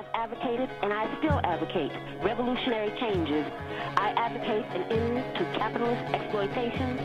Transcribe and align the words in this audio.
have 0.00 0.30
advocated 0.30 0.70
and 0.82 0.92
I 0.92 1.04
still 1.18 1.40
advocate 1.44 1.92
revolutionary 2.22 2.90
changes. 3.00 3.44
I 3.96 4.14
advocate 4.16 4.64
an 4.76 4.82
end 4.90 5.36
to 5.36 5.44
capitalist 5.58 6.14
exploitation, 6.14 6.96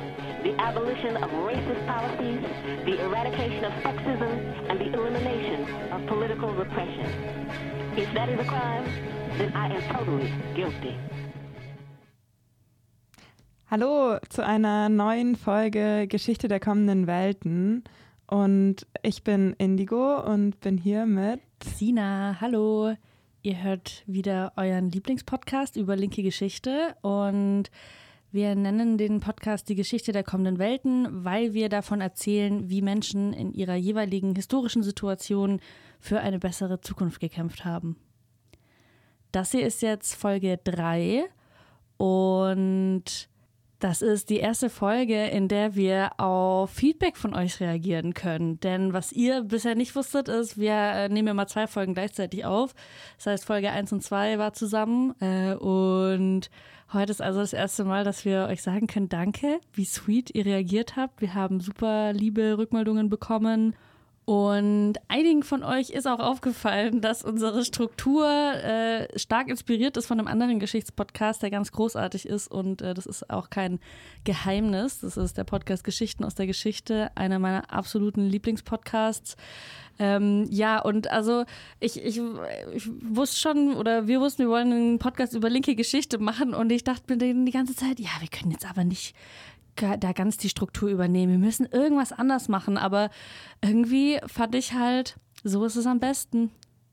the 0.44 0.56
abolition 0.62 1.18
of 1.18 1.30
racist 1.44 1.86
policies, 1.88 2.42
the 2.86 3.04
eradication 3.04 3.66
of 3.66 3.74
sexism, 3.84 4.32
and 4.70 4.80
the 4.80 4.94
elimination 4.94 5.68
of 5.92 6.08
political 6.08 6.54
repression. 6.54 7.08
If 7.98 8.14
that 8.14 8.30
is 8.30 8.40
a 8.40 8.46
crime, 8.46 8.86
then 9.38 9.52
I 9.54 9.76
am 9.76 9.84
totally 9.94 10.32
guilty. 10.56 10.96
Hallo 13.70 14.20
zu 14.30 14.46
einer 14.46 14.88
neuen 14.88 15.36
Folge 15.36 16.08
Geschichte 16.08 16.48
der 16.48 16.62
kommenden 16.62 17.08
Welten. 17.08 17.84
Und 18.28 18.88
ich 19.04 19.24
bin 19.24 19.54
Indigo 19.58 20.20
und 20.22 20.60
bin 20.62 20.78
hier 20.78 21.06
mit 21.06 21.42
Sina. 21.64 22.38
Hallo. 22.42 22.96
Ihr 23.42 23.64
hört 23.64 24.04
wieder 24.08 24.54
euren 24.56 24.90
Lieblingspodcast 24.90 25.76
über 25.76 25.96
linke 25.96 26.24
Geschichte 26.24 26.96
und 27.02 27.70
wir 28.32 28.56
nennen 28.56 28.98
den 28.98 29.20
Podcast 29.20 29.70
die 29.70 29.76
Geschichte 29.76 30.12
der 30.12 30.24
kommenden 30.24 30.58
Welten, 30.58 31.24
weil 31.24 31.54
wir 31.54 31.70
davon 31.70 32.02
erzählen, 32.02 32.70
wie 32.70 32.82
Menschen 32.82 33.34
in 33.34 33.54
ihrer 33.54 33.76
jeweiligen 33.76 34.36
historischen 34.36 34.84
Situation 34.84 35.62
für 36.00 36.20
eine 36.20 36.40
bessere 36.40 36.82
Zukunft 36.82 37.20
gekämpft 37.20 37.64
haben. 37.66 37.98
Das 39.32 39.52
hier 39.52 39.66
ist 39.66 39.82
jetzt 39.82 40.16
Folge 40.16 40.60
3 40.64 41.26
und 41.98 43.30
das 43.86 44.02
ist 44.02 44.32
die 44.32 44.40
erste 44.40 44.72
Folge, 44.72 45.28
in 45.28 45.48
der 45.48 45.76
wir 45.76 46.20
auf 46.20 46.72
Feedback 46.72 47.18
von 47.18 47.36
euch 47.36 47.60
reagieren 47.60 48.16
können. 48.16 48.60
Denn 48.60 48.94
was 48.94 49.12
ihr 49.12 49.44
bisher 49.44 49.76
nicht 49.76 49.96
wusstet, 49.96 50.28
ist, 50.28 50.58
wir 50.58 50.74
äh, 50.74 51.08
nehmen 51.08 51.28
immer 51.28 51.46
zwei 51.46 51.68
Folgen 51.68 51.94
gleichzeitig 51.94 52.46
auf. 52.46 52.74
Das 53.18 53.28
heißt, 53.28 53.46
Folge 53.46 53.70
1 53.70 53.94
und 53.94 54.02
2 54.02 54.40
war 54.40 54.54
zusammen. 54.54 55.14
Äh, 55.22 55.54
und 55.54 56.50
heute 56.94 57.12
ist 57.12 57.22
also 57.22 57.42
das 57.42 57.54
erste 57.54 57.84
Mal, 57.84 58.04
dass 58.04 58.26
wir 58.26 58.48
euch 58.50 58.64
sagen 58.64 58.88
können, 58.88 59.08
danke, 59.08 59.60
wie 59.74 59.86
sweet 59.86 60.34
ihr 60.34 60.48
reagiert 60.48 60.96
habt. 60.96 61.22
Wir 61.22 61.36
haben 61.36 61.60
super 61.60 62.12
liebe 62.12 62.58
Rückmeldungen 62.58 63.12
bekommen. 63.12 63.76
Und 64.26 64.96
einigen 65.08 65.44
von 65.44 65.64
euch 65.64 65.92
ist 65.92 66.08
auch 66.08 66.20
aufgefallen, 66.20 67.00
dass 67.00 67.24
unsere 67.24 67.64
Struktur 67.64 68.28
äh, 68.28 69.20
stark 69.20 69.50
inspiriert 69.50 69.98
ist 69.98 70.08
von 70.08 70.18
einem 70.18 70.28
anderen 70.28 70.60
Geschichtspodcast, 70.60 71.44
der 71.44 71.52
ganz 71.52 71.72
großartig 71.72 72.26
ist. 72.26 72.48
Und 72.48 72.82
äh, 72.82 72.96
das 72.96 73.06
ist 73.06 73.30
auch 73.30 73.52
kein 73.52 73.80
Geheimnis. 74.24 75.02
Das 75.02 75.16
ist 75.16 75.38
der 75.38 75.44
Podcast 75.44 75.84
Geschichten 75.84 76.24
aus 76.24 76.34
der 76.34 76.48
Geschichte, 76.48 77.12
einer 77.14 77.38
meiner 77.38 77.72
absoluten 77.72 78.26
Lieblingspodcasts. 78.26 79.38
Ähm, 80.00 80.48
ja, 80.50 80.80
und 80.80 81.12
also 81.12 81.46
ich, 81.80 82.04
ich, 82.04 82.20
ich 82.74 82.90
wusste 83.02 83.40
schon, 83.40 83.76
oder 83.76 84.08
wir 84.08 84.20
wussten, 84.22 84.40
wir 84.40 84.50
wollen 84.50 84.72
einen 84.72 85.00
Podcast 85.00 85.36
über 85.36 85.52
linke 85.52 85.76
Geschichte 85.76 86.18
machen. 86.18 86.56
Und 86.56 86.72
ich 86.72 86.84
dachte 86.84 87.16
mir 87.16 87.18
die 87.18 87.52
ganze 87.52 87.76
Zeit, 87.76 88.00
ja, 88.00 88.10
wir 88.20 88.28
können 88.28 88.50
jetzt 88.50 88.68
aber 88.68 88.84
nicht 88.84 89.16
da 89.76 90.12
ganz 90.14 90.38
die 90.38 90.50
Struktur 90.50 90.90
übernehmen. 90.90 91.34
Wir 91.34 91.46
müssen 91.46 91.66
irgendwas 91.66 92.12
anders 92.12 92.48
machen. 92.48 92.78
Aber 92.78 93.10
irgendwie 93.64 94.20
fand 94.28 94.56
ich 94.56 94.74
halt, 94.74 95.18
so 95.44 95.66
ist 95.66 95.76
es 95.76 95.86
am 95.86 96.00
besten. 96.00 96.52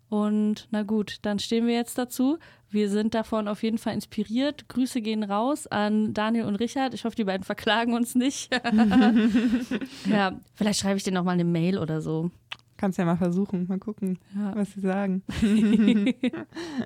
Und 0.09 0.69
na 0.71 0.83
gut, 0.83 1.21
dann 1.23 1.39
stehen 1.39 1.67
wir 1.67 1.75
jetzt 1.75 1.97
dazu. 1.97 2.37
Wir 2.69 2.91
sind 2.91 3.15
davon 3.15 3.49
auf 3.49 3.63
jeden 3.63 3.79
Fall 3.79 3.95
inspiriert. 3.95 4.69
Grüße 4.69 5.01
gehen 5.01 5.23
raus 5.23 5.67
an 5.67 6.13
Daniel 6.13 6.45
und 6.45 6.57
Richard. 6.57 6.93
Ich 6.93 7.07
hoffe, 7.07 7.17
die 7.17 7.25
beiden 7.25 7.45
verklagen 7.45 7.95
uns 7.95 8.15
nicht. 8.15 8.53
ja, 10.11 10.39
vielleicht 10.55 10.81
schreibe 10.81 10.99
ich 10.99 11.03
dir 11.03 11.13
nochmal 11.13 11.35
eine 11.35 11.45
Mail 11.45 11.79
oder 11.79 12.03
so. 12.03 12.31
Kannst 12.77 12.99
ja 12.99 13.07
mal 13.07 13.17
versuchen, 13.17 13.67
mal 13.69 13.79
gucken, 13.79 14.19
ja. 14.35 14.55
was 14.55 14.73
sie 14.73 14.81
sagen. 14.81 15.23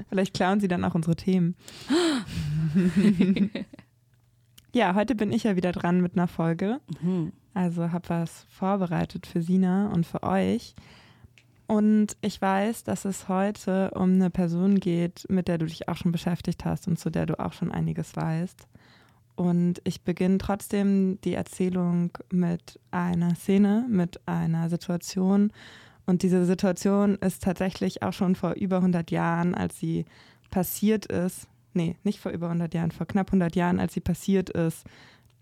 vielleicht 0.09 0.35
klauen 0.35 0.61
sie 0.61 0.69
dann 0.69 0.85
auch 0.85 0.95
unsere 0.95 1.17
Themen. 1.17 1.57
Ja, 4.77 4.95
heute 4.95 5.15
bin 5.15 5.33
ich 5.33 5.45
ja 5.45 5.57
wieder 5.57 5.73
dran 5.73 6.03
mit 6.03 6.17
einer 6.19 6.29
Folge. 6.29 6.83
Mhm. 7.01 7.33
Also 7.55 7.93
habe 7.93 8.11
was 8.11 8.45
vorbereitet 8.51 9.27
für 9.27 9.41
Sina 9.41 9.89
und 9.89 10.05
für 10.05 10.23
euch. 10.23 10.75
Und 11.67 12.15
ich 12.21 12.43
weiß, 12.43 12.85
dass 12.85 13.07
es 13.07 13.27
heute 13.27 13.93
um 13.93 14.13
eine 14.13 14.29
Person 14.29 14.79
geht, 14.79 15.25
mit 15.31 15.49
der 15.49 15.57
du 15.57 15.65
dich 15.65 15.89
auch 15.89 15.97
schon 15.97 16.13
beschäftigt 16.13 16.67
hast 16.67 16.89
und 16.89 16.99
zu 16.99 17.09
der 17.09 17.25
du 17.25 17.41
auch 17.41 17.55
schon 17.55 17.73
einiges 17.73 18.17
weißt. 18.17 18.69
Und 19.35 19.81
ich 19.85 20.03
beginne 20.03 20.37
trotzdem 20.37 21.23
die 21.23 21.33
Erzählung 21.33 22.11
mit 22.31 22.79
einer 22.91 23.35
Szene, 23.35 23.87
mit 23.89 24.21
einer 24.29 24.69
Situation. 24.69 25.55
Und 26.05 26.23
diese 26.23 26.45
Situation 26.45 27.15
ist 27.15 27.43
tatsächlich 27.43 28.03
auch 28.03 28.13
schon 28.13 28.35
vor 28.35 28.53
über 28.53 28.77
100 28.77 29.11
Jahren, 29.11 29.55
als 29.55 29.81
sie 29.81 30.05
passiert 30.51 31.07
ist, 31.07 31.49
nee, 31.77 31.97
nicht 32.03 32.19
vor 32.19 32.33
über 32.33 32.47
100 32.47 32.75
Jahren, 32.75 32.91
vor 32.91 33.07
knapp 33.07 33.29
100 33.29 33.55
Jahren, 33.55 33.79
als 33.79 33.95
sie 33.95 34.01
passiert 34.01 34.51
ist, 34.51 34.85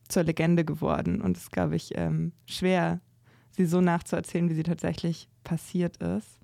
zur 0.09 0.25
Legende 0.25 0.65
geworden. 0.65 1.21
Und 1.21 1.37
es 1.37 1.45
ist, 1.45 1.53
glaube 1.53 1.77
ich, 1.77 1.97
ähm, 1.97 2.33
schwer, 2.47 3.01
sie 3.51 3.65
so 3.65 3.81
nachzuerzählen, 3.81 4.51
wie 4.51 4.55
sie 4.55 4.63
tatsächlich 4.63 5.29
passiert 5.45 5.97
ist. 5.99 6.39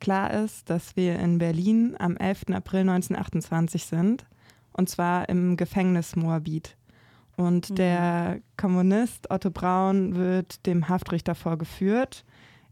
Klar 0.00 0.32
ist, 0.32 0.68
dass 0.70 0.96
wir 0.96 1.18
in 1.18 1.38
Berlin 1.38 1.94
am 1.98 2.16
11. 2.16 2.50
April 2.52 2.80
1928 2.80 3.84
sind, 3.84 4.26
und 4.72 4.88
zwar 4.88 5.28
im 5.28 5.56
Gefängnis 5.56 6.16
Moabit. 6.16 6.76
Und 7.36 7.70
mhm. 7.70 7.74
der 7.76 8.40
Kommunist 8.56 9.30
Otto 9.30 9.50
Braun 9.50 10.16
wird 10.16 10.66
dem 10.66 10.88
Haftrichter 10.88 11.34
vorgeführt. 11.34 12.24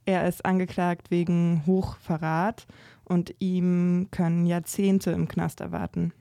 Er 0.05 0.27
ist 0.27 0.45
angeklagt 0.45 1.11
wegen 1.11 1.63
Hochverrat 1.67 2.67
und 3.05 3.35
ihm 3.39 4.09
können 4.11 4.47
Jahrzehnte 4.47 5.13
im 5.13 5.29
Knast 5.29 5.61
erwarten. 5.61 6.13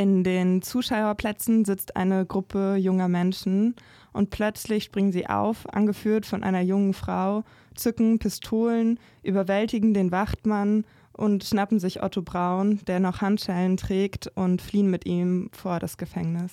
In 0.00 0.24
den 0.24 0.62
Zuschauerplätzen 0.62 1.66
sitzt 1.66 1.94
eine 1.94 2.24
Gruppe 2.24 2.76
junger 2.76 3.08
Menschen 3.08 3.76
und 4.14 4.30
plötzlich 4.30 4.84
springen 4.84 5.12
sie 5.12 5.26
auf, 5.26 5.68
angeführt 5.74 6.24
von 6.24 6.42
einer 6.42 6.62
jungen 6.62 6.94
Frau, 6.94 7.44
zücken 7.74 8.18
Pistolen, 8.18 8.98
überwältigen 9.22 9.92
den 9.92 10.10
Wachtmann 10.10 10.86
und 11.12 11.44
schnappen 11.44 11.78
sich 11.78 12.02
Otto 12.02 12.22
Braun, 12.22 12.80
der 12.86 12.98
noch 12.98 13.20
Handschellen 13.20 13.76
trägt, 13.76 14.28
und 14.36 14.62
fliehen 14.62 14.90
mit 14.90 15.04
ihm 15.04 15.50
vor 15.52 15.80
das 15.80 15.98
Gefängnis. 15.98 16.50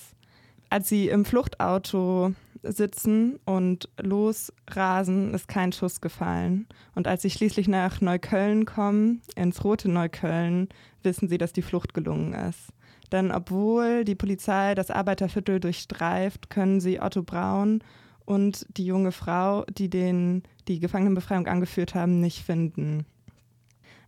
Als 0.70 0.90
sie 0.90 1.08
im 1.08 1.24
Fluchtauto 1.24 2.34
sitzen 2.64 3.40
und 3.46 3.88
losrasen, 3.98 5.34
ist 5.34 5.48
kein 5.48 5.72
Schuss 5.72 6.02
gefallen. 6.02 6.68
Und 6.96 7.08
als 7.08 7.22
sie 7.22 7.30
schließlich 7.30 7.70
nach 7.70 8.02
Neukölln 8.02 8.66
kommen, 8.66 9.22
ins 9.38 9.64
rote 9.64 9.88
Neukölln, 9.88 10.68
wissen 11.02 11.30
sie, 11.30 11.38
dass 11.38 11.54
die 11.54 11.62
Flucht 11.62 11.94
gelungen 11.94 12.34
ist. 12.34 12.74
Denn 13.12 13.32
obwohl 13.32 14.04
die 14.04 14.16
Polizei 14.16 14.76
das 14.76 14.92
Arbeiterviertel 14.92 15.60
durchstreift, 15.60 16.50
können 16.50 16.80
sie 16.80 17.00
Otto 17.00 17.24
Braun 17.24 17.82
und 18.26 18.66
die 18.70 18.86
junge 18.86 19.12
Frau, 19.14 19.64
die 19.66 19.90
den, 19.90 20.44
die 20.68 20.80
Gefangenenbefreiung 20.80 21.48
angeführt 21.48 21.96
haben, 21.96 22.20
nicht 22.20 22.44
finden. 22.44 23.06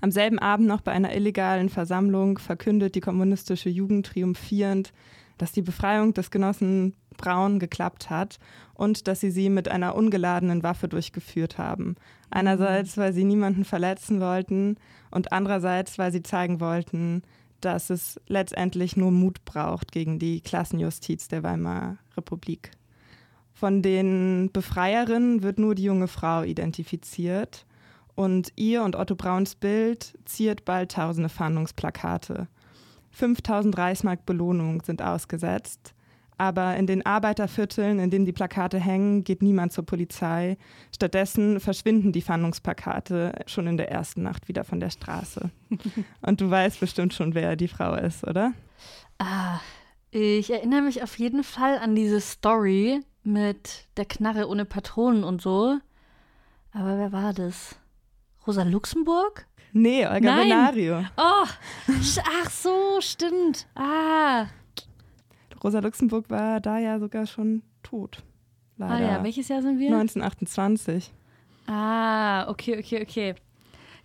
Am 0.02 0.12
selben 0.12 0.40
Abend 0.40 0.68
noch 0.68 0.82
bei 0.82 0.92
einer 0.92 1.14
illegalen 1.14 1.70
Versammlung 1.70 2.38
verkündet 2.38 2.96
die 2.96 3.02
kommunistische 3.02 3.70
Jugend 3.70 4.08
triumphierend, 4.08 4.94
dass 5.38 5.52
die 5.52 5.62
Befreiung 5.62 6.14
des 6.14 6.32
Genossen 6.32 6.96
Braun 7.18 7.60
geklappt 7.60 8.10
hat 8.10 8.40
und 8.74 9.08
dass 9.08 9.20
sie 9.20 9.32
sie 9.32 9.50
mit 9.50 9.68
einer 9.68 9.96
ungeladenen 9.96 10.64
Waffe 10.64 10.88
durchgeführt 10.88 11.58
haben. 11.58 11.96
Einerseits, 12.30 12.98
weil 12.98 13.14
sie 13.14 13.26
niemanden 13.26 13.66
verletzen 13.66 14.22
wollten 14.22 14.78
und 15.12 15.32
andererseits, 15.32 15.98
weil 15.98 16.12
sie 16.12 16.24
zeigen 16.24 16.60
wollten, 16.60 17.24
dass 17.62 17.90
es 17.90 18.20
letztendlich 18.28 18.96
nur 18.98 19.12
Mut 19.12 19.44
braucht 19.46 19.92
gegen 19.92 20.20
die 20.20 20.42
Klassenjustiz 20.42 21.28
der 21.28 21.44
Weimarer 21.44 21.98
Republik. 22.18 22.72
Von 23.54 23.82
den 23.82 24.50
Befreierinnen 24.54 25.44
wird 25.44 25.60
nur 25.60 25.76
die 25.76 25.84
junge 25.84 26.08
Frau 26.08 26.44
identifiziert 26.44 27.66
und 28.16 28.54
ihr 28.56 28.84
und 28.84 28.96
Otto 28.96 29.16
Brauns 29.16 29.56
Bild 29.56 30.18
ziert 30.26 30.66
bald 30.66 30.92
tausende 30.92 31.30
Fahndungsplakate. 31.30 32.48
5000 33.12 33.78
Reichsmark 33.78 34.26
Belohnung 34.26 34.82
sind 34.82 35.02
ausgesetzt 35.02 35.94
aber 36.40 36.78
in 36.78 36.88
den 36.88 37.06
Arbeitervierteln, 37.06 38.00
in 38.00 38.10
denen 38.10 38.26
die 38.26 38.32
Plakate 38.32 38.80
hängen, 38.80 39.26
geht 39.26 39.42
niemand 39.42 39.74
zur 39.74 39.86
Polizei. 39.86 40.58
Stattdessen 40.96 41.60
verschwinden 41.60 42.14
die 42.14 42.22
Fahndungsplakate 42.22 43.44
schon 43.46 43.68
in 43.68 43.76
der 43.76 43.92
ersten 43.92 44.24
Nacht 44.24 44.48
wieder 44.48 44.64
von 44.64 44.80
der 44.80 44.90
Straße. 44.90 45.52
Und 46.22 46.40
du 46.40 46.50
weißt 46.50 46.80
bestimmt 46.80 47.14
schon, 47.14 47.36
wer 47.36 47.58
die 47.58 47.68
Frau 47.68 47.94
ist, 47.94 48.26
oder? 48.26 48.54
Ah, 49.18 49.60
ich 50.12 50.50
erinnere 50.50 50.82
mich 50.82 51.04
auf 51.04 51.20
jeden 51.20 51.44
Fall 51.44 51.78
an 51.78 51.94
diese 51.94 52.22
Story 52.22 53.02
mit 53.24 53.88
der 53.98 54.06
Knarre 54.06 54.48
ohne 54.48 54.64
Patronen 54.64 55.26
und 55.26 55.42
so. 55.42 55.78
Aber 56.72 56.98
wer 56.98 57.12
war 57.12 57.34
das? 57.34 57.76
Rosa 58.48 58.64
Luxemburg? 58.64 59.46
Nee, 59.74 60.08
Olga 60.08 60.20
Nein. 60.22 60.50
Benario. 60.50 61.06
Oh, 61.18 61.46
ach 61.46 62.50
so, 62.50 63.02
stimmt. 63.02 63.68
Ah, 63.76 64.48
Rosa 65.64 65.80
Luxemburg 65.80 66.30
war 66.30 66.60
da 66.60 66.78
ja 66.78 67.00
sogar 67.00 67.26
schon 67.26 67.64
tot. 67.84 68.24
Leider. 68.78 68.94
Ah 68.94 69.00
ja, 69.00 69.24
welches 69.24 69.50
Jahr 69.50 69.62
sind 69.62 69.80
wir? 69.80 69.88
1928. 69.88 71.12
Ah, 71.68 72.50
okay, 72.50 72.80
okay, 72.80 73.02
okay. 73.02 73.36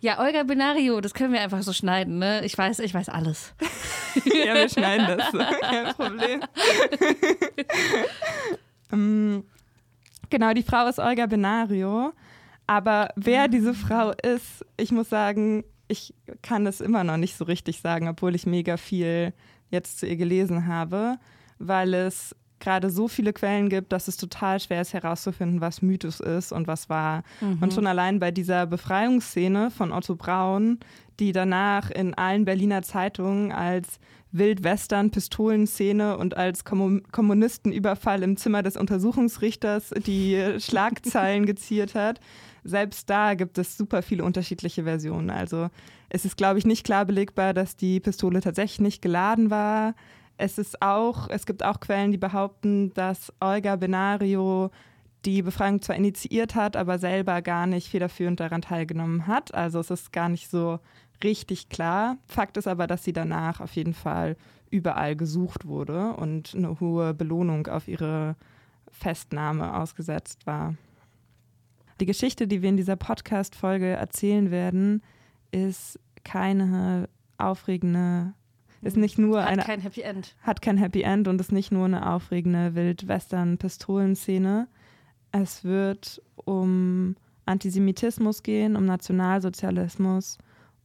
Ja, 0.01 0.19
Olga 0.19 0.43
Benario, 0.43 1.01
das 1.01 1.13
können 1.13 1.33
wir 1.33 1.41
einfach 1.41 1.63
so 1.63 1.73
schneiden, 1.73 2.19
ne? 2.19 2.45
Ich 2.45 2.57
weiß, 2.57 2.79
ich 2.79 2.93
weiß 2.93 3.09
alles. 3.09 3.55
ja, 4.25 4.53
wir 4.53 4.69
schneiden 4.69 5.17
das. 5.17 5.31
Kein 5.61 5.93
Problem. 5.95 6.41
um, 8.91 9.43
genau, 10.29 10.53
die 10.53 10.63
Frau 10.63 10.87
ist 10.87 10.99
Olga 10.99 11.25
Benario. 11.25 12.13
Aber 12.67 13.09
wer 13.15 13.47
diese 13.47 13.73
Frau 13.73 14.11
ist, 14.11 14.65
ich 14.77 14.91
muss 14.91 15.09
sagen, 15.09 15.63
ich 15.87 16.13
kann 16.41 16.67
es 16.67 16.81
immer 16.81 17.03
noch 17.03 17.17
nicht 17.17 17.37
so 17.37 17.45
richtig 17.45 17.79
sagen, 17.79 18.07
obwohl 18.07 18.35
ich 18.35 18.45
mega 18.45 18.77
viel 18.77 19.33
jetzt 19.69 19.99
zu 19.99 20.07
ihr 20.07 20.17
gelesen 20.17 20.67
habe, 20.67 21.17
weil 21.59 21.93
es 21.93 22.35
gerade 22.59 22.89
so 22.89 23.07
viele 23.07 23.33
Quellen 23.33 23.69
gibt, 23.69 23.91
dass 23.91 24.07
es 24.07 24.17
total 24.17 24.59
schwer 24.59 24.81
ist 24.81 24.93
herauszufinden, 24.93 25.61
was 25.61 25.81
Mythos 25.81 26.19
ist 26.19 26.51
und 26.51 26.67
was 26.67 26.89
wahr. 26.89 27.23
Mhm. 27.41 27.57
Und 27.61 27.73
schon 27.73 27.87
allein 27.87 28.19
bei 28.19 28.31
dieser 28.31 28.65
Befreiungsszene 28.65 29.71
von 29.71 29.91
Otto 29.91 30.15
Braun, 30.15 30.79
die 31.19 31.31
danach 31.31 31.91
in 31.91 32.13
allen 32.13 32.45
Berliner 32.45 32.81
Zeitungen 32.81 33.51
als 33.51 33.99
Wildwestern-Pistolenszene 34.31 36.17
und 36.17 36.35
als 36.35 36.65
Kommunistenüberfall 36.65 38.21
im 38.23 38.35
Zimmer 38.35 38.63
des 38.63 38.75
Untersuchungsrichters 38.75 39.91
die 40.05 40.55
Schlagzeilen 40.59 41.45
geziert 41.45 41.95
hat. 41.95 42.19
Selbst 42.63 43.09
da 43.09 43.35
gibt 43.35 43.57
es 43.57 43.77
super 43.77 44.01
viele 44.01 44.23
unterschiedliche 44.23 44.83
Versionen. 44.83 45.29
Also 45.29 45.69
es 46.09 46.25
ist, 46.25 46.35
glaube 46.35 46.59
ich, 46.59 46.65
nicht 46.65 46.85
klar 46.85 47.05
belegbar, 47.05 47.53
dass 47.53 47.77
die 47.77 47.99
Pistole 47.99 48.41
tatsächlich 48.41 48.81
nicht 48.81 49.01
geladen 49.01 49.49
war. 49.51 49.93
Es 50.37 50.57
ist 50.57 50.81
auch, 50.81 51.29
es 51.29 51.45
gibt 51.45 51.63
auch 51.63 51.79
Quellen, 51.79 52.11
die 52.11 52.17
behaupten, 52.17 52.93
dass 52.93 53.31
Olga 53.39 53.75
Benario 53.75 54.71
die 55.25 55.41
Befreiung 55.41 55.81
zwar 55.81 55.95
initiiert 55.95 56.55
hat, 56.55 56.75
aber 56.75 56.99
selber 56.99 57.41
gar 57.41 57.65
nicht 57.65 57.89
federführend 57.89 58.39
daran 58.39 58.61
teilgenommen 58.61 59.27
hat. 59.27 59.53
Also 59.53 59.79
es 59.79 59.89
ist 59.89 60.11
gar 60.11 60.29
nicht 60.29 60.49
so 60.49 60.79
richtig 61.23 61.69
klar. 61.69 62.17
Fakt 62.27 62.57
ist 62.57 62.67
aber, 62.67 62.85
dass 62.87 63.03
sie 63.03 63.13
danach 63.13 63.61
auf 63.61 63.73
jeden 63.73 63.93
Fall 63.93 64.35
überall 64.69 65.15
gesucht 65.15 65.65
wurde 65.65 66.13
und 66.13 66.53
eine 66.55 66.79
hohe 66.79 67.13
Belohnung 67.13 67.67
auf 67.67 67.87
ihre 67.87 68.35
Festnahme 68.91 69.75
ausgesetzt 69.77 70.45
war. 70.45 70.75
Die 71.99 72.05
Geschichte, 72.05 72.47
die 72.47 72.61
wir 72.61 72.69
in 72.69 72.77
dieser 72.77 72.97
Podcast-Folge 72.97 73.87
erzählen 73.87 74.51
werden, 74.51 75.01
ist 75.51 75.99
keine 76.23 77.07
aufregende 77.37 78.33
ist 78.81 78.97
nicht 78.97 79.17
nur 79.17 79.41
hat 79.41 79.49
eine. 79.49 79.63
Kein 79.63 79.81
Happy 79.81 80.01
End. 80.01 80.35
Hat 80.41 80.61
kein 80.61 80.77
Happy 80.77 81.01
End 81.01 81.27
und 81.27 81.39
ist 81.41 81.51
nicht 81.51 81.71
nur 81.71 81.85
eine 81.85 82.11
aufregende 82.11 82.75
Wild-Western-Pistolenszene. 82.75 84.67
Es 85.31 85.63
wird 85.63 86.21
um 86.35 87.15
Antisemitismus 87.45 88.43
gehen, 88.43 88.75
um 88.75 88.85
Nationalsozialismus 88.85 90.37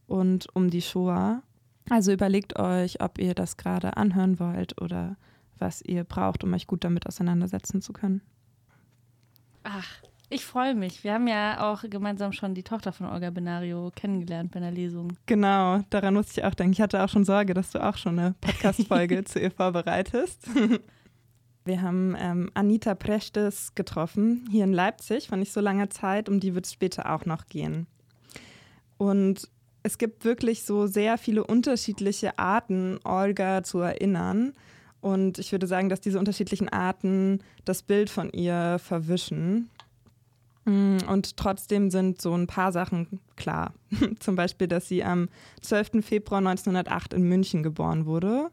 und 0.06 0.48
um 0.54 0.70
die 0.70 0.82
Shoah. 0.82 1.42
Also 1.88 2.12
überlegt 2.12 2.58
euch, 2.58 3.00
ob 3.00 3.18
ihr 3.18 3.34
das 3.34 3.56
gerade 3.56 3.96
anhören 3.96 4.38
wollt 4.38 4.80
oder 4.80 5.16
was 5.58 5.82
ihr 5.82 6.04
braucht, 6.04 6.44
um 6.44 6.52
euch 6.54 6.66
gut 6.66 6.84
damit 6.84 7.06
auseinandersetzen 7.06 7.82
zu 7.82 7.92
können. 7.92 8.22
Ach, 9.62 10.02
ich 10.30 10.46
freue 10.46 10.74
mich. 10.74 11.02
Wir 11.02 11.14
haben 11.14 11.26
ja 11.26 11.70
auch 11.70 11.82
gemeinsam 11.90 12.32
schon 12.32 12.54
die 12.54 12.62
Tochter 12.62 12.92
von 12.92 13.06
Olga 13.06 13.30
Benario 13.30 13.90
kennengelernt 13.94 14.52
bei 14.52 14.58
einer 14.58 14.70
Lesung. 14.70 15.12
Genau, 15.26 15.80
daran 15.90 16.14
musste 16.14 16.40
ich 16.40 16.46
auch 16.46 16.54
denken. 16.54 16.72
Ich 16.72 16.80
hatte 16.80 17.02
auch 17.02 17.08
schon 17.08 17.24
Sorge, 17.24 17.52
dass 17.52 17.72
du 17.72 17.84
auch 17.84 17.96
schon 17.96 18.18
eine 18.18 18.34
Podcast-Folge 18.40 19.24
zu 19.24 19.40
ihr 19.40 19.50
vorbereitest. 19.50 20.48
Wir 21.64 21.82
haben 21.82 22.16
ähm, 22.18 22.50
Anita 22.54 22.94
Prechtes 22.94 23.74
getroffen, 23.74 24.48
hier 24.50 24.64
in 24.64 24.72
Leipzig, 24.72 25.28
vor 25.28 25.36
nicht 25.36 25.52
so 25.52 25.60
langer 25.60 25.90
Zeit. 25.90 26.28
Um 26.28 26.40
die 26.40 26.54
wird 26.54 26.64
es 26.64 26.72
später 26.72 27.12
auch 27.12 27.26
noch 27.26 27.46
gehen. 27.46 27.86
Und 28.96 29.48
es 29.82 29.98
gibt 29.98 30.24
wirklich 30.24 30.62
so 30.62 30.86
sehr 30.86 31.18
viele 31.18 31.44
unterschiedliche 31.44 32.38
Arten, 32.38 32.98
Olga 33.04 33.62
zu 33.62 33.80
erinnern. 33.80 34.54
Und 35.00 35.38
ich 35.38 35.52
würde 35.52 35.66
sagen, 35.66 35.88
dass 35.88 36.00
diese 36.00 36.18
unterschiedlichen 36.18 36.68
Arten 36.68 37.40
das 37.64 37.82
Bild 37.82 38.10
von 38.10 38.30
ihr 38.30 38.78
verwischen. 38.78 39.70
Mm, 40.70 40.98
und 41.08 41.36
trotzdem 41.36 41.90
sind 41.90 42.22
so 42.22 42.32
ein 42.32 42.46
paar 42.46 42.70
Sachen 42.70 43.18
klar. 43.34 43.74
Zum 44.20 44.36
Beispiel, 44.36 44.68
dass 44.68 44.86
sie 44.86 45.02
am 45.02 45.28
12. 45.62 46.04
Februar 46.04 46.38
1908 46.38 47.12
in 47.14 47.24
München 47.24 47.64
geboren 47.64 48.06
wurde. 48.06 48.50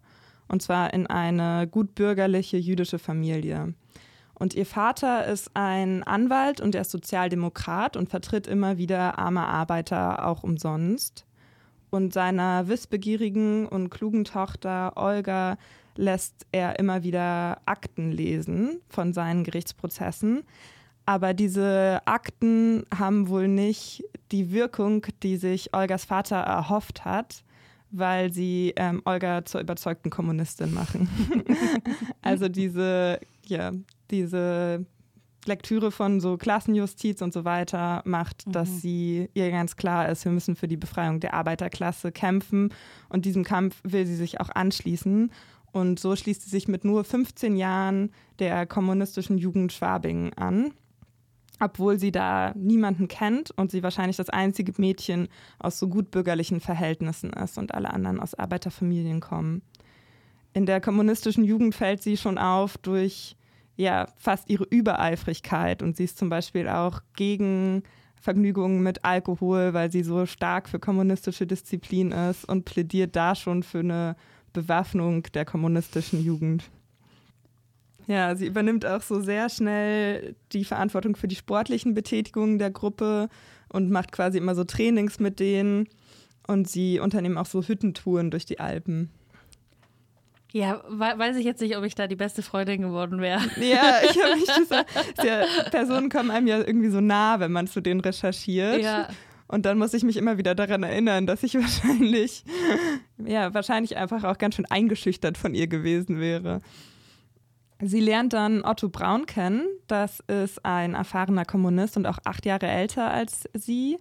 Und 0.47 0.63
zwar 0.63 0.93
in 0.93 1.05
eine 1.05 1.67
gutbürgerliche 1.67 2.57
jüdische 2.57 2.97
Familie. 2.97 3.75
Und 4.33 4.55
ihr 4.55 4.65
Vater 4.65 5.25
ist 5.25 5.51
ein 5.55 6.03
Anwalt 6.03 6.61
und 6.61 6.73
er 6.73 6.81
ist 6.81 6.91
Sozialdemokrat 6.91 7.97
und 7.97 8.09
vertritt 8.09 8.47
immer 8.47 8.77
wieder 8.77 9.19
arme 9.19 9.45
Arbeiter 9.45 10.25
auch 10.25 10.43
umsonst. 10.43 11.25
Und 11.89 12.13
seiner 12.13 12.67
wissbegierigen 12.67 13.67
und 13.67 13.89
klugen 13.89 14.25
Tochter 14.25 14.93
Olga 14.95 15.57
lässt 15.95 16.45
er 16.51 16.79
immer 16.79 17.03
wieder 17.03 17.59
Akten 17.65 18.11
lesen 18.11 18.79
von 18.89 19.13
seinen 19.13 19.43
Gerichtsprozessen. 19.43 20.43
Aber 21.07 21.33
diese 21.33 22.01
Akten 22.03 22.83
haben 22.93 23.29
wohl 23.29 23.47
nicht 23.47 24.03
die 24.33 24.51
Wirkung, 24.51 25.05
die 25.23 25.37
sich 25.37 25.73
Olgas 25.73 26.03
Vater 26.03 26.35
erhofft 26.35 27.05
hat, 27.05 27.45
weil 27.91 28.33
sie 28.33 28.73
ähm, 28.75 29.01
Olga 29.05 29.45
zur 29.45 29.61
überzeugten 29.61 30.09
Kommunistin 30.09 30.73
machen. 30.73 31.07
also 32.21 32.49
diese, 32.49 33.21
ja, 33.45 33.71
diese 34.11 34.85
Lektüre 35.45 35.91
von 35.91 36.19
so 36.19 36.35
Klassenjustiz 36.35 37.21
und 37.21 37.31
so 37.31 37.45
weiter 37.45 38.01
macht, 38.03 38.45
mhm. 38.45 38.51
dass 38.51 38.81
sie 38.81 39.29
ihr 39.33 39.49
ganz 39.49 39.77
klar 39.77 40.09
ist, 40.09 40.25
wir 40.25 40.33
müssen 40.33 40.57
für 40.57 40.67
die 40.67 40.75
Befreiung 40.75 41.21
der 41.21 41.35
Arbeiterklasse 41.35 42.11
kämpfen 42.11 42.73
und 43.07 43.23
diesem 43.23 43.45
Kampf 43.45 43.79
will 43.83 44.05
sie 44.05 44.17
sich 44.17 44.41
auch 44.41 44.49
anschließen. 44.49 45.31
Und 45.71 46.01
so 46.01 46.17
schließt 46.17 46.41
sie 46.41 46.49
sich 46.49 46.67
mit 46.67 46.83
nur 46.83 47.05
15 47.05 47.55
Jahren 47.55 48.11
der 48.39 48.65
kommunistischen 48.65 49.37
Jugend 49.37 49.71
Schwabing 49.71 50.33
an 50.33 50.73
obwohl 51.59 51.99
sie 51.99 52.11
da 52.11 52.53
niemanden 52.55 53.07
kennt 53.07 53.51
und 53.51 53.71
sie 53.71 53.83
wahrscheinlich 53.83 54.17
das 54.17 54.29
einzige 54.29 54.73
Mädchen 54.77 55.27
aus 55.59 55.79
so 55.79 55.87
gut 55.87 56.11
bürgerlichen 56.11 56.59
Verhältnissen 56.59 57.31
ist 57.31 57.57
und 57.57 57.73
alle 57.73 57.91
anderen 57.91 58.19
aus 58.19 58.33
Arbeiterfamilien 58.33 59.19
kommen. 59.19 59.61
In 60.53 60.65
der 60.65 60.81
kommunistischen 60.81 61.43
Jugend 61.43 61.75
fällt 61.75 62.01
sie 62.01 62.17
schon 62.17 62.37
auf 62.37 62.77
durch 62.77 63.35
ja 63.75 64.07
fast 64.17 64.49
ihre 64.49 64.65
Übereifrigkeit 64.65 65.83
und 65.83 65.95
sie 65.95 66.05
ist 66.05 66.17
zum 66.17 66.29
Beispiel 66.29 66.67
auch 66.67 67.01
gegen 67.15 67.83
Vergnügungen 68.19 68.81
mit 68.81 69.05
Alkohol, 69.05 69.73
weil 69.73 69.91
sie 69.91 70.03
so 70.03 70.25
stark 70.25 70.67
für 70.67 70.79
kommunistische 70.79 71.45
Disziplin 71.45 72.11
ist 72.11 72.45
und 72.45 72.65
plädiert 72.65 73.15
da 73.15 73.35
schon 73.35 73.61
für 73.63 73.79
eine 73.79 74.15
Bewaffnung 74.53 75.23
der 75.33 75.45
kommunistischen 75.45 76.23
Jugend. 76.23 76.69
Ja, 78.07 78.35
sie 78.35 78.47
übernimmt 78.47 78.85
auch 78.85 79.01
so 79.01 79.19
sehr 79.19 79.49
schnell 79.49 80.35
die 80.53 80.63
Verantwortung 80.63 81.15
für 81.15 81.27
die 81.27 81.35
sportlichen 81.35 81.93
Betätigungen 81.93 82.57
der 82.57 82.71
Gruppe 82.71 83.27
und 83.69 83.91
macht 83.91 84.13
quasi 84.13 84.37
immer 84.37 84.55
so 84.55 84.63
Trainings 84.63 85.19
mit 85.19 85.39
denen. 85.39 85.87
Und 86.47 86.69
sie 86.69 87.01
unternehmen 87.01 87.37
auch 87.37 87.45
so 87.45 87.61
Hüttentouren 87.61 88.31
durch 88.31 88.45
die 88.45 88.61
Alpen. 88.61 89.11
Ja, 90.53 90.81
weiß 90.87 91.35
ich 91.35 91.45
jetzt 91.45 91.59
nicht, 91.61 91.75
ob 91.75 91.83
ich 91.83 91.93
da 91.93 92.07
die 92.07 92.15
beste 92.15 92.41
Freundin 92.41 92.81
geworden 92.81 93.19
wäre. 93.19 93.41
Ja, 93.57 93.99
ich 94.03 94.17
habe 94.23 94.35
mich 94.39 94.55
gesagt, 94.55 94.89
ja, 95.21 95.43
Personen 95.69 96.09
kommen 96.09 96.31
einem 96.31 96.47
ja 96.47 96.59
irgendwie 96.59 96.89
so 96.89 97.01
nah, 97.01 97.41
wenn 97.41 97.51
man 97.51 97.67
zu 97.67 97.81
denen 97.81 97.99
recherchiert. 97.99 98.81
Ja. 98.81 99.09
Und 99.47 99.65
dann 99.65 99.77
muss 99.77 99.93
ich 99.93 100.03
mich 100.03 100.17
immer 100.17 100.37
wieder 100.37 100.55
daran 100.55 100.83
erinnern, 100.83 101.27
dass 101.27 101.43
ich 101.43 101.55
wahrscheinlich, 101.59 102.45
ja, 103.17 103.53
wahrscheinlich 103.53 103.97
einfach 103.97 104.23
auch 104.23 104.37
ganz 104.37 104.55
schön 104.55 104.65
eingeschüchtert 104.65 105.37
von 105.37 105.53
ihr 105.53 105.67
gewesen 105.67 106.21
wäre. 106.21 106.61
Sie 107.81 107.99
lernt 107.99 108.33
dann 108.33 108.63
Otto 108.65 108.89
Braun 108.89 109.25
kennen. 109.25 109.67
Das 109.87 110.19
ist 110.21 110.65
ein 110.65 110.95
erfahrener 110.95 111.45
Kommunist 111.45 111.95
und 111.95 112.07
auch 112.07 112.17
acht 112.25 112.45
Jahre 112.45 112.67
älter 112.67 113.11
als 113.11 113.47
sie. 113.53 113.99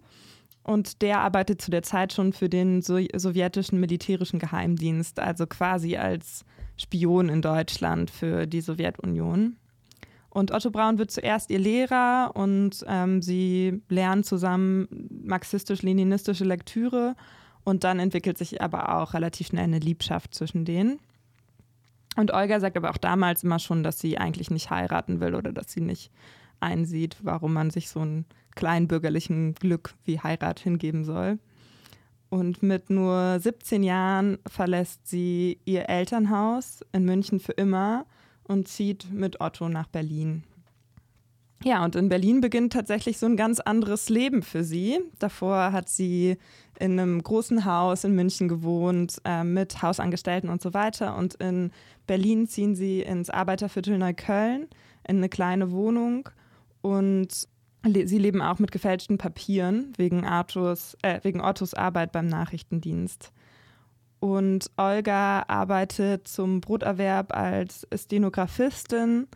Und 0.63 1.01
der 1.01 1.21
arbeitet 1.21 1.61
zu 1.61 1.71
der 1.71 1.83
Zeit 1.83 2.11
schon 2.11 2.33
für 2.33 2.49
den 2.49 2.81
so 2.81 2.99
sowjetischen 3.15 3.79
militärischen 3.79 4.39
Geheimdienst, 4.39 5.19
also 5.19 5.47
quasi 5.47 5.95
als 5.95 6.43
Spion 6.75 7.29
in 7.29 7.41
Deutschland 7.41 8.11
für 8.11 8.47
die 8.47 8.61
Sowjetunion. 8.61 9.55
Und 10.29 10.51
Otto 10.51 10.69
Braun 10.69 10.97
wird 10.97 11.09
zuerst 11.09 11.49
ihr 11.49 11.59
Lehrer 11.59 12.31
und 12.35 12.83
ähm, 12.87 13.21
sie 13.21 13.81
lernen 13.89 14.23
zusammen 14.23 14.87
marxistisch-leninistische 15.23 16.43
Lektüre 16.43 17.15
und 17.63 17.83
dann 17.83 17.99
entwickelt 17.99 18.37
sich 18.37 18.61
aber 18.61 18.97
auch 18.97 19.13
relativ 19.13 19.47
schnell 19.47 19.63
eine 19.63 19.79
Liebschaft 19.79 20.35
zwischen 20.35 20.65
denen. 20.65 20.99
Und 22.17 22.33
Olga 22.33 22.59
sagt 22.59 22.75
aber 22.75 22.89
auch 22.89 22.97
damals 22.97 23.43
immer 23.43 23.59
schon, 23.59 23.83
dass 23.83 23.99
sie 23.99 24.17
eigentlich 24.17 24.49
nicht 24.49 24.71
heiraten 24.71 25.19
will 25.21 25.35
oder 25.35 25.53
dass 25.53 25.71
sie 25.71 25.81
nicht 25.81 26.11
einsieht, 26.59 27.15
warum 27.21 27.53
man 27.53 27.69
sich 27.69 27.89
so 27.89 27.99
ein 27.99 28.25
kleinbürgerlichen 28.55 29.53
Glück 29.53 29.93
wie 30.03 30.19
Heirat 30.19 30.59
hingeben 30.59 31.05
soll. 31.05 31.37
Und 32.29 32.63
mit 32.63 32.89
nur 32.89 33.39
17 33.39 33.83
Jahren 33.83 34.39
verlässt 34.47 35.07
sie 35.07 35.59
ihr 35.63 35.87
Elternhaus 35.89 36.81
in 36.91 37.05
München 37.05 37.39
für 37.39 37.53
immer 37.53 38.05
und 38.43 38.67
zieht 38.67 39.11
mit 39.13 39.39
Otto 39.39 39.69
nach 39.69 39.87
Berlin. 39.87 40.43
Ja, 41.63 41.83
und 41.83 41.95
in 41.95 42.09
Berlin 42.09 42.41
beginnt 42.41 42.73
tatsächlich 42.73 43.17
so 43.17 43.25
ein 43.25 43.35
ganz 43.35 43.59
anderes 43.59 44.09
Leben 44.09 44.43
für 44.43 44.63
sie. 44.63 44.99
Davor 45.19 45.71
hat 45.71 45.89
sie 45.89 46.37
in 46.79 46.99
einem 46.99 47.23
großen 47.23 47.65
Haus 47.65 48.03
in 48.03 48.13
München 48.13 48.47
gewohnt, 48.47 49.19
äh, 49.25 49.43
mit 49.43 49.81
Hausangestellten 49.81 50.49
und 50.49 50.61
so 50.61 50.73
weiter. 50.75 51.17
Und 51.17 51.35
in 51.35 51.71
Berlin 52.07 52.47
ziehen 52.47 52.75
sie 52.75 53.01
ins 53.01 53.29
Arbeiterviertel 53.29 53.97
Neukölln 53.97 54.67
in 55.07 55.17
eine 55.17 55.29
kleine 55.29 55.71
Wohnung 55.71 56.29
und 56.81 57.47
le 57.83 58.07
sie 58.07 58.17
leben 58.17 58.41
auch 58.41 58.59
mit 58.59 58.71
gefälschten 58.71 59.17
Papieren 59.17 59.93
wegen, 59.97 60.25
Arthurs, 60.25 60.97
äh, 61.01 61.19
wegen 61.23 61.41
Ottos 61.41 61.73
Arbeit 61.73 62.11
beim 62.11 62.27
Nachrichtendienst. 62.27 63.31
Und 64.19 64.71
Olga 64.77 65.43
arbeitet 65.47 66.27
zum 66.27 66.59
Broterwerb 66.61 67.35
als 67.35 67.87
Stenografistin 67.93 69.27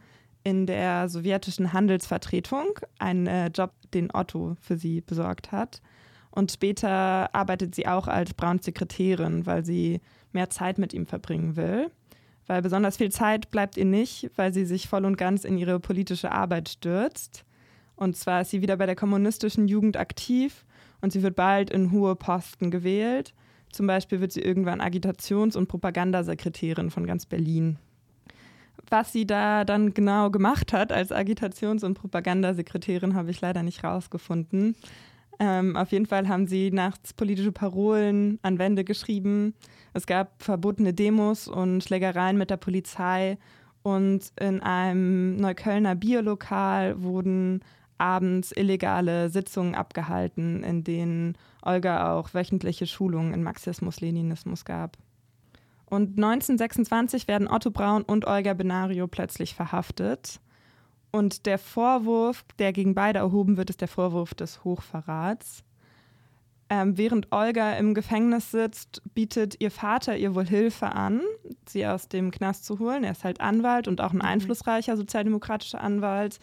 in 0.43 0.65
der 0.65 1.07
sowjetischen 1.07 1.71
Handelsvertretung, 1.71 2.79
ein 2.97 3.27
äh, 3.27 3.47
Job, 3.47 3.73
den 3.93 4.09
Otto 4.11 4.55
für 4.59 4.77
sie 4.77 5.01
besorgt 5.01 5.51
hat. 5.51 5.81
Und 6.31 6.51
später 6.51 7.33
arbeitet 7.35 7.75
sie 7.75 7.87
auch 7.87 8.07
als 8.07 8.33
Brauns 8.33 8.65
Sekretärin, 8.65 9.45
weil 9.45 9.65
sie 9.65 10.01
mehr 10.31 10.49
Zeit 10.49 10.77
mit 10.77 10.93
ihm 10.93 11.05
verbringen 11.05 11.55
will. 11.57 11.91
Weil 12.51 12.61
besonders 12.61 12.97
viel 12.97 13.13
Zeit 13.13 13.49
bleibt 13.49 13.77
ihr 13.77 13.85
nicht, 13.85 14.29
weil 14.35 14.53
sie 14.53 14.65
sich 14.65 14.89
voll 14.89 15.05
und 15.05 15.17
ganz 15.17 15.45
in 15.45 15.57
ihre 15.57 15.79
politische 15.79 16.33
Arbeit 16.33 16.67
stürzt. 16.67 17.45
Und 17.95 18.17
zwar 18.17 18.41
ist 18.41 18.49
sie 18.49 18.61
wieder 18.61 18.75
bei 18.75 18.85
der 18.85 18.97
kommunistischen 18.97 19.69
Jugend 19.69 19.95
aktiv 19.95 20.65
und 20.99 21.13
sie 21.13 21.23
wird 21.23 21.37
bald 21.37 21.69
in 21.69 21.93
hohe 21.93 22.13
Posten 22.17 22.69
gewählt. 22.69 23.33
Zum 23.71 23.87
Beispiel 23.87 24.19
wird 24.19 24.33
sie 24.33 24.41
irgendwann 24.41 24.81
Agitations- 24.81 25.55
und 25.55 25.67
Propagandasekretärin 25.67 26.91
von 26.91 27.05
ganz 27.05 27.25
Berlin. 27.25 27.77
Was 28.89 29.13
sie 29.13 29.25
da 29.25 29.63
dann 29.63 29.93
genau 29.93 30.29
gemacht 30.29 30.73
hat 30.73 30.91
als 30.91 31.13
Agitations- 31.13 31.85
und 31.85 31.93
Propagandasekretärin, 31.93 33.15
habe 33.15 33.31
ich 33.31 33.39
leider 33.39 33.63
nicht 33.63 33.81
rausgefunden. 33.85 34.75
Ähm, 35.39 35.77
auf 35.77 35.93
jeden 35.93 36.05
Fall 36.05 36.27
haben 36.27 36.47
sie 36.47 36.69
nachts 36.69 37.13
politische 37.13 37.53
Parolen 37.53 38.39
an 38.41 38.59
Wände 38.59 38.83
geschrieben. 38.83 39.53
Es 39.93 40.05
gab 40.05 40.41
verbotene 40.41 40.93
Demos 40.93 41.47
und 41.47 41.83
Schlägereien 41.83 42.37
mit 42.37 42.49
der 42.49 42.57
Polizei. 42.57 43.37
Und 43.83 44.31
in 44.39 44.61
einem 44.61 45.37
Neuköllner 45.37 45.95
Biolokal 45.95 47.01
wurden 47.01 47.61
abends 47.97 48.51
illegale 48.51 49.29
Sitzungen 49.29 49.75
abgehalten, 49.75 50.63
in 50.63 50.83
denen 50.83 51.37
Olga 51.61 52.13
auch 52.13 52.33
wöchentliche 52.33 52.87
Schulungen 52.87 53.33
in 53.33 53.43
Marxismus-Leninismus 53.43 54.65
gab. 54.65 54.97
Und 55.85 56.17
1926 56.17 57.27
werden 57.27 57.47
Otto 57.47 57.69
Braun 57.69 58.03
und 58.03 58.25
Olga 58.25 58.53
Benario 58.53 59.07
plötzlich 59.07 59.53
verhaftet. 59.53 60.39
Und 61.11 61.45
der 61.45 61.59
Vorwurf, 61.59 62.45
der 62.57 62.71
gegen 62.71 62.95
beide 62.95 63.19
erhoben 63.19 63.57
wird, 63.57 63.69
ist 63.69 63.81
der 63.81 63.89
Vorwurf 63.89 64.33
des 64.33 64.63
Hochverrats. 64.63 65.63
Ähm, 66.73 66.97
während 66.97 67.33
Olga 67.33 67.73
im 67.73 67.93
Gefängnis 67.93 68.51
sitzt, 68.51 69.01
bietet 69.13 69.59
ihr 69.59 69.71
Vater 69.71 70.15
ihr 70.15 70.35
wohl 70.35 70.45
Hilfe 70.45 70.93
an, 70.93 71.19
sie 71.67 71.85
aus 71.85 72.07
dem 72.07 72.31
Knast 72.31 72.63
zu 72.63 72.79
holen. 72.79 73.03
Er 73.03 73.11
ist 73.11 73.25
halt 73.25 73.41
Anwalt 73.41 73.89
und 73.89 73.99
auch 73.99 74.13
ein 74.13 74.19
mhm. 74.19 74.21
einflussreicher 74.21 74.95
sozialdemokratischer 74.95 75.81
Anwalt. 75.81 76.39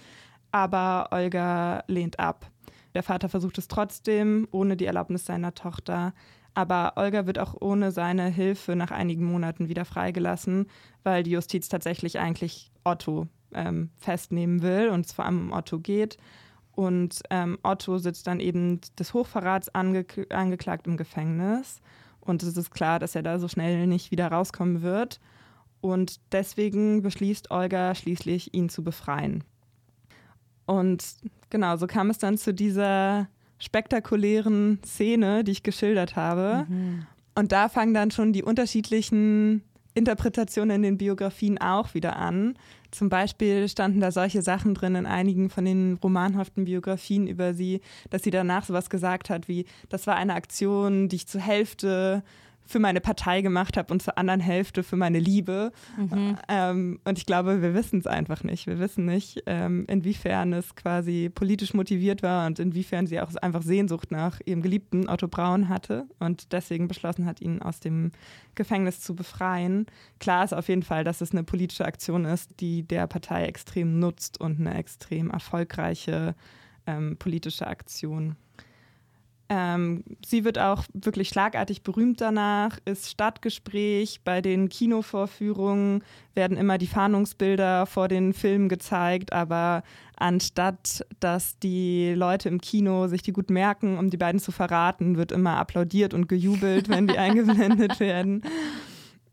Aber 0.53 1.09
Olga 1.13 1.83
lehnt 1.87 2.19
ab. 2.19 2.51
Der 2.95 3.03
Vater 3.03 3.31
versucht 3.31 3.57
es 3.57 3.69
trotzdem, 3.69 4.47
ohne 4.51 4.77
die 4.77 4.85
Erlaubnis 4.85 5.25
seiner 5.25 5.55
Tochter. 5.55 6.13
Aber 6.53 6.93
Olga 6.97 7.25
wird 7.27 7.39
auch 7.39 7.55
ohne 7.59 7.91
seine 7.91 8.27
Hilfe 8.27 8.77
nach 8.77 8.91
einigen 8.91 9.25
Monaten 9.25 9.71
wieder 9.71 9.87
freigelassen, 9.87 10.67
weil 11.05 11.23
die 11.23 11.31
Justiz 11.31 11.71
tatsächlich 11.71 12.19
eigentlich 12.19 12.71
Otto 12.85 13.29
ähm, 13.55 13.93
festnehmen 13.97 14.61
will 14.61 14.91
und 14.91 15.07
es 15.07 15.13
vor 15.13 15.25
allem 15.25 15.41
um 15.41 15.53
Otto 15.53 15.79
geht. 15.79 16.19
Und 16.79 17.23
ähm, 17.31 17.59
Otto 17.65 17.99
sitzt 17.99 18.29
dann 18.29 18.39
eben 18.39 18.81
des 18.97 19.13
Hochverrats 19.13 19.69
ange 19.75 20.07
angeklagt 20.31 20.87
im 20.87 20.97
Gefängnis. 20.97 21.81
Und 22.21 22.45
es 22.45 22.57
ist 22.57 22.71
klar, 22.71 23.01
dass 23.01 23.17
er 23.17 23.25
da 23.25 23.41
so 23.41 23.49
schnell 23.49 23.89
nicht 23.89 24.13
wieder 24.13 24.29
rauskommen 24.29 24.81
wird. 24.81 25.19
Und 25.81 26.21
deswegen 26.31 27.03
beschließt 27.03 27.51
Olga 27.51 27.97
schließlich, 27.97 28.55
ihn 28.55 28.69
zu 28.69 28.85
befreien. 28.85 29.43
Und 30.67 31.17
genau, 31.51 31.77
so 31.79 31.89
kam 31.89 32.11
es 32.11 32.19
dann 32.19 32.39
zu 32.39 32.55
dieser 32.55 33.27
spektakulären 33.59 34.79
Szene, 34.87 35.43
die 35.43 35.51
ich 35.51 35.65
geschildert 35.65 36.15
habe. 36.15 36.65
Mhm. 36.69 37.07
Und 37.35 37.51
da 37.51 37.69
fangen 37.69 37.93
dann 37.93 38.13
schon 38.13 38.33
die 38.33 38.45
unterschiedlichen 38.45 39.65
Interpretationen 39.95 40.77
in 40.77 40.83
den 40.83 40.99
Biografien 40.99 41.61
auch 41.61 41.95
wieder 41.95 42.15
an. 42.19 42.57
Zum 42.91 43.11
Beispiel 43.11 43.69
standen 43.69 44.01
da 44.01 44.11
solche 44.11 44.41
Sachen 44.41 44.75
drin 44.75 44.95
in 44.95 45.07
einigen 45.07 45.51
von 45.51 45.65
den 45.65 45.99
romanhaften 46.03 46.65
Biografien 46.65 47.27
über 47.27 47.53
sie, 47.53 47.81
dass 48.09 48.23
sie 48.23 48.31
danach 48.31 48.65
sowas 48.65 48.89
gesagt 48.89 49.29
hat 49.29 49.47
wie, 49.47 49.67
das 49.91 50.07
war 50.07 50.17
eine 50.17 50.35
Aktion, 50.35 51.09
die 51.09 51.17
ich 51.17 51.27
zur 51.27 51.43
Hälfte 51.43 52.23
für 52.69 52.79
meine 52.79 53.01
Partei 53.01 53.41
gemacht 53.41 53.79
habe 53.79 53.93
und 53.93 54.03
zur 54.03 54.19
anderen 54.19 54.41
Hälfte 54.41 54.83
für 54.83 54.97
meine 54.97 55.19
Liebe. 55.19 55.73
Mhm. 55.97 56.37
Ähm, 56.49 57.01
und 57.05 57.17
ich 57.17 57.25
glaube, 57.25 57.63
wir 57.63 57.73
wissen 57.73 57.99
es 57.99 58.07
einfach 58.07 58.45
nicht. 58.45 58.67
Wir 58.67 58.79
wissen 58.79 59.07
nicht, 59.07 59.43
ähm, 59.47 59.87
inwiefern 59.89 60.53
es 60.53 60.75
quasi 60.77 61.31
politisch 61.35 61.73
motiviert 61.73 62.23
war 62.23 62.47
und 62.47 62.59
inwiefern 62.59 63.07
sie 63.07 63.21
auch 63.21 63.35
einfach 63.37 63.63
Sehnsucht 63.63 64.11
nach 64.11 64.41
ihrem 64.45 64.61
Geliebten 64.61 65.09
Otto 65.09 65.29
Braun 65.29 65.71
hatte 65.71 66.07
und 66.19 66.53
deswegen 66.53 66.89
beschlossen 66.89 67.25
hat, 67.25 67.41
ihn 67.41 67.63
aus 67.63 67.81
dem 67.81 68.13
Gefängnis 68.55 69.01
zu 69.01 69.17
befreien. 69.17 69.87
Klar 70.21 70.45
ist 70.45 70.53
auf 70.53 70.69
jeden 70.69 70.83
Fall, 70.83 71.05
dass 71.05 71.23
es 71.23 71.33
eine 71.33 71.45
politische 71.45 71.87
Aktion 71.87 72.27
ist, 72.27 72.61
die 72.61 72.83
der 72.83 73.07
Partei 73.07 73.47
extrem 73.47 73.99
nutzt 73.99 74.39
und 74.39 74.61
eine 74.61 74.75
extrem 74.75 75.31
erfolgreiche 75.31 76.35
ähm, 76.87 77.17
politische 77.17 77.67
Aktion. 77.67 78.37
Ähm, 79.51 80.05
sie 80.25 80.45
wird 80.45 80.59
auch 80.59 80.85
wirklich 80.93 81.31
schlagartig 81.31 81.83
berühmt 81.83 82.21
danach, 82.21 82.79
ist 82.85 83.09
Stadtgespräch. 83.09 84.21
Bei 84.23 84.43
den 84.43 84.69
Kinovorführungen 84.69 86.05
werden 86.35 86.59
immer 86.59 86.77
die 86.77 86.87
Fahndungsbilder 86.87 87.87
vor 87.87 88.09
den 88.09 88.35
Filmen 88.35 88.69
gezeigt, 88.69 89.33
aber 89.33 89.83
anstatt 90.17 91.07
dass 91.21 91.59
die 91.59 92.13
Leute 92.15 92.51
im 92.51 92.61
Kino 92.61 93.07
sich 93.07 93.23
die 93.23 93.33
gut 93.33 93.49
merken, 93.49 93.97
um 93.97 94.11
die 94.11 94.19
beiden 94.19 94.41
zu 94.41 94.53
verraten, 94.53 95.17
wird 95.17 95.33
immer 95.33 95.57
applaudiert 95.57 96.13
und 96.13 96.29
gejubelt, 96.29 96.91
wenn 96.91 97.07
die 97.07 97.19
eingeblendet 97.19 98.01
werden. 98.01 98.43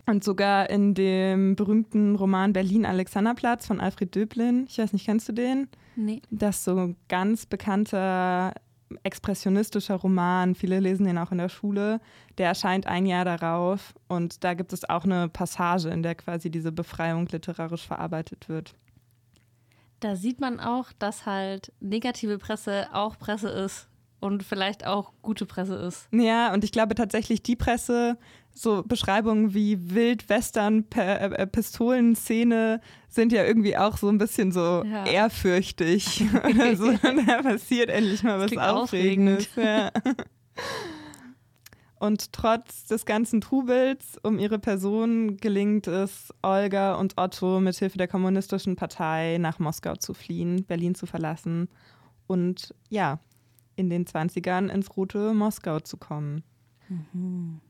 Und 0.05 0.23
sogar 0.23 0.69
in 0.69 0.93
dem 0.93 1.55
berühmten 1.55 2.15
Roman 2.15 2.53
Berlin 2.53 2.85
Alexanderplatz 2.85 3.65
von 3.65 3.81
Alfred 3.81 4.15
Döblin, 4.15 4.65
ich 4.69 4.77
weiß 4.77 4.93
nicht, 4.93 5.05
kennst 5.05 5.27
du 5.27 5.33
den? 5.33 5.67
Nee. 5.95 6.21
Das 6.29 6.57
ist 6.57 6.65
so 6.65 6.77
ein 6.77 6.95
ganz 7.09 7.45
bekannter 7.45 8.53
expressionistischer 9.03 9.95
Roman, 9.95 10.55
viele 10.55 10.79
lesen 10.79 11.05
den 11.05 11.17
auch 11.17 11.31
in 11.31 11.37
der 11.37 11.49
Schule, 11.49 11.99
der 12.37 12.47
erscheint 12.47 12.87
ein 12.87 13.05
Jahr 13.05 13.25
darauf 13.25 13.93
und 14.07 14.43
da 14.43 14.53
gibt 14.53 14.73
es 14.73 14.87
auch 14.87 15.03
eine 15.03 15.29
Passage, 15.29 15.89
in 15.89 16.03
der 16.03 16.15
quasi 16.15 16.49
diese 16.49 16.71
Befreiung 16.71 17.27
literarisch 17.27 17.85
verarbeitet 17.85 18.49
wird. 18.49 18.75
Da 19.99 20.15
sieht 20.15 20.39
man 20.39 20.59
auch, 20.59 20.91
dass 20.99 21.25
halt 21.25 21.71
negative 21.79 22.37
Presse 22.37 22.87
auch 22.93 23.17
Presse 23.17 23.49
ist 23.49 23.87
und 24.19 24.43
vielleicht 24.43 24.85
auch 24.85 25.13
gute 25.21 25.45
Presse 25.45 25.75
ist. 25.75 26.09
Ja, 26.11 26.53
und 26.53 26.63
ich 26.63 26.71
glaube 26.71 26.95
tatsächlich 26.95 27.43
die 27.43 27.55
Presse, 27.55 28.17
so 28.53 28.81
Beschreibungen 28.83 29.53
wie 29.53 29.93
Wild-Western-Pistolen-Szene 29.93 32.81
sind 33.09 33.33
ja 33.33 33.43
irgendwie 33.43 33.77
auch 33.77 33.97
so 33.97 34.09
ein 34.09 34.17
bisschen 34.17 34.51
so 34.51 34.83
ja. 34.85 35.05
ehrfürchtig 35.05 36.25
oder 36.49 36.75
so. 36.75 36.91
da 37.27 37.41
passiert 37.41 37.89
endlich 37.89 38.23
mal 38.23 38.39
was 38.39 38.57
Aufregendes. 38.57 39.49
Ja. 39.55 39.91
Und 41.97 42.33
trotz 42.33 42.83
des 42.85 43.05
ganzen 43.05 43.39
Trubels 43.41 44.17
um 44.21 44.37
ihre 44.37 44.59
Person 44.59 45.37
gelingt 45.37 45.87
es 45.87 46.33
Olga 46.41 46.95
und 46.95 47.17
Otto 47.17 47.61
mithilfe 47.61 47.97
der 47.97 48.09
kommunistischen 48.09 48.75
Partei 48.75 49.37
nach 49.39 49.59
Moskau 49.59 49.95
zu 49.95 50.13
fliehen, 50.13 50.65
Berlin 50.65 50.93
zu 50.93 51.05
verlassen 51.05 51.69
und 52.27 52.75
ja, 52.89 53.19
in 53.75 53.89
den 53.89 54.05
20ern 54.05 54.69
ins 54.69 54.95
rote 54.95 55.33
Moskau 55.33 55.79
zu 55.79 55.97
kommen. 55.97 56.43
Mhm. 56.89 57.61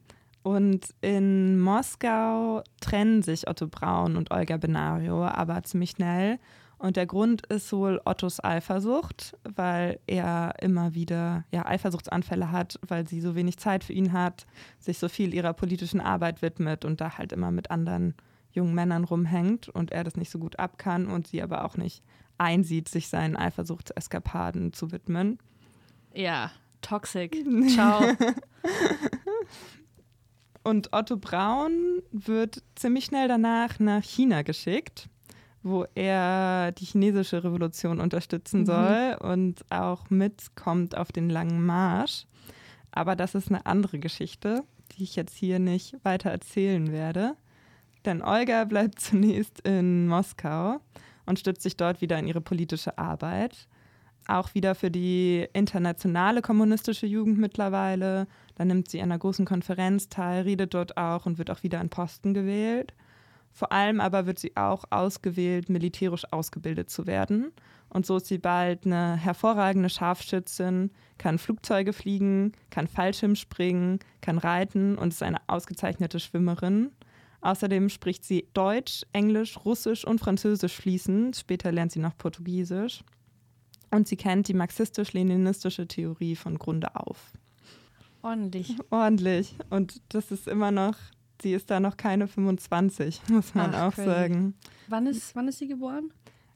Und 0.44 0.90
in 1.02 1.60
Moskau 1.60 2.62
trennen 2.80 3.24
sich 3.24 3.48
Otto 3.48 3.68
Braun 3.68 4.16
und 4.16 4.30
Olga 4.30 4.58
Benario 4.58 5.26
aber 5.26 5.64
ziemlich 5.64 5.92
schnell. 5.92 6.38
Und 6.78 6.98
der 6.98 7.06
Grund 7.06 7.46
ist 7.48 7.72
wohl 7.74 8.02
Ottos 8.06 8.44
Eifersucht, 8.44 9.36
weil 9.44 10.00
er 10.06 10.54
immer 10.62 10.94
wieder 10.94 11.46
ja, 11.52 11.66
Eifersuchtsanfälle 11.66 12.52
hat, 12.52 12.80
weil 12.88 13.08
sie 13.08 13.22
so 13.22 13.34
wenig 13.34 13.58
Zeit 13.58 13.84
für 13.84 13.94
ihn 13.94 14.14
hat, 14.14 14.46
sich 14.78 15.00
so 15.00 15.10
viel 15.10 15.34
ihrer 15.34 15.54
politischen 15.54 16.02
Arbeit 16.02 16.42
widmet 16.42 16.86
und 16.86 17.02
da 17.02 17.18
halt 17.18 17.32
immer 17.32 17.50
mit 17.50 17.72
anderen 17.72 18.14
jungen 18.52 18.76
Männern 18.76 19.04
rumhängt 19.04 19.70
und 19.70 19.92
er 19.92 20.04
das 20.04 20.16
nicht 20.16 20.30
so 20.30 20.38
gut 20.38 20.60
ab 20.60 20.78
kann 20.78 21.08
und 21.08 21.28
sie 21.28 21.42
aber 21.42 21.66
auch 21.66 21.78
nicht 21.78 22.04
einsieht, 22.38 22.90
sich 22.90 23.08
seinen 23.08 23.36
Eifersuchtseskapaden 23.36 24.74
zu 24.74 24.92
widmen. 24.92 25.40
Ja, 26.16 26.52
toxic. 26.82 27.44
Ciao. 27.68 28.02
Und 30.64 30.94
Otto 30.94 31.18
Braun 31.18 32.02
wird 32.12 32.64
ziemlich 32.76 33.06
schnell 33.06 33.28
danach 33.28 33.80
nach 33.80 34.04
China 34.04 34.42
geschickt, 34.42 35.10
wo 35.62 35.86
er 35.94 36.72
die 36.72 36.86
chinesische 36.86 37.44
Revolution 37.44 38.00
unterstützen 38.00 38.62
mhm. 38.62 38.66
soll 38.66 39.18
und 39.20 39.64
auch 39.70 40.10
mitkommt 40.10 40.98
auf 40.98 41.12
den 41.12 41.30
langen 41.30 41.64
Marsch. 41.64 42.26
Aber 42.92 43.16
das 43.16 43.36
ist 43.36 43.50
eine 43.50 43.66
andere 43.66 44.00
Geschichte, 44.00 44.64
die 44.94 45.04
ich 45.04 45.16
jetzt 45.16 45.36
hier 45.36 45.60
nicht 45.60 45.98
weiter 46.04 46.32
erzählen 46.32 46.92
werde. 46.92 47.36
Denn 48.06 48.22
Olga 48.22 48.64
bleibt 48.64 49.00
zunächst 49.00 49.60
in 49.62 50.08
Moskau 50.08 50.80
und 51.26 51.40
stützt 51.40 51.62
sich 51.62 51.78
dort 51.78 52.02
wieder 52.02 52.18
in 52.18 52.28
ihre 52.28 52.42
politische 52.42 52.98
Arbeit. 52.98 53.68
Auch 54.28 54.56
wieder 54.56 54.74
für 54.74 54.90
die 54.90 55.48
internationale 55.54 56.42
kommunistische 56.42 57.06
Jugend 57.06 57.38
mittlerweile. 57.38 58.28
Da 58.56 58.66
nimmt 58.66 58.90
sie 58.90 59.00
an 59.02 59.12
einer 59.12 59.20
großen 59.20 59.46
Konferenz 59.46 60.10
teil, 60.10 60.44
redet 60.44 60.74
dort 60.74 60.98
auch 60.98 61.26
und 61.26 61.38
wird 61.38 61.52
auch 61.52 61.62
wieder 61.62 61.80
an 61.80 61.90
Posten 61.90 62.34
gewählt. 62.34 62.94
Vor 63.52 63.72
allem 63.72 64.02
aber 64.02 64.26
wird 64.26 64.40
sie 64.40 64.58
auch 64.58 64.84
ausgewählt, 64.90 65.70
militärisch 65.70 66.26
ausgebildet 66.32 66.90
zu 66.90 67.08
werden. 67.08 67.54
Und 67.88 68.06
so 68.06 68.18
ist 68.18 68.26
sie 68.26 68.40
bald 68.40 68.86
eine 68.86 69.16
hervorragende 69.16 69.90
Scharfschützin, 69.90 70.92
kann 71.18 71.38
Flugzeuge 71.38 71.94
fliegen, 71.94 72.52
kann 72.70 72.88
Fallschirm 72.88 73.36
springen, 73.36 74.00
kann 74.20 74.40
reiten 74.40 74.98
und 74.98 75.14
ist 75.14 75.24
eine 75.24 75.38
ausgezeichnete 75.48 76.20
Schwimmerin. 76.20 76.92
Außerdem 77.40 77.90
spricht 77.90 78.26
sie 78.26 78.48
Deutsch, 78.54 79.06
Englisch, 79.14 79.58
Russisch 79.64 80.04
und 80.04 80.20
Französisch 80.20 80.76
fließend. 80.76 81.38
Später 81.38 81.72
lernt 81.72 81.92
sie 81.92 82.00
noch 82.00 82.18
Portugiesisch. 82.18 83.04
Und 83.96 84.10
sie 84.10 84.18
kennt 84.18 84.50
die 84.50 84.54
marxistisch-leninistische 84.54 85.88
Theorie 85.88 86.36
von 86.36 86.60
Grunde 86.60 86.96
auf. 86.96 87.32
Ordentlich. 88.22 88.76
Ordentlich. 88.90 89.56
Und 89.70 90.02
das 90.10 90.32
ist 90.32 90.50
immer 90.50 90.70
noch, 90.70 90.98
sie 91.42 91.54
ist 91.54 91.72
da 91.72 91.80
noch 91.80 91.96
keine 91.96 92.28
25, 92.28 93.22
muss 93.30 93.56
man 93.56 93.74
Ach, 93.74 93.88
auch 93.88 93.96
crazy. 93.96 94.10
sagen. 94.10 94.54
Wann 94.90 95.08
ist, 95.08 95.34
wann 95.34 95.48
ist 95.48 95.60
sie 95.60 95.70
geboren? 95.70 96.12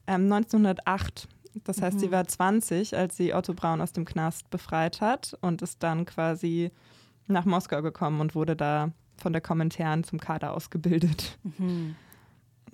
Ähm, 0.06 0.30
1908. 0.30 1.28
Das 1.64 1.80
heißt, 1.80 1.96
mhm. 1.96 2.00
sie 2.00 2.10
war 2.10 2.26
20, 2.26 2.94
als 2.94 3.16
sie 3.16 3.32
Otto 3.32 3.54
Braun 3.54 3.80
aus 3.80 3.92
dem 3.92 4.04
Knast 4.04 4.50
befreit 4.50 5.00
hat 5.00 5.36
und 5.40 5.62
ist 5.62 5.82
dann 5.82 6.04
quasi 6.04 6.70
nach 7.26 7.46
Moskau 7.46 7.80
gekommen 7.80 8.20
und 8.20 8.34
wurde 8.34 8.54
da 8.54 8.92
von 9.16 9.32
der 9.32 9.40
Kommentaren 9.40 10.04
zum 10.04 10.20
Kader 10.20 10.52
ausgebildet. 10.52 11.38
Mhm. 11.56 11.96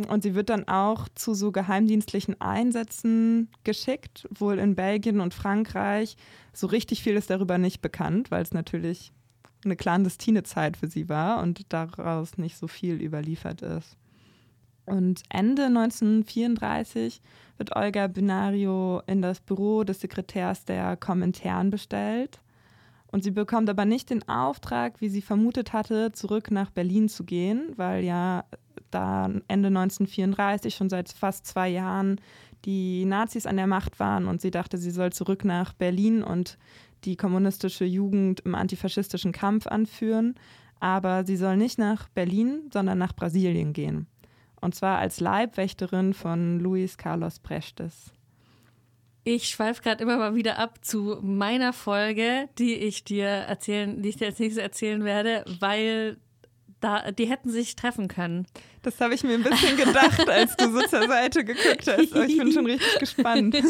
Und 0.09 0.23
sie 0.23 0.35
wird 0.35 0.51
dann 0.51 0.69
auch 0.69 1.09
zu 1.15 1.35
so 1.35 1.53
geheimdienstlichen 1.53 2.41
Einsätzen 2.41 3.49
geschickt, 3.65 4.29
wohl 4.31 4.59
in 4.59 4.75
Belgien 4.75 5.21
und 5.21 5.33
Frankreich. 5.33 6.17
So 6.53 6.67
richtig 6.67 7.03
viel 7.03 7.15
ist 7.15 7.31
darüber 7.31 7.57
nicht 7.57 7.81
bekannt, 7.81 8.31
weil 8.31 8.43
es 8.43 8.53
natürlich 8.53 9.13
eine 9.65 9.77
clandestine 9.77 10.43
Zeit 10.43 10.77
für 10.77 10.87
sie 10.87 11.09
war 11.09 11.43
und 11.43 11.73
daraus 11.73 12.37
nicht 12.37 12.57
so 12.57 12.69
viel 12.69 13.01
überliefert 13.01 13.63
ist. 13.63 13.97
Und 14.85 15.23
Ende 15.31 15.65
1934 15.65 17.21
wird 17.57 17.75
Olga 17.75 18.07
Binario 18.07 19.03
in 19.07 19.21
das 19.21 19.41
Büro 19.41 19.83
des 19.83 20.01
Sekretärs 20.01 20.65
der 20.65 20.97
Kommentaren 20.97 21.71
bestellt. 21.71 22.41
Und 23.09 23.25
sie 23.25 23.33
bekommt 23.33 23.69
aber 23.69 23.85
nicht 23.85 24.11
den 24.11 24.29
Auftrag, 24.29 25.01
wie 25.01 25.09
sie 25.09 25.23
vermutet 25.23 25.73
hatte, 25.73 26.13
zurück 26.13 26.51
nach 26.51 26.71
Berlin 26.71 27.09
zu 27.09 27.25
gehen, 27.25 27.73
weil 27.77 28.05
ja 28.05 28.45
da 28.91 29.25
Ende 29.49 29.69
1934 29.69 30.75
schon 30.75 30.89
seit 30.89 31.11
fast 31.11 31.47
zwei 31.47 31.69
Jahren 31.69 32.21
die 32.65 33.05
Nazis 33.05 33.47
an 33.47 33.57
der 33.57 33.67
Macht 33.67 34.01
waren 34.01 34.27
und 34.27 34.41
sie 34.41 34.51
dachte, 34.51 34.79
sie 34.79 34.91
soll 34.91 35.13
zurück 35.13 35.45
nach 35.45 35.73
Berlin 35.73 36.23
und 36.23 36.59
die 37.05 37.17
kommunistische 37.17 37.85
Jugend 37.85 38.41
im 38.41 38.55
antifaschistischen 38.55 39.33
Kampf 39.33 39.67
anführen. 39.67 40.35
Aber 40.81 41.25
sie 41.25 41.37
soll 41.37 41.57
nicht 41.57 41.79
nach 41.79 42.09
Berlin, 42.09 42.69
sondern 42.73 42.99
nach 42.99 43.15
Brasilien 43.15 43.73
gehen. 43.73 44.07
Und 44.61 44.75
zwar 44.75 44.99
als 44.99 45.21
Leibwächterin 45.21 46.13
von 46.13 46.61
Luis 46.61 46.99
Carlos 46.99 47.39
Prestes. 47.39 48.13
Ich 49.25 49.49
schweife 49.49 49.83
gerade 49.83 50.03
immer 50.05 50.19
mal 50.19 50.35
wieder 50.35 50.59
ab 50.59 50.85
zu 50.85 51.19
meiner 51.21 51.73
Folge, 51.73 52.49
die 52.59 52.75
ich 52.75 53.05
dir 53.05 53.27
erzählen, 53.27 54.01
die 54.01 54.11
ich 54.11 54.17
dir 54.17 54.29
als 54.29 54.39
nächstes 54.39 54.63
erzählen 54.63 55.03
werde, 55.03 55.45
weil 55.61 56.19
da, 56.81 57.11
die 57.11 57.27
hätten 57.27 57.51
sich 57.51 57.77
treffen 57.77 58.09
können. 58.09 58.47
Das 58.83 59.01
habe 59.01 59.15
ich 59.15 59.23
mir 59.23 59.35
ein 59.35 59.43
bisschen 59.43 59.77
gedacht, 59.77 60.29
als 60.29 60.57
du 60.57 60.71
so 60.71 60.81
zur 60.83 61.09
Seite 61.09 61.45
geguckt 61.45 61.87
hast. 61.87 62.13
Aber 62.15 62.25
ich 62.25 62.37
bin 62.37 62.53
schon 62.53 62.67
richtig 62.67 62.99
gespannt. 62.99 63.57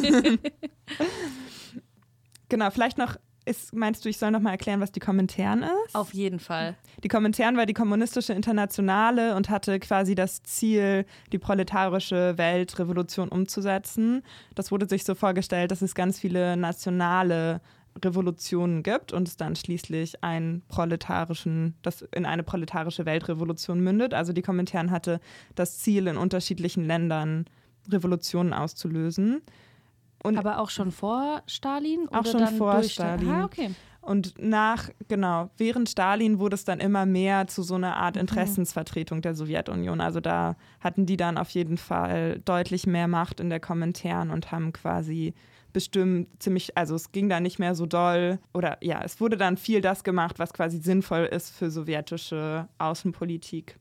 genau, 2.48 2.70
vielleicht 2.70 2.98
noch 2.98 3.16
ist, 3.46 3.74
meinst 3.74 4.04
du, 4.04 4.08
ich 4.08 4.18
soll 4.18 4.32
nochmal 4.32 4.52
erklären, 4.52 4.80
was 4.80 4.90
die 4.90 5.00
Kommentaren 5.00 5.62
ist? 5.62 5.94
Auf 5.94 6.12
jeden 6.12 6.40
Fall. 6.40 6.76
Die 7.04 7.08
Kommentaren 7.08 7.56
war 7.56 7.64
die 7.64 7.74
kommunistische 7.74 8.32
Internationale 8.32 9.36
und 9.36 9.48
hatte 9.48 9.78
quasi 9.78 10.14
das 10.16 10.42
Ziel, 10.42 11.06
die 11.32 11.38
proletarische 11.38 12.36
Weltrevolution 12.36 13.28
umzusetzen. 13.28 14.22
Das 14.56 14.72
wurde 14.72 14.88
sich 14.88 15.04
so 15.04 15.14
vorgestellt, 15.14 15.70
dass 15.70 15.80
es 15.80 15.94
ganz 15.94 16.18
viele 16.18 16.56
nationale 16.56 17.60
Revolutionen 18.04 18.82
gibt 18.82 19.12
und 19.12 19.28
es 19.28 19.36
dann 19.36 19.56
schließlich 19.56 20.22
einen 20.22 20.62
proletarischen, 20.68 21.74
das 21.82 22.02
in 22.02 22.26
eine 22.26 22.42
proletarische 22.42 23.06
Weltrevolution 23.06 23.80
mündet. 23.80 24.14
Also 24.14 24.32
die 24.32 24.42
Kommentaren 24.42 24.90
hatte 24.90 25.20
das 25.54 25.78
Ziel, 25.78 26.06
in 26.06 26.16
unterschiedlichen 26.16 26.84
Ländern 26.84 27.46
Revolutionen 27.90 28.52
auszulösen. 28.52 29.42
Und 30.22 30.38
Aber 30.38 30.58
auch 30.58 30.70
schon 30.70 30.90
vor 30.90 31.42
Stalin? 31.46 32.08
Auch 32.10 32.26
schon 32.26 32.46
vor 32.48 32.82
Stalin. 32.82 33.28
Ah, 33.28 33.44
okay. 33.44 33.70
Und 34.00 34.34
nach, 34.38 34.88
genau, 35.08 35.50
während 35.56 35.88
Stalin 35.88 36.38
wurde 36.38 36.54
es 36.54 36.64
dann 36.64 36.78
immer 36.78 37.06
mehr 37.06 37.48
zu 37.48 37.62
so 37.62 37.74
einer 37.74 37.96
Art 37.96 38.14
mhm. 38.14 38.22
Interessensvertretung 38.22 39.20
der 39.20 39.34
Sowjetunion. 39.34 40.00
Also 40.00 40.20
da 40.20 40.56
hatten 40.80 41.06
die 41.06 41.16
dann 41.16 41.36
auf 41.36 41.50
jeden 41.50 41.76
Fall 41.76 42.40
deutlich 42.44 42.86
mehr 42.86 43.08
Macht 43.08 43.40
in 43.40 43.50
der 43.50 43.58
Kommentaren 43.58 44.30
und 44.30 44.52
haben 44.52 44.72
quasi 44.72 45.34
bestimmt 45.76 46.42
ziemlich, 46.42 46.74
also 46.74 46.94
es 46.94 47.12
ging 47.12 47.28
da 47.28 47.38
nicht 47.38 47.58
mehr 47.58 47.74
so 47.74 47.84
doll 47.84 48.38
oder 48.54 48.78
ja, 48.80 49.02
es 49.04 49.20
wurde 49.20 49.36
dann 49.36 49.58
viel 49.58 49.82
das 49.82 50.04
gemacht, 50.04 50.38
was 50.38 50.54
quasi 50.54 50.78
sinnvoll 50.78 51.26
ist 51.26 51.50
für 51.50 51.70
sowjetische 51.70 52.66
Außenpolitik. 52.78 53.78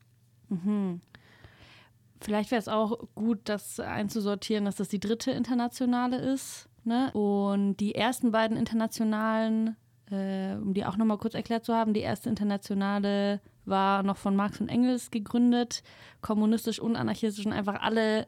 Mhm. 0.50 1.00
Vielleicht 2.20 2.50
wäre 2.50 2.58
es 2.58 2.68
auch 2.68 2.98
gut, 3.14 3.38
das 3.44 3.80
einzusortieren, 3.80 4.66
dass 4.66 4.76
das 4.76 4.88
die 4.88 5.00
dritte 5.00 5.30
internationale 5.30 6.18
ist. 6.18 6.68
Ne? 6.84 7.10
Und 7.14 7.78
die 7.78 7.94
ersten 7.94 8.30
beiden 8.30 8.58
internationalen, 8.58 9.74
äh, 10.10 10.52
um 10.56 10.74
die 10.74 10.84
auch 10.84 10.98
nochmal 10.98 11.16
kurz 11.16 11.32
erklärt 11.32 11.64
zu 11.64 11.72
haben, 11.72 11.94
die 11.94 12.00
erste 12.00 12.28
internationale 12.28 13.40
war 13.64 14.02
noch 14.02 14.18
von 14.18 14.36
Marx 14.36 14.60
und 14.60 14.68
Engels 14.68 15.10
gegründet, 15.10 15.82
kommunistisch 16.20 16.78
und 16.78 16.94
anarchistisch 16.94 17.46
und 17.46 17.54
einfach 17.54 17.80
alle 17.80 18.26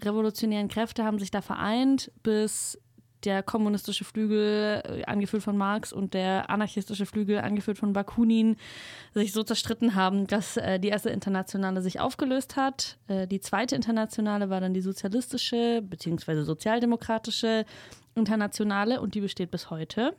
revolutionären 0.00 0.68
Kräfte 0.68 1.04
haben 1.04 1.18
sich 1.18 1.30
da 1.30 1.42
vereint, 1.42 2.10
bis 2.22 2.78
der 3.24 3.42
kommunistische 3.42 4.04
Flügel, 4.04 4.82
äh, 4.84 5.04
angeführt 5.04 5.42
von 5.42 5.56
Marx, 5.56 5.92
und 5.92 6.14
der 6.14 6.50
anarchistische 6.50 7.06
Flügel, 7.06 7.38
angeführt 7.38 7.78
von 7.78 7.92
Bakunin, 7.92 8.56
sich 9.14 9.32
so 9.32 9.42
zerstritten 9.42 9.94
haben, 9.94 10.26
dass 10.26 10.56
äh, 10.56 10.78
die 10.78 10.88
erste 10.88 11.10
Internationale 11.10 11.82
sich 11.82 12.00
aufgelöst 12.00 12.56
hat. 12.56 12.98
Äh, 13.08 13.26
die 13.26 13.40
zweite 13.40 13.76
Internationale 13.76 14.50
war 14.50 14.60
dann 14.60 14.74
die 14.74 14.80
sozialistische 14.80 15.82
bzw. 15.82 16.42
sozialdemokratische 16.42 17.64
Internationale 18.14 19.00
und 19.00 19.14
die 19.14 19.20
besteht 19.20 19.50
bis 19.50 19.70
heute. 19.70 20.14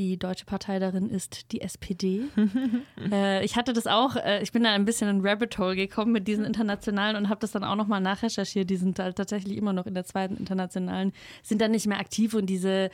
Die 0.00 0.18
deutsche 0.18 0.46
Partei 0.46 0.78
darin 0.78 1.10
ist 1.10 1.52
die 1.52 1.60
SPD. 1.60 2.22
äh, 3.12 3.44
ich 3.44 3.56
hatte 3.56 3.74
das 3.74 3.86
auch, 3.86 4.16
äh, 4.16 4.42
ich 4.42 4.50
bin 4.50 4.64
da 4.64 4.72
ein 4.72 4.86
bisschen 4.86 5.10
in 5.10 5.20
Rabbit 5.20 5.58
Hole 5.58 5.76
gekommen 5.76 6.10
mit 6.10 6.26
diesen 6.26 6.46
internationalen 6.46 7.16
und 7.16 7.28
habe 7.28 7.40
das 7.40 7.52
dann 7.52 7.64
auch 7.64 7.76
nochmal 7.76 8.00
nachrecherchiert. 8.00 8.70
Die 8.70 8.78
sind 8.78 8.98
halt 8.98 9.16
tatsächlich 9.16 9.58
immer 9.58 9.74
noch 9.74 9.84
in 9.84 9.92
der 9.92 10.06
zweiten 10.06 10.38
internationalen, 10.38 11.12
sind 11.42 11.60
dann 11.60 11.72
nicht 11.72 11.86
mehr 11.86 12.00
aktiv 12.00 12.32
und 12.32 12.46
diese, 12.46 12.88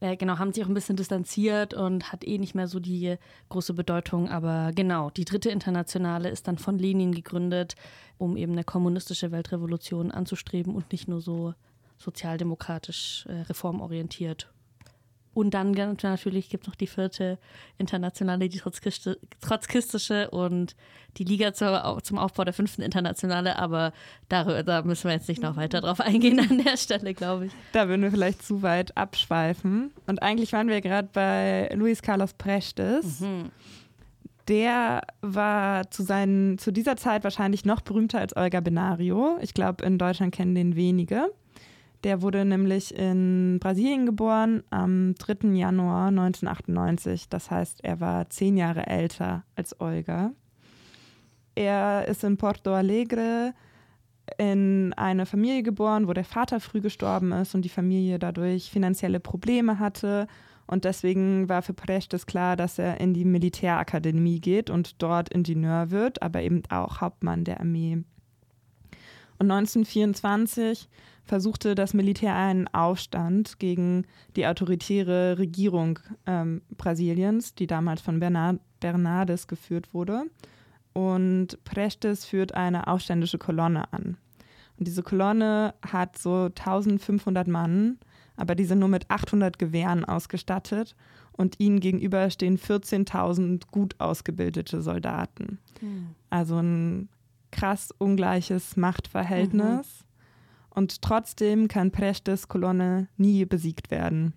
äh, 0.00 0.16
genau, 0.16 0.38
haben 0.38 0.54
sich 0.54 0.64
auch 0.64 0.68
ein 0.68 0.74
bisschen 0.74 0.96
distanziert 0.96 1.74
und 1.74 2.12
hat 2.12 2.26
eh 2.26 2.38
nicht 2.38 2.54
mehr 2.54 2.66
so 2.66 2.80
die 2.80 3.16
große 3.50 3.74
Bedeutung. 3.74 4.30
Aber 4.30 4.72
genau, 4.74 5.10
die 5.10 5.26
dritte 5.26 5.50
internationale 5.50 6.30
ist 6.30 6.48
dann 6.48 6.56
von 6.56 6.78
Lenin 6.78 7.12
gegründet, 7.12 7.74
um 8.16 8.38
eben 8.38 8.52
eine 8.52 8.64
kommunistische 8.64 9.32
Weltrevolution 9.32 10.10
anzustreben 10.10 10.74
und 10.74 10.92
nicht 10.92 11.08
nur 11.08 11.20
so 11.20 11.52
sozialdemokratisch 11.98 13.26
äh, 13.28 13.42
reformorientiert 13.42 14.50
und 15.34 15.54
dann 15.54 15.72
natürlich 15.72 16.48
gibt 16.48 16.64
es 16.64 16.68
noch 16.68 16.74
die 16.74 16.86
vierte 16.86 17.38
internationale, 17.76 18.48
die 18.48 18.60
trotzkistische 18.60 20.30
und 20.30 20.74
die 21.16 21.24
Liga 21.24 21.52
zur, 21.52 22.00
zum 22.02 22.18
Aufbau 22.18 22.44
der 22.44 22.52
fünften 22.52 22.82
internationale. 22.82 23.58
Aber 23.58 23.92
darüber, 24.28 24.62
da 24.62 24.82
müssen 24.82 25.04
wir 25.04 25.12
jetzt 25.12 25.28
nicht 25.28 25.42
noch 25.42 25.56
weiter 25.56 25.80
drauf 25.80 26.00
eingehen 26.00 26.40
an 26.40 26.62
der 26.64 26.76
Stelle, 26.76 27.14
glaube 27.14 27.46
ich. 27.46 27.52
Da 27.72 27.88
würden 27.88 28.02
wir 28.02 28.10
vielleicht 28.10 28.42
zu 28.42 28.62
weit 28.62 28.96
abschweifen. 28.96 29.92
Und 30.06 30.22
eigentlich 30.22 30.52
waren 30.52 30.68
wir 30.68 30.80
gerade 30.80 31.08
bei 31.12 31.70
Luis 31.74 32.02
Carlos 32.02 32.34
Prestes. 32.34 33.20
Mhm. 33.20 33.50
Der 34.48 35.02
war 35.20 35.90
zu, 35.90 36.02
seinen, 36.02 36.56
zu 36.58 36.72
dieser 36.72 36.96
Zeit 36.96 37.22
wahrscheinlich 37.22 37.66
noch 37.66 37.82
berühmter 37.82 38.18
als 38.18 38.34
Olga 38.34 38.60
Benario. 38.60 39.36
Ich 39.42 39.52
glaube, 39.52 39.84
in 39.84 39.98
Deutschland 39.98 40.34
kennen 40.34 40.54
den 40.54 40.74
wenige. 40.74 41.30
Der 42.04 42.22
wurde 42.22 42.44
nämlich 42.44 42.94
in 42.94 43.58
Brasilien 43.60 44.06
geboren 44.06 44.62
am 44.70 45.14
3. 45.16 45.48
Januar 45.48 46.08
1998. 46.08 47.28
Das 47.28 47.50
heißt, 47.50 47.82
er 47.82 48.00
war 48.00 48.30
zehn 48.30 48.56
Jahre 48.56 48.86
älter 48.86 49.42
als 49.56 49.80
Olga. 49.80 50.32
Er 51.56 52.06
ist 52.06 52.22
in 52.22 52.36
Porto 52.36 52.72
Alegre 52.72 53.52
in 54.36 54.92
eine 54.92 55.26
Familie 55.26 55.62
geboren, 55.62 56.06
wo 56.06 56.12
der 56.12 56.24
Vater 56.24 56.60
früh 56.60 56.80
gestorben 56.80 57.32
ist 57.32 57.54
und 57.54 57.62
die 57.62 57.68
Familie 57.68 58.18
dadurch 58.18 58.70
finanzielle 58.70 59.18
Probleme 59.18 59.80
hatte. 59.80 60.28
Und 60.66 60.84
deswegen 60.84 61.48
war 61.48 61.62
für 61.62 61.72
Prestes 61.72 62.26
klar, 62.26 62.54
dass 62.54 62.78
er 62.78 63.00
in 63.00 63.14
die 63.14 63.24
Militärakademie 63.24 64.38
geht 64.38 64.70
und 64.70 65.02
dort 65.02 65.30
Ingenieur 65.30 65.90
wird, 65.90 66.22
aber 66.22 66.42
eben 66.42 66.62
auch 66.68 67.00
Hauptmann 67.00 67.42
der 67.42 67.58
Armee. 67.58 68.04
Und 69.38 69.50
1924 69.50 70.88
versuchte 71.28 71.74
das 71.74 71.94
Militär 71.94 72.34
einen 72.34 72.66
Aufstand 72.68 73.58
gegen 73.58 74.06
die 74.34 74.46
autoritäre 74.46 75.38
Regierung 75.38 75.98
ähm, 76.26 76.62
Brasiliens, 76.76 77.54
die 77.54 77.66
damals 77.66 78.00
von 78.00 78.18
Bernard 78.18 78.60
Bernardes 78.80 79.46
geführt 79.46 79.92
wurde. 79.92 80.24
Und 80.92 81.62
Prestes 81.64 82.24
führt 82.24 82.54
eine 82.54 82.86
aufständische 82.86 83.38
Kolonne 83.38 83.92
an. 83.92 84.16
Und 84.78 84.86
diese 84.86 85.02
Kolonne 85.02 85.74
hat 85.86 86.16
so 86.18 86.44
1500 86.46 87.46
Mann, 87.46 87.98
aber 88.36 88.54
die 88.54 88.64
sind 88.64 88.78
nur 88.78 88.88
mit 88.88 89.10
800 89.10 89.58
Gewehren 89.58 90.04
ausgestattet 90.04 90.94
und 91.32 91.60
ihnen 91.60 91.80
gegenüber 91.80 92.30
stehen 92.30 92.58
14.000 92.58 93.62
gut 93.70 93.96
ausgebildete 93.98 94.80
Soldaten. 94.80 95.58
Mhm. 95.80 96.14
Also 96.30 96.58
ein 96.58 97.08
krass 97.50 97.92
ungleiches 97.98 98.76
Machtverhältnis. 98.76 99.86
Mhm. 99.86 100.07
Und 100.78 101.02
trotzdem 101.02 101.66
kann 101.66 101.90
Prestes 101.90 102.46
Kolonne 102.46 103.08
nie 103.16 103.44
besiegt 103.44 103.90
werden. 103.90 104.32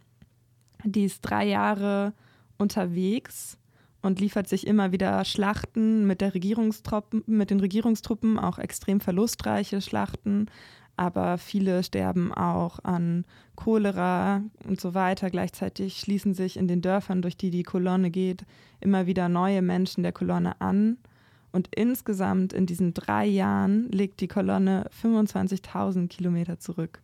Die 0.83 1.03
ist 1.03 1.21
drei 1.21 1.45
Jahre 1.45 2.13
unterwegs 2.57 3.59
und 4.01 4.19
liefert 4.19 4.49
sich 4.49 4.65
immer 4.65 4.91
wieder 4.91 5.23
Schlachten 5.23 6.07
mit, 6.07 6.19
der 6.19 6.33
Regierungstruppen, 6.33 7.21
mit 7.27 7.51
den 7.51 7.59
Regierungstruppen, 7.59 8.39
auch 8.39 8.57
extrem 8.57 9.01
verlustreiche 9.01 9.81
Schlachten. 9.81 10.47
Aber 10.97 11.37
viele 11.37 11.83
sterben 11.83 12.33
auch 12.33 12.79
an 12.83 13.23
Cholera 13.55 14.41
und 14.67 14.81
so 14.81 14.95
weiter. 14.95 15.29
Gleichzeitig 15.29 15.99
schließen 15.99 16.33
sich 16.33 16.57
in 16.57 16.67
den 16.67 16.81
Dörfern, 16.81 17.21
durch 17.21 17.37
die 17.37 17.51
die 17.51 17.61
Kolonne 17.61 18.09
geht, 18.09 18.45
immer 18.79 19.05
wieder 19.05 19.29
neue 19.29 19.61
Menschen 19.61 20.01
der 20.01 20.11
Kolonne 20.11 20.59
an. 20.59 20.97
Und 21.51 21.69
insgesamt 21.75 22.53
in 22.53 22.65
diesen 22.65 22.93
drei 22.93 23.25
Jahren 23.25 23.89
legt 23.91 24.21
die 24.21 24.27
Kolonne 24.27 24.89
25.000 25.01 26.07
Kilometer 26.07 26.59
zurück. 26.59 27.01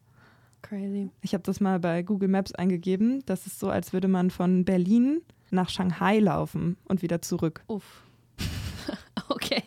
Crazy. 0.61 1.09
Ich 1.21 1.33
habe 1.33 1.43
das 1.43 1.59
mal 1.59 1.79
bei 1.79 2.01
Google 2.01 2.29
Maps 2.29 2.53
eingegeben. 2.53 3.23
Das 3.25 3.45
ist 3.45 3.59
so, 3.59 3.69
als 3.69 3.93
würde 3.93 4.07
man 4.07 4.31
von 4.31 4.65
Berlin 4.65 5.21
nach 5.51 5.69
Shanghai 5.69 6.19
laufen 6.19 6.77
und 6.85 7.01
wieder 7.01 7.21
zurück. 7.21 7.63
Uff. 7.67 8.03
okay. 9.29 9.63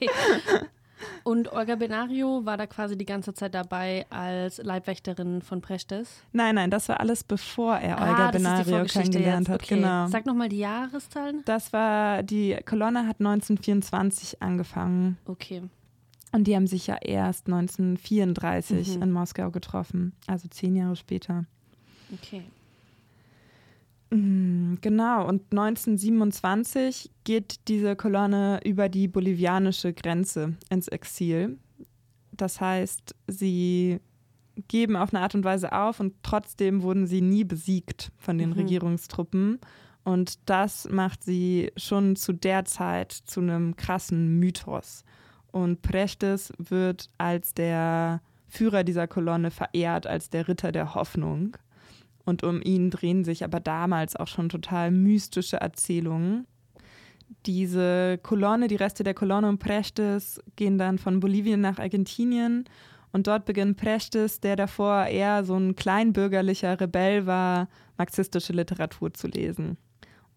Und 1.25 1.53
Olga 1.53 1.77
Benario 1.77 2.45
war 2.45 2.57
da 2.57 2.67
quasi 2.67 2.97
die 2.97 3.05
ganze 3.05 3.35
Zeit 3.35 3.55
dabei 3.55 4.07
als 4.11 4.59
Leibwächterin 4.59 5.43
von 5.43 5.61
Prestes? 5.61 6.23
Nein, 6.33 6.55
nein, 6.55 6.71
das 6.71 6.89
war 6.89 7.01
alles 7.01 7.25
bevor 7.25 7.77
er 7.77 7.99
ah, 7.99 8.11
Olga 8.11 8.31
Benario 8.31 8.85
kennengelernt 8.85 9.49
hat. 9.49 9.63
Okay. 9.63 9.77
Genau. 9.77 10.07
Sag 10.09 10.27
nochmal 10.27 10.49
die 10.49 10.59
Jahreszahlen. 10.59 11.43
Das 11.45 11.73
war, 11.73 12.23
die 12.23 12.57
Kolonne 12.65 13.07
hat 13.07 13.21
1924 13.21 14.43
angefangen. 14.43 15.19
Okay. 15.27 15.63
Und 16.33 16.45
die 16.45 16.55
haben 16.55 16.67
sich 16.67 16.87
ja 16.87 16.97
erst 17.01 17.47
1934 17.47 18.97
mhm. 18.97 19.03
in 19.03 19.13
Moskau 19.13 19.51
getroffen, 19.51 20.13
also 20.27 20.49
zehn 20.49 20.77
Jahre 20.77 20.97
später. 20.97 21.45
Okay. 22.13 22.43
Mm, 24.11 24.75
genau, 24.81 25.27
und 25.27 25.43
1927 25.51 27.11
geht 27.25 27.69
diese 27.69 27.95
Kolonne 27.97 28.61
über 28.65 28.89
die 28.89 29.09
bolivianische 29.09 29.93
Grenze 29.93 30.57
ins 30.69 30.89
Exil. 30.89 31.59
Das 32.33 32.61
heißt, 32.61 33.15
sie 33.29 34.01
geben 34.69 34.97
auf 34.97 35.15
eine 35.15 35.23
Art 35.23 35.35
und 35.35 35.45
Weise 35.45 35.73
auf 35.73 36.01
und 36.01 36.15
trotzdem 36.23 36.83
wurden 36.83 37.07
sie 37.07 37.21
nie 37.21 37.45
besiegt 37.45 38.11
von 38.19 38.39
den 38.39 38.51
mhm. 38.51 38.57
Regierungstruppen. 38.57 39.61
Und 40.03 40.39
das 40.49 40.89
macht 40.89 41.23
sie 41.23 41.73
schon 41.77 42.17
zu 42.17 42.33
der 42.33 42.65
Zeit 42.65 43.13
zu 43.13 43.41
einem 43.41 43.77
krassen 43.77 44.39
Mythos. 44.39 45.05
Und 45.53 45.83
Prestes 45.83 46.53
wird 46.59 47.11
als 47.19 47.55
der 47.55 48.23
Führer 48.49 48.83
dieser 48.83 49.07
Kolonne 49.07 49.51
verehrt, 49.51 50.07
als 50.07 50.31
der 50.31 50.49
Ritter 50.49 50.73
der 50.73 50.95
Hoffnung. 50.95 51.57
Und 52.25 52.43
um 52.43 52.61
ihn 52.63 52.91
drehen 52.91 53.25
sich 53.25 53.45
aber 53.45 53.61
damals 53.61 54.17
auch 54.17 54.29
schon 54.29 54.49
total 54.49 54.91
mystische 54.91 55.57
Erzählungen. 55.57 56.47
Diese 57.47 58.19
Kolonne, 58.23 58.69
die 58.69 58.77
Reste 58.77 59.05
der 59.05 59.15
Kolonne 59.15 59.49
und 59.49 59.59
Prestes 59.59 60.41
gehen 60.57 60.79
dann 60.79 60.99
von 60.99 61.21
Bolivien 61.21 61.61
nach 61.61 61.79
Argentinien. 61.79 62.65
Und 63.13 63.27
dort 63.27 63.45
beginnt 63.45 63.77
Prestes, 63.77 64.41
der 64.41 64.57
davor 64.57 65.07
eher 65.07 65.45
so 65.45 65.57
ein 65.57 65.75
kleinbürgerlicher 65.75 66.81
Rebell 66.81 67.27
war, 67.27 67.69
marxistische 67.97 68.53
Literatur 68.53 69.13
zu 69.13 69.27
lesen. 69.27 69.77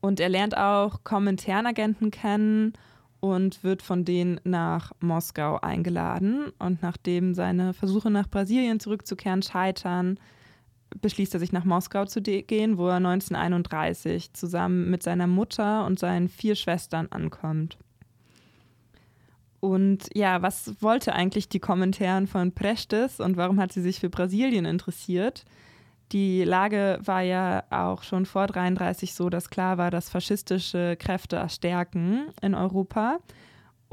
Und 0.02 0.20
er 0.20 0.30
lernt 0.30 0.58
auch 0.58 1.04
Kominternagenten 1.04 2.12
kennen 2.12 2.74
und 3.20 3.64
wird 3.64 3.82
von 3.82 4.04
denen 4.04 4.40
nach 4.44 4.92
Moskau 5.00 5.60
eingeladen. 5.62 6.52
Und 6.60 6.82
nachdem 6.82 7.34
seine 7.34 7.74
Versuche 7.74 8.12
nach 8.12 8.30
Brasilien 8.30 8.80
zurückzukehren 8.82 9.42
scheitern, 9.42 10.20
beschließt 11.02 11.34
er 11.34 11.40
sich 11.40 11.52
nach 11.52 11.66
Moskau 11.66 12.06
zu 12.06 12.22
gehen, 12.22 12.78
wo 12.78 12.88
er 12.88 12.98
1931 12.98 14.34
zusammen 14.34 14.90
mit 14.90 15.04
seiner 15.04 15.28
Mutter 15.28 15.86
und 15.86 16.00
seinen 16.00 16.30
vier 16.30 16.56
Schwestern 16.56 17.08
ankommt. 17.10 17.78
Und 19.60 20.10
ja, 20.14 20.42
was 20.42 20.82
wollte 20.82 21.14
eigentlich 21.14 21.48
die 21.48 21.62
Kommentaren 21.62 22.28
von 22.28 22.52
Prestes 22.52 23.22
und 23.22 23.38
warum 23.38 23.62
hat 23.62 23.72
sie 23.72 23.82
sich 23.82 24.02
für 24.02 24.10
Brasilien 24.10 24.66
interessiert? 24.66 25.46
Die 26.12 26.44
Lage 26.44 27.00
war 27.02 27.22
ja 27.22 27.64
auch 27.70 28.04
schon 28.04 28.26
vor 28.26 28.42
1933 28.42 29.14
so, 29.14 29.30
dass 29.30 29.50
klar 29.50 29.78
war, 29.78 29.90
dass 29.90 30.10
faschistische 30.10 30.98
Kräfte 30.98 31.38
erstärken 31.38 32.26
in 32.42 32.56
Europa. 32.56 33.20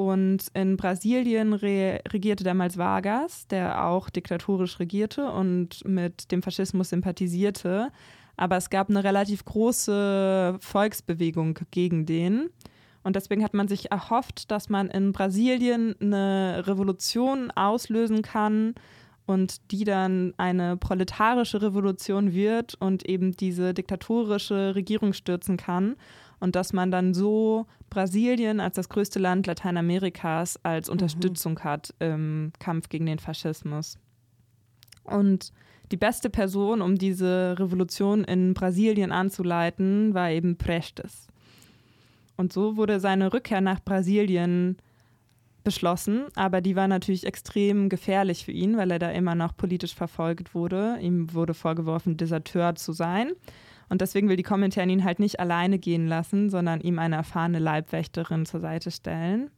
Und 0.00 0.46
in 0.54 0.78
Brasilien 0.78 1.52
re 1.52 2.00
regierte 2.08 2.42
damals 2.42 2.78
Vargas, 2.78 3.46
der 3.48 3.84
auch 3.84 4.08
diktatorisch 4.08 4.80
regierte 4.80 5.30
und 5.30 5.84
mit 5.84 6.32
dem 6.32 6.42
Faschismus 6.42 6.88
sympathisierte. 6.88 7.92
Aber 8.38 8.56
es 8.56 8.70
gab 8.70 8.88
eine 8.88 9.04
relativ 9.04 9.44
große 9.44 10.56
Volksbewegung 10.58 11.58
gegen 11.70 12.06
den. 12.06 12.48
Und 13.02 13.14
deswegen 13.14 13.44
hat 13.44 13.52
man 13.52 13.68
sich 13.68 13.90
erhofft, 13.90 14.50
dass 14.50 14.70
man 14.70 14.88
in 14.88 15.12
Brasilien 15.12 15.94
eine 16.00 16.66
Revolution 16.66 17.50
auslösen 17.50 18.22
kann 18.22 18.76
und 19.26 19.70
die 19.70 19.84
dann 19.84 20.32
eine 20.38 20.78
proletarische 20.78 21.60
Revolution 21.60 22.32
wird 22.32 22.74
und 22.74 23.06
eben 23.06 23.32
diese 23.32 23.74
diktatorische 23.74 24.74
Regierung 24.74 25.12
stürzen 25.12 25.58
kann 25.58 25.96
und 26.40 26.56
dass 26.56 26.72
man 26.72 26.90
dann 26.90 27.14
so 27.14 27.66
Brasilien 27.90 28.60
als 28.60 28.76
das 28.76 28.88
größte 28.88 29.18
Land 29.18 29.46
Lateinamerikas 29.46 30.58
als 30.64 30.88
mhm. 30.88 30.92
Unterstützung 30.92 31.54
mhm. 31.54 31.64
hat 31.64 31.94
im 31.98 32.52
Kampf 32.58 32.88
gegen 32.88 33.06
den 33.06 33.18
Faschismus. 33.18 33.98
Und 35.04 35.52
die 35.92 35.96
beste 35.96 36.30
Person, 36.30 36.82
um 36.82 36.96
diese 36.96 37.56
Revolution 37.58 38.24
in 38.24 38.54
Brasilien 38.54 39.12
anzuleiten, 39.12 40.14
war 40.14 40.30
eben 40.30 40.56
Prestes. 40.56 41.26
Und 42.36 42.52
so 42.52 42.76
wurde 42.76 43.00
seine 43.00 43.32
Rückkehr 43.32 43.60
nach 43.60 43.80
Brasilien 43.80 44.76
beschlossen, 45.62 46.24
aber 46.36 46.60
die 46.60 46.76
war 46.76 46.88
natürlich 46.88 47.26
extrem 47.26 47.88
gefährlich 47.88 48.44
für 48.44 48.52
ihn, 48.52 48.78
weil 48.78 48.90
er 48.92 48.98
da 48.98 49.10
immer 49.10 49.34
noch 49.34 49.56
politisch 49.56 49.94
verfolgt 49.94 50.54
wurde. 50.54 50.98
Ihm 51.02 51.34
wurde 51.34 51.52
vorgeworfen, 51.52 52.16
Deserteur 52.16 52.76
zu 52.76 52.92
sein. 52.92 53.32
Und 53.90 54.00
deswegen 54.00 54.28
will 54.28 54.36
die 54.36 54.42
Kommentare 54.42 54.88
ihn 54.88 55.04
halt 55.04 55.18
nicht 55.18 55.40
alleine 55.40 55.78
gehen 55.78 56.06
lassen, 56.06 56.48
sondern 56.48 56.80
ihm 56.80 56.98
eine 56.98 57.16
erfahrene 57.16 57.58
Leibwächterin 57.58 58.46
zur 58.46 58.60
Seite 58.60 58.90
stellen. 58.90 59.50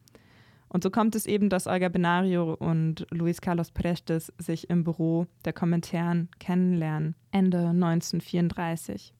Und 0.69 0.83
so 0.83 0.91
kommt 0.91 1.15
es 1.15 1.27
eben, 1.27 1.51
dass 1.51 1.67
Olga 1.67 1.91
Benario 1.91 2.55
und 2.55 3.07
Luis 3.11 3.43
Carlos 3.43 3.71
Prestes 3.71 4.33
sich 4.39 4.71
im 4.71 4.85
Büro 4.85 5.27
der 5.45 5.53
Kommentaren 5.53 6.31
kennenlernen, 6.39 7.15
Ende 7.31 7.59
1934. 7.59 9.13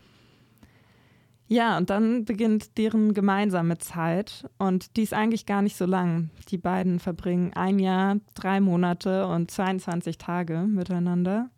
Ja, 1.49 1.77
und 1.77 1.91
dann 1.91 2.25
beginnt 2.25 2.79
deren 2.79 3.13
gemeinsame 3.13 3.77
Zeit 3.77 4.49
und 4.57 4.97
die 4.97 5.03
ist 5.03 5.13
eigentlich 5.13 5.45
gar 5.45 5.61
nicht 5.61 5.77
so 5.77 5.85
lang. 5.85 6.31
Die 6.49 6.57
beiden 6.57 6.99
verbringen 6.99 7.53
ein 7.55 7.79
Jahr, 7.79 8.17
drei 8.33 8.59
Monate 8.59 9.27
und 9.27 9.51
22 9.51 10.17
Tage 10.17 10.61
miteinander. 10.67 11.51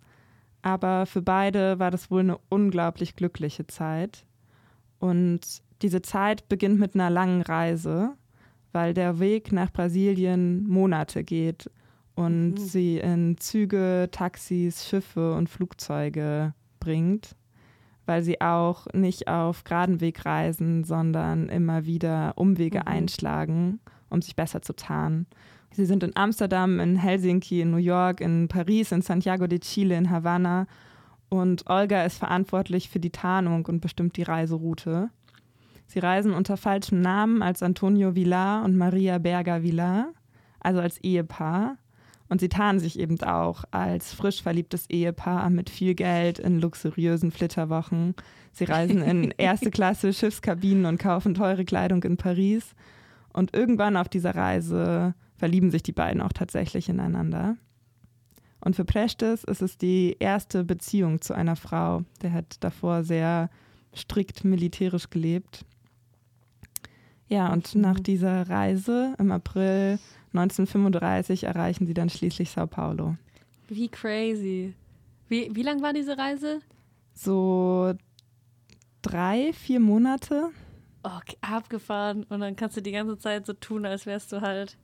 Aber 0.64 1.04
für 1.04 1.20
beide 1.20 1.78
war 1.78 1.90
das 1.90 2.10
wohl 2.10 2.20
eine 2.20 2.38
unglaublich 2.48 3.16
glückliche 3.16 3.66
Zeit. 3.66 4.24
Und 4.98 5.40
diese 5.82 6.00
Zeit 6.00 6.48
beginnt 6.48 6.80
mit 6.80 6.94
einer 6.94 7.10
langen 7.10 7.42
Reise, 7.42 8.14
weil 8.72 8.94
der 8.94 9.18
Weg 9.18 9.52
nach 9.52 9.70
Brasilien 9.70 10.66
Monate 10.66 11.22
geht 11.22 11.70
und 12.14 12.52
mhm. 12.52 12.56
sie 12.56 12.96
in 12.96 13.36
Züge, 13.36 14.08
Taxis, 14.10 14.88
Schiffe 14.88 15.34
und 15.34 15.50
Flugzeuge 15.50 16.54
bringt, 16.80 17.36
weil 18.06 18.22
sie 18.22 18.40
auch 18.40 18.86
nicht 18.94 19.28
auf 19.28 19.64
geraden 19.64 20.00
Weg 20.00 20.24
reisen, 20.24 20.84
sondern 20.84 21.50
immer 21.50 21.84
wieder 21.84 22.32
Umwege 22.36 22.80
mhm. 22.80 22.86
einschlagen 22.86 23.80
um 24.14 24.22
sich 24.22 24.34
besser 24.34 24.62
zu 24.62 24.74
tarnen. 24.74 25.26
Sie 25.74 25.86
sind 25.86 26.04
in 26.04 26.14
Amsterdam, 26.14 26.78
in 26.78 26.94
Helsinki, 26.94 27.60
in 27.60 27.72
New 27.72 27.78
York, 27.78 28.20
in 28.20 28.46
Paris, 28.46 28.92
in 28.92 29.02
Santiago 29.02 29.48
de 29.48 29.58
Chile, 29.58 29.96
in 29.96 30.08
Havanna. 30.08 30.68
Und 31.28 31.68
Olga 31.68 32.04
ist 32.04 32.16
verantwortlich 32.16 32.88
für 32.88 33.00
die 33.00 33.10
Tarnung 33.10 33.66
und 33.66 33.80
bestimmt 33.80 34.16
die 34.16 34.22
Reiseroute. 34.22 35.10
Sie 35.88 35.98
reisen 35.98 36.32
unter 36.32 36.56
falschem 36.56 37.00
Namen 37.00 37.42
als 37.42 37.60
Antonio 37.60 38.14
Villar 38.14 38.64
und 38.64 38.76
Maria 38.76 39.18
Berger 39.18 39.64
Villar, 39.64 40.12
also 40.60 40.80
als 40.80 40.98
Ehepaar. 40.98 41.76
Und 42.28 42.40
sie 42.40 42.48
tarnen 42.48 42.78
sich 42.78 42.98
eben 42.98 43.20
auch 43.22 43.64
als 43.72 44.14
frisch 44.14 44.42
verliebtes 44.42 44.88
Ehepaar 44.88 45.50
mit 45.50 45.70
viel 45.70 45.94
Geld 45.94 46.38
in 46.38 46.60
luxuriösen 46.60 47.32
Flitterwochen. 47.32 48.14
Sie 48.52 48.64
reisen 48.64 49.02
in 49.02 49.34
erste 49.38 49.70
Klasse 49.70 50.12
Schiffskabinen 50.12 50.86
und 50.86 50.98
kaufen 50.98 51.34
teure 51.34 51.64
Kleidung 51.64 52.02
in 52.04 52.16
Paris. 52.16 52.76
Und 53.32 53.54
irgendwann 53.54 53.96
auf 53.96 54.08
dieser 54.08 54.36
Reise 54.36 55.14
verlieben 55.36 55.70
sich 55.70 55.82
die 55.82 55.92
beiden 55.92 56.20
auch 56.20 56.32
tatsächlich 56.32 56.88
ineinander. 56.88 57.56
Und 58.60 58.76
für 58.76 58.84
Prestes 58.84 59.44
ist 59.44 59.60
es 59.60 59.76
die 59.76 60.16
erste 60.18 60.64
Beziehung 60.64 61.20
zu 61.20 61.34
einer 61.34 61.56
Frau. 61.56 62.02
Der 62.22 62.32
hat 62.32 62.56
davor 62.60 63.04
sehr 63.04 63.50
strikt 63.94 64.44
militärisch 64.44 65.10
gelebt. 65.10 65.64
Ja, 67.28 67.52
und 67.52 67.74
nach 67.74 68.00
dieser 68.00 68.48
Reise 68.48 69.14
im 69.18 69.32
April 69.32 69.98
1935 70.32 71.44
erreichen 71.44 71.86
sie 71.86 71.94
dann 71.94 72.08
schließlich 72.08 72.50
Sao 72.50 72.66
Paulo. 72.66 73.16
Wie 73.68 73.88
crazy. 73.88 74.74
Wie, 75.28 75.54
wie 75.54 75.62
lang 75.62 75.82
war 75.82 75.92
diese 75.92 76.16
Reise? 76.16 76.60
So 77.14 77.94
drei, 79.02 79.52
vier 79.52 79.80
Monate. 79.80 80.50
Okay, 81.02 81.36
abgefahren. 81.40 82.24
Und 82.24 82.40
dann 82.40 82.56
kannst 82.56 82.76
du 82.76 82.80
die 82.80 82.92
ganze 82.92 83.18
Zeit 83.18 83.46
so 83.46 83.52
tun, 83.52 83.86
als 83.86 84.06
wärst 84.06 84.32
du 84.32 84.40
halt 84.40 84.76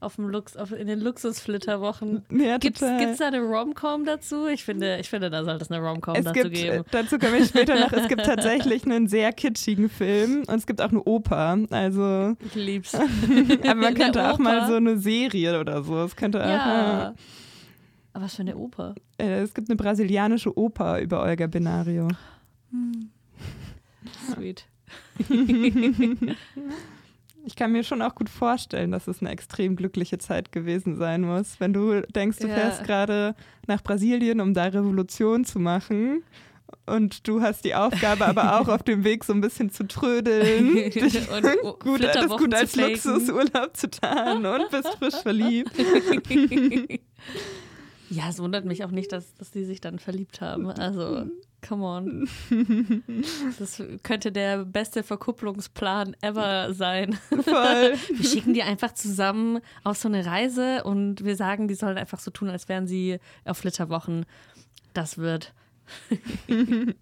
auf 0.00 0.16
dem 0.16 0.28
Lux, 0.28 0.56
auf, 0.56 0.72
in 0.72 0.86
den 0.86 1.00
Luxusflitterwochen. 1.00 2.24
Ja, 2.30 2.58
Gibt 2.58 2.80
es 2.80 3.18
da 3.18 3.26
eine 3.26 3.40
Romcom 3.40 4.04
dazu? 4.04 4.46
Ich 4.46 4.64
finde, 4.64 4.98
ich 4.98 5.10
finde, 5.10 5.30
da 5.30 5.44
sollte 5.44 5.64
es 5.64 5.70
eine 5.70 5.86
Romcom 5.86 6.14
dazu 6.14 6.32
gibt, 6.32 6.54
geben. 6.54 6.84
Dazu 6.90 7.18
komme 7.18 7.38
ich 7.38 7.48
später 7.48 7.78
noch. 7.78 7.92
Es 7.92 8.08
gibt 8.08 8.24
tatsächlich 8.24 8.84
einen 8.84 9.08
sehr 9.08 9.32
kitschigen 9.32 9.90
Film 9.90 10.44
und 10.46 10.54
es 10.54 10.66
gibt 10.66 10.80
auch 10.80 10.90
eine 10.90 11.02
Oper. 11.04 11.58
Also, 11.70 12.34
ich 12.44 12.54
lieb's. 12.54 12.94
aber 12.94 13.74
man 13.74 13.94
könnte 13.94 14.30
auch 14.30 14.38
mal 14.38 14.66
so 14.66 14.74
eine 14.74 14.98
Serie 14.98 15.60
oder 15.60 15.82
so. 15.82 16.02
Es 16.02 16.16
könnte 16.16 16.38
ja. 16.38 17.10
auch. 17.10 17.14
Aber 18.12 18.24
was 18.24 18.34
für 18.34 18.42
eine 18.42 18.56
Oper? 18.56 18.94
Äh, 19.18 19.42
es 19.42 19.52
gibt 19.54 19.68
eine 19.68 19.76
brasilianische 19.76 20.56
Oper 20.56 21.00
über 21.00 21.22
Olga 21.22 21.46
Benario. 21.46 22.08
Hm. 22.70 23.10
Sweet. 24.32 24.64
Ich 27.44 27.56
kann 27.56 27.72
mir 27.72 27.84
schon 27.84 28.02
auch 28.02 28.14
gut 28.14 28.28
vorstellen, 28.28 28.90
dass 28.90 29.06
es 29.06 29.20
eine 29.20 29.30
extrem 29.30 29.76
glückliche 29.76 30.18
Zeit 30.18 30.52
gewesen 30.52 30.96
sein 30.96 31.22
muss, 31.22 31.58
wenn 31.58 31.72
du 31.72 32.02
denkst, 32.02 32.38
du 32.38 32.48
ja. 32.48 32.54
fährst 32.54 32.84
gerade 32.84 33.34
nach 33.66 33.82
Brasilien, 33.82 34.40
um 34.40 34.54
da 34.54 34.64
Revolution 34.64 35.44
zu 35.44 35.58
machen. 35.58 36.22
Und 36.86 37.26
du 37.26 37.40
hast 37.40 37.64
die 37.64 37.74
Aufgabe, 37.74 38.26
aber 38.26 38.60
auch 38.60 38.68
auf 38.68 38.82
dem 38.82 39.04
Weg 39.04 39.24
so 39.24 39.32
ein 39.32 39.40
bisschen 39.40 39.70
zu 39.70 39.86
trödeln, 39.86 40.76
und 40.84 41.80
gut, 41.80 42.02
das 42.02 42.28
gut 42.28 42.54
als 42.54 42.76
Luxusurlaub 42.76 43.76
zu 43.76 43.90
tarnen 43.90 44.46
und 44.46 44.70
bist 44.70 44.88
frisch 44.98 45.16
verliebt. 45.16 45.72
Ja, 48.08 48.28
es 48.28 48.38
wundert 48.38 48.64
mich 48.64 48.84
auch 48.84 48.90
nicht, 48.90 49.12
dass, 49.12 49.34
dass 49.34 49.50
die 49.50 49.64
sich 49.64 49.80
dann 49.80 49.98
verliebt 49.98 50.40
haben. 50.40 50.68
Also, 50.68 51.26
come 51.60 51.84
on. 51.84 52.28
Das 53.58 53.82
könnte 54.02 54.32
der 54.32 54.64
beste 54.64 55.02
Verkupplungsplan 55.02 56.16
ever 56.20 56.72
sein. 56.72 57.18
Voll. 57.28 57.44
Wir 58.14 58.24
schicken 58.24 58.54
die 58.54 58.62
einfach 58.62 58.94
zusammen 58.94 59.60
auf 59.84 59.96
so 59.98 60.08
eine 60.08 60.24
Reise 60.24 60.84
und 60.84 61.24
wir 61.24 61.36
sagen, 61.36 61.68
die 61.68 61.74
sollen 61.74 61.98
einfach 61.98 62.20
so 62.20 62.30
tun, 62.30 62.48
als 62.48 62.68
wären 62.68 62.86
sie 62.86 63.18
auf 63.44 63.58
Flitterwochen. 63.58 64.24
Das 64.94 65.18
wird. 65.18 65.52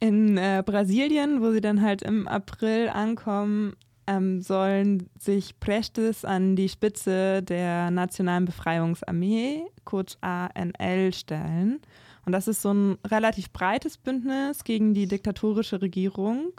In 0.00 0.38
äh, 0.38 0.62
Brasilien, 0.64 1.42
wo 1.42 1.50
sie 1.50 1.60
dann 1.60 1.82
halt 1.82 2.00
im 2.02 2.26
April 2.26 2.88
ankommen, 2.88 3.74
ähm, 4.06 4.40
sollen 4.40 5.08
sich 5.18 5.60
Prestes 5.60 6.24
an 6.24 6.56
die 6.56 6.68
Spitze 6.68 7.42
der 7.42 7.90
Nationalen 7.90 8.44
Befreiungsarmee, 8.44 9.62
kurz 9.84 10.16
ANL, 10.20 11.12
stellen. 11.12 11.80
Und 12.26 12.32
das 12.32 12.48
ist 12.48 12.62
so 12.62 12.72
ein 12.72 12.98
relativ 13.06 13.50
breites 13.50 13.96
Bündnis 13.96 14.64
gegen 14.64 14.94
die 14.94 15.06
diktatorische 15.06 15.80
Regierung. 15.80 16.52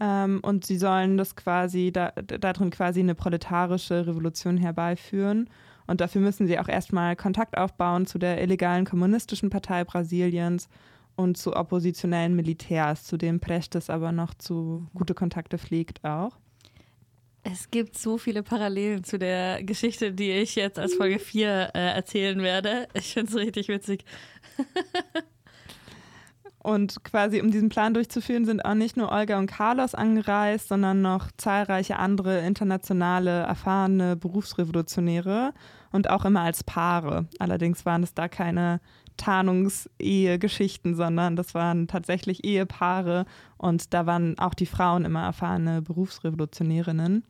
Ähm, 0.00 0.40
und 0.42 0.64
sie 0.64 0.76
sollen 0.76 1.16
das 1.16 1.36
quasi, 1.36 1.92
da, 1.92 2.10
darin 2.10 2.70
quasi 2.70 3.00
eine 3.00 3.14
proletarische 3.14 4.06
Revolution 4.06 4.56
herbeiführen. 4.56 5.48
Und 5.86 6.00
dafür 6.00 6.20
müssen 6.20 6.46
sie 6.46 6.58
auch 6.58 6.68
erstmal 6.68 7.16
Kontakt 7.16 7.56
aufbauen 7.56 8.06
zu 8.06 8.18
der 8.18 8.40
illegalen 8.42 8.84
kommunistischen 8.86 9.50
Partei 9.50 9.84
Brasiliens 9.84 10.68
und 11.16 11.36
zu 11.36 11.54
oppositionellen 11.54 12.34
Militärs, 12.34 13.04
zu 13.04 13.16
denen 13.16 13.40
Prestes 13.40 13.90
aber 13.90 14.10
noch 14.10 14.34
zu 14.34 14.86
gute 14.94 15.14
Kontakte 15.14 15.58
pflegt 15.58 16.04
auch. 16.04 16.32
Es 17.46 17.70
gibt 17.70 17.98
so 17.98 18.16
viele 18.16 18.42
Parallelen 18.42 19.04
zu 19.04 19.18
der 19.18 19.62
Geschichte, 19.62 20.12
die 20.12 20.30
ich 20.30 20.54
jetzt 20.54 20.78
als 20.78 20.94
Folge 20.94 21.18
4 21.18 21.72
äh, 21.74 21.78
erzählen 21.94 22.40
werde. 22.40 22.88
Ich 22.94 23.12
finde 23.12 23.30
es 23.30 23.36
richtig 23.36 23.68
witzig. 23.68 24.06
Und 26.64 27.04
quasi, 27.04 27.42
um 27.42 27.50
diesen 27.50 27.68
Plan 27.68 27.92
durchzuführen, 27.92 28.46
sind 28.46 28.64
auch 28.64 28.72
nicht 28.72 28.96
nur 28.96 29.12
Olga 29.12 29.38
und 29.38 29.48
Carlos 29.48 29.94
angereist, 29.94 30.68
sondern 30.68 31.02
noch 31.02 31.30
zahlreiche 31.36 31.98
andere 31.98 32.40
internationale, 32.40 33.42
erfahrene 33.42 34.16
Berufsrevolutionäre 34.16 35.52
und 35.92 36.08
auch 36.08 36.24
immer 36.24 36.40
als 36.40 36.64
Paare. 36.64 37.26
Allerdings 37.38 37.84
waren 37.84 38.02
es 38.02 38.14
da 38.14 38.28
keine 38.28 38.80
Tarnungsehe-Geschichten, 39.18 40.94
sondern 40.94 41.36
das 41.36 41.52
waren 41.52 41.86
tatsächlich 41.86 42.44
Ehepaare 42.44 43.26
und 43.58 43.92
da 43.92 44.06
waren 44.06 44.38
auch 44.38 44.54
die 44.54 44.64
Frauen 44.64 45.04
immer 45.04 45.22
erfahrene 45.22 45.82
Berufsrevolutionärinnen. 45.82 47.24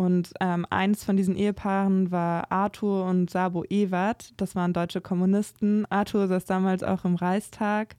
Und 0.00 0.32
ähm, 0.40 0.64
eins 0.70 1.04
von 1.04 1.18
diesen 1.18 1.36
Ehepaaren 1.36 2.10
war 2.10 2.50
Arthur 2.50 3.04
und 3.04 3.28
Sabo 3.28 3.64
Ewert. 3.68 4.32
Das 4.38 4.56
waren 4.56 4.72
deutsche 4.72 5.02
Kommunisten. 5.02 5.84
Arthur 5.90 6.26
saß 6.26 6.46
damals 6.46 6.82
auch 6.82 7.04
im 7.04 7.16
Reichstag 7.16 7.96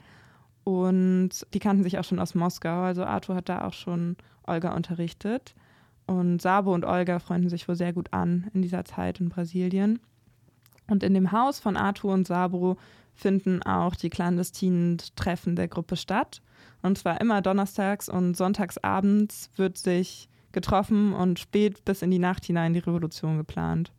und 0.64 1.30
die 1.54 1.60
kannten 1.60 1.84
sich 1.84 2.00
auch 2.00 2.04
schon 2.04 2.18
aus 2.18 2.34
Moskau. 2.34 2.82
Also 2.82 3.04
Arthur 3.04 3.36
hat 3.36 3.50
da 3.50 3.66
auch 3.66 3.74
schon 3.74 4.18
Olga 4.48 4.74
unterrichtet. 4.74 5.54
Und 6.08 6.42
Sabo 6.42 6.74
und 6.74 6.86
Olga 6.86 7.20
freunden 7.20 7.50
sich 7.50 7.68
wohl 7.68 7.76
sehr 7.76 7.94
gut 7.94 8.12
an 8.12 8.50
in 8.56 8.64
dieser 8.64 8.84
Zeit 8.84 9.20
in 9.20 9.30
Brasilien. 9.30 10.00
Und 10.88 11.04
in 11.04 11.14
dem 11.14 11.32
Haus 11.32 11.60
von 11.60 11.78
Arthur 11.78 12.16
und 12.16 12.26
Sabo 12.26 12.78
finden 13.14 13.62
auch 13.62 13.94
die 13.94 14.10
clandestinen 14.10 14.98
Treffen 15.16 15.56
der 15.56 15.68
Gruppe 15.68 15.96
statt. 15.98 16.42
Und 16.82 16.98
zwar 16.98 17.22
immer 17.22 17.44
donnerstags 17.44 18.10
und 18.10 18.36
sonntags 18.36 18.80
abends 18.80 19.52
wird 19.56 19.78
sich 19.78 20.31
getroffen 20.54 21.14
und 21.14 21.40
spät 21.40 21.84
bis 21.86 22.02
in 22.02 22.12
die 22.12 22.20
Nacht 22.20 22.46
hinein 22.46 22.74
die 22.74 22.80
Revolution 22.80 23.38
geplant. 23.38 23.92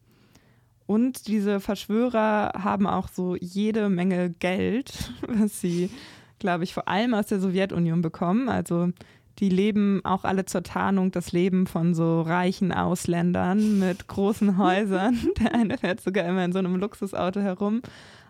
Und 0.86 1.26
diese 1.28 1.60
Verschwörer 1.60 2.52
haben 2.58 2.86
auch 2.86 3.08
so 3.08 3.36
jede 3.36 3.88
Menge 3.88 4.30
Geld, 4.30 5.12
was 5.28 5.60
sie, 5.60 5.90
glaube 6.38 6.64
ich, 6.64 6.74
vor 6.74 6.88
allem 6.88 7.14
aus 7.14 7.26
der 7.26 7.40
Sowjetunion 7.40 8.02
bekommen. 8.02 8.48
Also 8.48 8.90
die 9.38 9.48
leben 9.48 10.04
auch 10.04 10.24
alle 10.24 10.44
zur 10.44 10.62
Tarnung 10.62 11.10
das 11.10 11.32
Leben 11.32 11.66
von 11.66 11.94
so 11.94 12.20
reichen 12.20 12.72
Ausländern 12.72 13.78
mit 13.78 14.06
großen 14.06 14.58
Häusern. 14.58 15.18
Der 15.40 15.54
eine 15.54 15.78
fährt 15.78 16.00
sogar 16.00 16.24
immer 16.26 16.44
in 16.44 16.52
so 16.52 16.58
einem 16.58 16.76
Luxusauto 16.76 17.40
herum. 17.40 17.82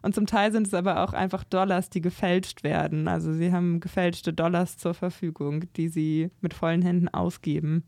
Und 0.03 0.15
zum 0.15 0.27
Teil 0.27 0.53
sind 0.53 0.67
es 0.67 0.75
aber 0.75 1.03
auch 1.03 1.13
einfach 1.13 1.45
Dollars, 1.45 1.91
die 1.91 2.01
gefälscht 2.01 2.65
werden. 2.65 3.09
Also 3.09 3.33
sie 3.33 3.53
haben 3.53 3.81
gefälschte 3.81 4.33
Dollars 4.33 4.77
zur 4.77 4.95
Verfügung, 4.95 5.65
die 5.77 5.89
sie 5.89 6.31
mit 6.41 6.55
vollen 6.55 6.83
Händen 6.83 7.09
ausgeben. 7.09 7.85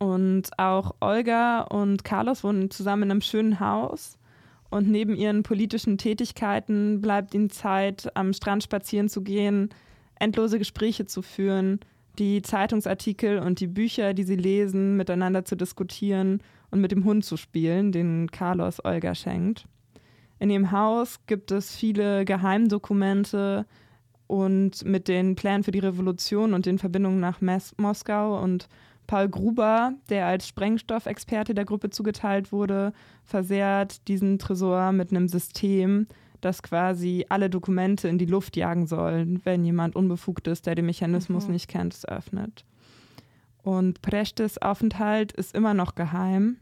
Und 0.00 0.58
auch 0.58 0.94
Olga 1.00 1.60
und 1.60 2.04
Carlos 2.04 2.42
wohnen 2.42 2.70
zusammen 2.70 3.04
in 3.04 3.10
einem 3.10 3.20
schönen 3.20 3.60
Haus. 3.60 4.18
Und 4.70 4.88
neben 4.88 5.14
ihren 5.14 5.42
politischen 5.42 5.98
Tätigkeiten 5.98 7.02
bleibt 7.02 7.34
ihnen 7.34 7.50
Zeit, 7.50 8.10
am 8.16 8.32
Strand 8.32 8.62
spazieren 8.62 9.10
zu 9.10 9.22
gehen, 9.22 9.68
endlose 10.18 10.58
Gespräche 10.58 11.04
zu 11.04 11.20
führen, 11.20 11.80
die 12.18 12.40
Zeitungsartikel 12.40 13.40
und 13.40 13.60
die 13.60 13.66
Bücher, 13.66 14.14
die 14.14 14.22
sie 14.22 14.36
lesen, 14.36 14.96
miteinander 14.96 15.44
zu 15.44 15.54
diskutieren 15.54 16.42
und 16.70 16.80
mit 16.80 16.92
dem 16.92 17.04
Hund 17.04 17.24
zu 17.24 17.36
spielen, 17.36 17.92
den 17.92 18.30
Carlos 18.30 18.82
Olga 18.82 19.14
schenkt. 19.14 19.66
In 20.38 20.48
ihrem 20.48 20.70
Haus 20.70 21.18
gibt 21.26 21.50
es 21.50 21.74
viele 21.74 22.24
Geheimdokumente 22.24 23.66
und 24.26 24.82
mit 24.84 25.08
den 25.08 25.34
Plänen 25.34 25.62
für 25.62 25.72
die 25.72 25.80
Revolution 25.80 26.54
und 26.54 26.64
den 26.64 26.78
Verbindungen 26.78 27.20
nach 27.20 27.42
Mes 27.42 27.74
Moskau 27.76 28.42
und 28.42 28.68
Paul 29.10 29.28
Gruber, 29.28 29.94
der 30.08 30.26
als 30.28 30.46
Sprengstoffexperte 30.46 31.52
der 31.52 31.64
Gruppe 31.64 31.90
zugeteilt 31.90 32.52
wurde, 32.52 32.92
versehrt 33.24 34.06
diesen 34.06 34.38
Tresor 34.38 34.92
mit 34.92 35.10
einem 35.10 35.26
System, 35.26 36.06
das 36.40 36.62
quasi 36.62 37.26
alle 37.28 37.50
Dokumente 37.50 38.06
in 38.06 38.18
die 38.18 38.26
Luft 38.26 38.56
jagen 38.56 38.86
soll, 38.86 39.40
wenn 39.42 39.64
jemand 39.64 39.96
unbefugt 39.96 40.46
ist, 40.46 40.64
der 40.66 40.76
den 40.76 40.86
Mechanismus 40.86 41.46
mhm. 41.46 41.54
nicht 41.54 41.66
kennt, 41.66 41.92
es 41.92 42.06
öffnet. 42.06 42.64
Und 43.64 44.00
Prestes 44.00 44.62
Aufenthalt 44.62 45.32
ist 45.32 45.56
immer 45.56 45.74
noch 45.74 45.96
geheim. 45.96 46.58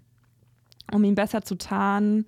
Um 0.90 1.04
ihn 1.04 1.16
besser 1.16 1.42
zu 1.42 1.58
tarnen, 1.58 2.24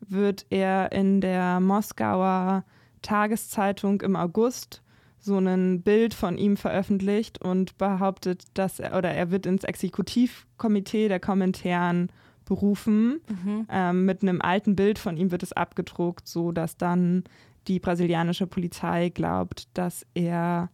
wird 0.00 0.44
er 0.50 0.92
in 0.92 1.22
der 1.22 1.60
Moskauer 1.60 2.64
Tageszeitung 3.00 4.02
im 4.02 4.16
August 4.16 4.81
so 5.22 5.38
ein 5.38 5.82
Bild 5.82 6.14
von 6.14 6.36
ihm 6.36 6.56
veröffentlicht 6.56 7.40
und 7.40 7.78
behauptet, 7.78 8.44
dass 8.54 8.80
er 8.80 8.98
oder 8.98 9.12
er 9.12 9.30
wird 9.30 9.46
ins 9.46 9.62
Exekutivkomitee 9.62 11.08
der 11.08 11.20
Kommentaren 11.20 12.10
berufen. 12.44 13.20
Mhm. 13.28 13.66
Ähm, 13.70 14.04
mit 14.04 14.22
einem 14.22 14.42
alten 14.42 14.74
Bild 14.74 14.98
von 14.98 15.16
ihm 15.16 15.30
wird 15.30 15.44
es 15.44 15.52
abgedruckt, 15.52 16.26
so 16.26 16.50
dass 16.50 16.76
dann 16.76 17.22
die 17.68 17.78
brasilianische 17.78 18.48
Polizei 18.48 19.10
glaubt, 19.10 19.68
dass 19.74 20.04
er, 20.14 20.70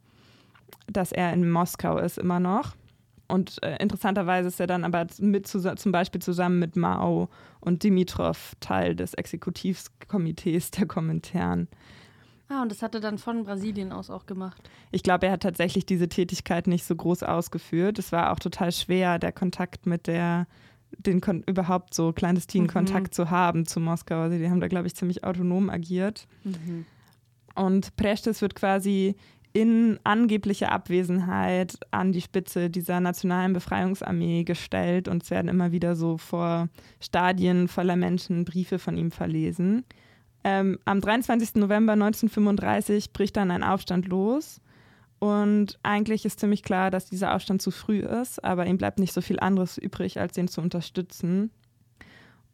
dass 0.87 1.13
er 1.13 1.35
in 1.35 1.51
Moskau 1.51 1.99
ist 1.99 2.17
immer 2.17 2.41
noch. 2.41 2.75
Und 3.29 3.63
äh, 3.63 3.77
interessanterweise 3.77 4.49
ist 4.49 4.59
er 4.59 4.67
dann 4.67 4.85
aber 4.85 5.07
mit 5.21 5.47
zum 5.47 5.93
Beispiel 5.93 6.23
zusammen 6.23 6.59
mit 6.59 6.77
Mao 6.77 7.29
und 7.61 7.83
Dimitrov 7.83 8.55
Teil 8.61 8.97
des 8.97 9.13
Exekutivkomitees 9.13 10.71
der 10.71 10.87
Kommentaren. 10.87 11.69
Ah, 12.49 12.63
und 12.63 12.71
das 12.71 12.83
hat 12.83 12.95
er 12.95 13.01
dann 13.01 13.19
von 13.19 13.45
Brasilien 13.45 13.93
aus 13.93 14.09
auch 14.09 14.25
gemacht. 14.25 14.69
Ich 14.91 15.03
glaube, 15.03 15.27
er 15.27 15.33
hat 15.33 15.43
tatsächlich 15.43 15.85
diese 15.85 16.09
Tätigkeit 16.09 16.67
nicht 16.67 16.85
so 16.85 16.97
groß 16.97 17.23
ausgeführt. 17.23 17.99
Es 17.99 18.11
war 18.11 18.33
auch 18.33 18.39
total 18.39 18.73
schwer, 18.73 19.19
der 19.19 19.33
Kontakt 19.33 19.87
mit 19.87 20.07
der, 20.07 20.47
den 20.97 21.21
Kon 21.21 21.43
überhaupt 21.47 21.93
so 21.93 22.13
clandestinen 22.13 22.67
mhm. 22.67 22.73
Kontakt 22.73 23.15
zu 23.15 23.31
haben 23.31 23.67
zu 23.67 23.81
Moskau. 23.81 24.21
Also 24.21 24.39
die 24.39 24.49
haben 24.49 24.61
da, 24.61 24.69
glaube 24.69 24.87
ich, 24.87 24.95
ziemlich 24.95 25.25
autonom 25.25 25.69
agiert. 25.69 26.27
Mhm. 26.45 26.87
Und 27.55 27.97
Prestes 27.97 28.41
wird 28.41 28.55
quasi 28.55 29.17
in 29.53 29.99
angeblicher 30.05 30.73
Abwesenheit 30.73 31.79
an 31.91 32.13
die 32.13 32.21
Spitze 32.21 32.71
dieser 32.71 33.01
nationalen 33.01 33.53
Befreiungsarmee 33.53 34.45
gestellt 34.45 35.09
und 35.09 35.23
es 35.23 35.31
werden 35.31 35.49
immer 35.49 35.73
wieder 35.73 35.97
so 35.97 36.17
vor 36.17 36.69
Stadien 37.01 37.69
voller 37.69 37.97
Menschen 37.97 38.45
Briefe 38.45 38.79
von 38.79 38.97
ihm 38.97 39.11
verlesen. 39.11 39.85
Ähm, 40.45 40.79
am 40.85 41.01
23. 41.01 41.57
November 41.57 41.93
1935 41.95 43.13
bricht 43.13 43.37
dann 43.37 43.51
ein 43.51 43.65
Aufstand 43.65 44.07
los. 44.07 44.61
Und 45.19 45.79
eigentlich 45.83 46.25
ist 46.25 46.39
ziemlich 46.39 46.63
klar, 46.63 46.91
dass 46.91 47.07
dieser 47.11 47.35
Aufstand 47.35 47.61
zu 47.61 47.71
früh 47.73 48.01
ist, 48.01 48.43
aber 48.45 48.67
ihm 48.67 48.79
bleibt 48.79 49.01
nicht 49.01 49.13
so 49.13 49.21
viel 49.21 49.41
anderes 49.41 49.77
übrig, 49.77 50.21
als 50.21 50.37
ihn 50.39 50.47
zu 50.47 50.61
unterstützen. 50.61 51.51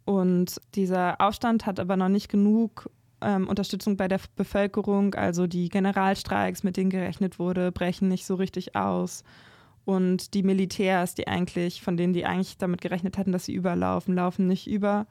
Und 0.07 0.61
dieser 0.75 1.20
Aufstand 1.20 1.66
hat 1.66 1.79
aber 1.79 1.97
noch 1.97 2.09
nicht 2.09 2.29
genug 2.29 2.90
ähm, 3.20 3.49
Unterstützung 3.49 3.97
bei 3.97 4.09
der 4.09 4.20
Bevölkerung. 4.37 5.14
Also 5.14 5.47
die 5.47 5.68
Generalstreiks, 5.68 6.62
mit 6.62 6.77
denen 6.77 6.90
gerechnet 6.90 7.38
wurde, 7.38 7.73
brechen 7.73 8.09
nicht 8.09 8.27
so 8.27 8.35
richtig 8.35 8.77
aus. 8.77 9.25
Und 9.85 10.33
die 10.33 10.42
Militärs, 10.42 11.14
die 11.14 11.29
eigentlich, 11.29 11.83
von 11.83 11.97
denen 11.97 12.14
die 12.14 12.25
eigentlich 12.25 12.57
damit 12.57 12.81
gerechnet 12.81 13.18
hatten, 13.18 13.33
dass 13.33 13.44
sie 13.44 13.55
überlaufen, 13.55 14.14
laufen 14.14 14.47
nicht 14.47 14.66
über. 14.66 15.07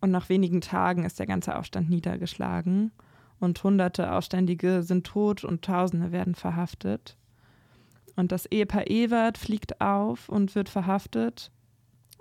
Und 0.00 0.10
nach 0.10 0.28
wenigen 0.28 0.60
Tagen 0.60 1.04
ist 1.04 1.18
der 1.18 1.26
ganze 1.26 1.56
Aufstand 1.56 1.90
niedergeschlagen. 1.90 2.92
Und 3.40 3.62
hunderte 3.62 4.12
Aufständige 4.12 4.82
sind 4.82 5.06
tot 5.06 5.44
und 5.44 5.62
Tausende 5.62 6.12
werden 6.12 6.34
verhaftet. 6.34 7.16
Und 8.16 8.32
das 8.32 8.46
Ehepaar 8.46 8.90
Ewert 8.90 9.38
fliegt 9.38 9.80
auf 9.80 10.28
und 10.28 10.54
wird 10.54 10.68
verhaftet. 10.68 11.52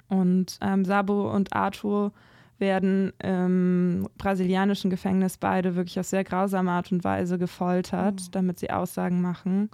Und 0.10 0.60
ähm, 0.62 0.86
Sabo 0.86 1.32
und 1.32 1.54
Arthur 1.54 2.12
werden 2.60 3.14
im 3.20 4.08
brasilianischen 4.18 4.90
Gefängnis 4.90 5.38
beide 5.38 5.76
wirklich 5.76 6.00
auf 6.00 6.06
sehr 6.06 6.24
grausame 6.24 6.72
Art 6.72 6.92
und 6.92 7.04
Weise 7.04 7.38
gefoltert, 7.38 8.22
mhm. 8.22 8.32
damit 8.32 8.60
sie 8.60 8.72
Aussagen 8.72 9.22
machen. 9.22 9.70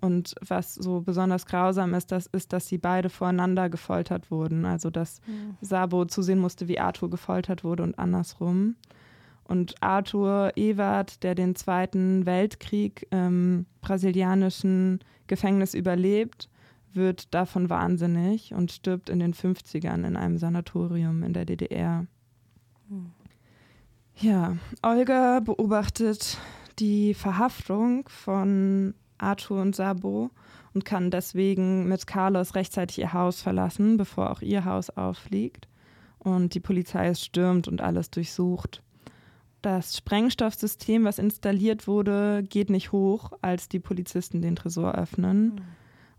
Und 0.00 0.34
was 0.46 0.74
so 0.74 1.00
besonders 1.00 1.46
grausam 1.46 1.94
ist, 1.94 2.12
das 2.12 2.26
ist, 2.26 2.52
dass 2.52 2.68
sie 2.68 2.78
beide 2.78 3.08
voreinander 3.08 3.68
gefoltert 3.68 4.30
wurden. 4.30 4.64
Also 4.64 4.90
dass 4.90 5.20
mhm. 5.26 5.56
Sabo 5.60 6.04
zusehen 6.04 6.38
musste, 6.38 6.68
wie 6.68 6.78
Arthur 6.78 7.10
gefoltert 7.10 7.64
wurde 7.64 7.82
und 7.82 7.98
andersrum. 7.98 8.76
Und 9.44 9.74
Arthur 9.80 10.52
Ewart, 10.56 11.22
der 11.22 11.34
den 11.34 11.54
Zweiten 11.54 12.26
Weltkrieg 12.26 13.06
im 13.10 13.66
brasilianischen 13.80 15.00
Gefängnis 15.28 15.72
überlebt, 15.72 16.48
wird 16.92 17.32
davon 17.32 17.70
wahnsinnig 17.70 18.54
und 18.54 18.72
stirbt 18.72 19.08
in 19.08 19.20
den 19.20 19.34
50ern 19.34 20.06
in 20.06 20.16
einem 20.16 20.38
Sanatorium 20.38 21.22
in 21.22 21.32
der 21.32 21.44
DDR. 21.44 22.06
Ja, 24.16 24.56
Olga 24.82 25.40
beobachtet 25.40 26.38
die 26.78 27.14
Verhaftung 27.14 28.08
von 28.08 28.94
Arthur 29.18 29.62
und 29.62 29.74
Sabo 29.74 30.30
und 30.74 30.84
kann 30.84 31.10
deswegen 31.10 31.88
mit 31.88 32.06
Carlos 32.06 32.54
rechtzeitig 32.54 32.98
ihr 32.98 33.12
Haus 33.12 33.40
verlassen, 33.42 33.96
bevor 33.96 34.30
auch 34.30 34.42
ihr 34.42 34.64
Haus 34.64 34.90
auffliegt. 34.90 35.68
Und 36.18 36.54
die 36.54 36.60
Polizei 36.60 37.08
ist 37.08 37.24
stürmt 37.24 37.68
und 37.68 37.80
alles 37.80 38.10
durchsucht. 38.10 38.82
Das 39.62 39.96
Sprengstoffsystem, 39.96 41.04
was 41.04 41.18
installiert 41.18 41.88
wurde, 41.88 42.42
geht 42.42 42.70
nicht 42.70 42.92
hoch, 42.92 43.32
als 43.42 43.68
die 43.68 43.80
Polizisten 43.80 44.42
den 44.42 44.56
Tresor 44.56 44.94
öffnen. 44.94 45.46
Mhm. 45.46 45.60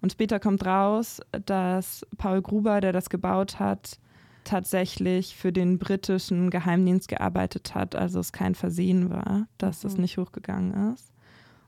Und 0.02 0.12
später 0.12 0.40
kommt 0.40 0.66
raus, 0.66 1.22
dass 1.46 2.06
Paul 2.18 2.42
Gruber, 2.42 2.82
der 2.82 2.94
das 2.94 3.10
gebaut 3.10 3.60
hat, 3.60 4.00
tatsächlich 4.44 5.36
für 5.36 5.52
den 5.52 5.78
britischen 5.78 6.50
Geheimdienst 6.50 7.08
gearbeitet 7.08 7.76
hat, 7.76 7.96
also 7.96 8.20
es 8.20 8.32
kein 8.32 8.56
Versehen 8.56 9.10
war, 9.10 9.48
dass 9.58 9.84
mhm. 9.84 9.88
das 9.88 9.98
nicht 9.98 10.18
hochgegangen 10.18 10.94
ist. 10.94 11.12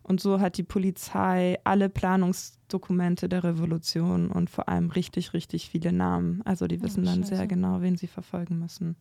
Und 0.10 0.20
so 0.20 0.40
hat 0.40 0.58
die 0.58 0.64
Polizei 0.64 1.60
alle 1.64 1.88
Planungsdokumente 1.88 3.30
der 3.30 3.44
Revolution 3.44 4.32
und 4.32 4.50
vor 4.50 4.68
allem 4.68 4.90
richtig, 4.90 5.34
richtig 5.34 5.70
viele 5.70 5.94
Namen. 5.94 6.42
Also 6.46 6.66
die 6.66 6.82
wissen 6.82 7.04
oh, 7.04 7.06
dann 7.06 7.24
sehr 7.24 7.46
genau, 7.46 7.82
wen 7.82 7.96
sie 7.96 8.08
verfolgen 8.08 8.58
müssen. 8.58 8.96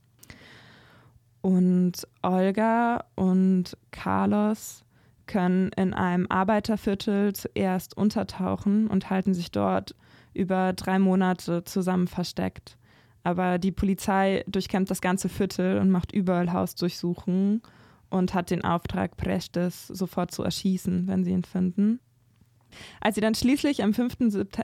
Und 1.40 2.07
Olga 2.21 3.07
und 3.14 3.75
Carlos 3.90 4.85
können 5.27 5.71
in 5.77 5.94
einem 5.94 6.27
Arbeiterviertel 6.29 7.33
zuerst 7.33 7.97
untertauchen 7.97 8.87
und 8.87 9.09
halten 9.09 9.33
sich 9.33 9.51
dort 9.51 9.94
über 10.35 10.75
drei 10.75 10.99
Monate 10.99 11.64
zusammen 11.64 12.07
versteckt. 12.07 12.77
Aber 13.23 13.57
die 13.57 13.73
Polizei 13.73 14.44
durchkämmt 14.47 14.90
das 14.90 15.01
ganze 15.01 15.31
Viertel 15.31 15.79
und 15.79 15.88
macht 15.88 16.12
überall 16.12 16.53
Hausdurchsuchungen 16.53 17.62
und 18.11 18.35
hat 18.35 18.51
den 18.51 18.64
Auftrag, 18.64 19.16
Prestes 19.16 19.88
sofort 19.88 20.31
zu 20.31 20.42
erschießen, 20.42 21.07
wenn 21.09 21.25
sie 21.25 21.33
ihn 21.33 21.44
finden. 21.44 22.01
Als 23.01 23.14
sie 23.14 23.21
dann 23.21 23.35
schließlich 23.35 23.83
am 23.83 23.94
5. 23.94 24.16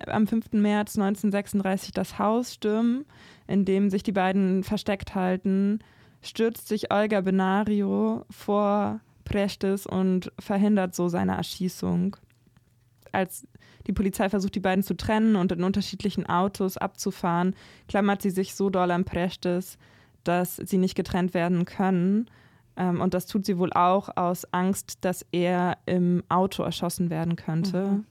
am 0.06 0.26
5. 0.26 0.52
März 0.52 0.98
1936 0.98 1.92
das 1.92 2.18
Haus 2.18 2.54
stürmen, 2.54 3.04
in 3.46 3.64
dem 3.64 3.90
sich 3.90 4.02
die 4.02 4.12
beiden 4.12 4.62
versteckt 4.62 5.14
halten, 5.14 5.78
stürzt 6.22 6.68
sich 6.68 6.92
Olga 6.92 7.20
Benario 7.20 8.24
vor 8.30 9.00
Prestes 9.24 9.86
und 9.86 10.32
verhindert 10.38 10.94
so 10.94 11.08
seine 11.08 11.36
Erschießung. 11.36 12.16
Als 13.12 13.46
die 13.86 13.92
Polizei 13.92 14.28
versucht, 14.28 14.54
die 14.54 14.60
beiden 14.60 14.82
zu 14.82 14.96
trennen 14.96 15.36
und 15.36 15.52
in 15.52 15.62
unterschiedlichen 15.62 16.26
Autos 16.26 16.76
abzufahren, 16.76 17.54
klammert 17.88 18.22
sie 18.22 18.30
sich 18.30 18.54
so 18.54 18.70
doll 18.70 18.90
am 18.90 19.04
Prestes, 19.04 19.78
dass 20.24 20.56
sie 20.56 20.78
nicht 20.78 20.94
getrennt 20.94 21.34
werden 21.34 21.64
können. 21.64 22.30
Ähm, 22.76 23.00
und 23.00 23.14
das 23.14 23.26
tut 23.26 23.46
sie 23.46 23.58
wohl 23.58 23.72
auch 23.72 24.16
aus 24.16 24.44
Angst, 24.52 25.04
dass 25.04 25.24
er 25.32 25.78
im 25.86 26.22
Auto 26.28 26.62
erschossen 26.62 27.10
werden 27.10 27.36
könnte. 27.36 27.86
Mhm. 27.86 28.06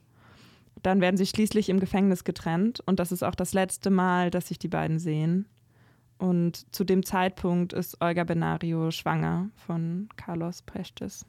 Dann 0.82 1.02
werden 1.02 1.18
sie 1.18 1.26
schließlich 1.26 1.70
im 1.70 1.80
Gefängnis 1.80 2.24
getrennt 2.24 2.82
und 2.86 3.00
das 3.00 3.12
ist 3.12 3.24
auch 3.24 3.36
das 3.36 3.54
letzte 3.54 3.90
Mal, 3.90 4.32
dass 4.32 4.48
sich 4.48 4.60
die 4.60 4.68
beiden 4.68 5.00
sehen. 5.00 5.48
Und 6.18 6.74
zu 6.74 6.84
dem 6.84 7.06
Zeitpunkt 7.06 7.74
ist 7.74 8.02
Olga 8.02 8.24
Benario 8.24 8.92
schwanger 8.92 9.50
von 9.56 10.10
Carlos 10.16 10.62
Prestes. 10.62 11.26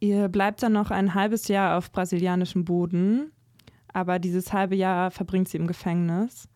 Ihr 0.00 0.28
bleibt 0.28 0.62
dann 0.62 0.72
noch 0.72 0.90
ein 0.90 1.14
halbes 1.14 1.48
Jahr 1.48 1.78
auf 1.78 1.90
brasilianischem 1.92 2.64
Boden 2.64 3.32
aber 3.96 4.18
dieses 4.18 4.52
halbe 4.52 4.76
Jahr 4.76 5.10
verbringt 5.10 5.48
sie 5.48 5.56
im 5.56 5.66
Gefängnis. 5.66 6.50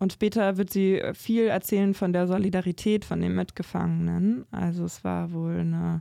Und 0.00 0.14
später 0.14 0.56
wird 0.56 0.70
sie 0.70 1.02
viel 1.12 1.46
erzählen 1.46 1.92
von 1.92 2.12
der 2.12 2.26
Solidarität 2.26 3.04
von 3.04 3.20
den 3.20 3.34
Mitgefangenen. 3.34 4.46
Also 4.50 4.84
es 4.84 5.04
war 5.04 5.30
wohl 5.30 5.60
eine, 5.60 6.00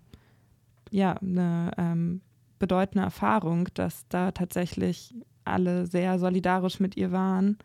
ja, 0.90 1.18
eine 1.18 1.72
ähm, 1.78 2.22
bedeutende 2.60 3.04
Erfahrung, 3.04 3.68
dass 3.74 4.08
da 4.08 4.32
tatsächlich 4.32 5.14
alle 5.44 5.86
sehr 5.86 6.18
solidarisch 6.18 6.80
mit 6.80 6.96
ihr 6.96 7.12
waren 7.12 7.58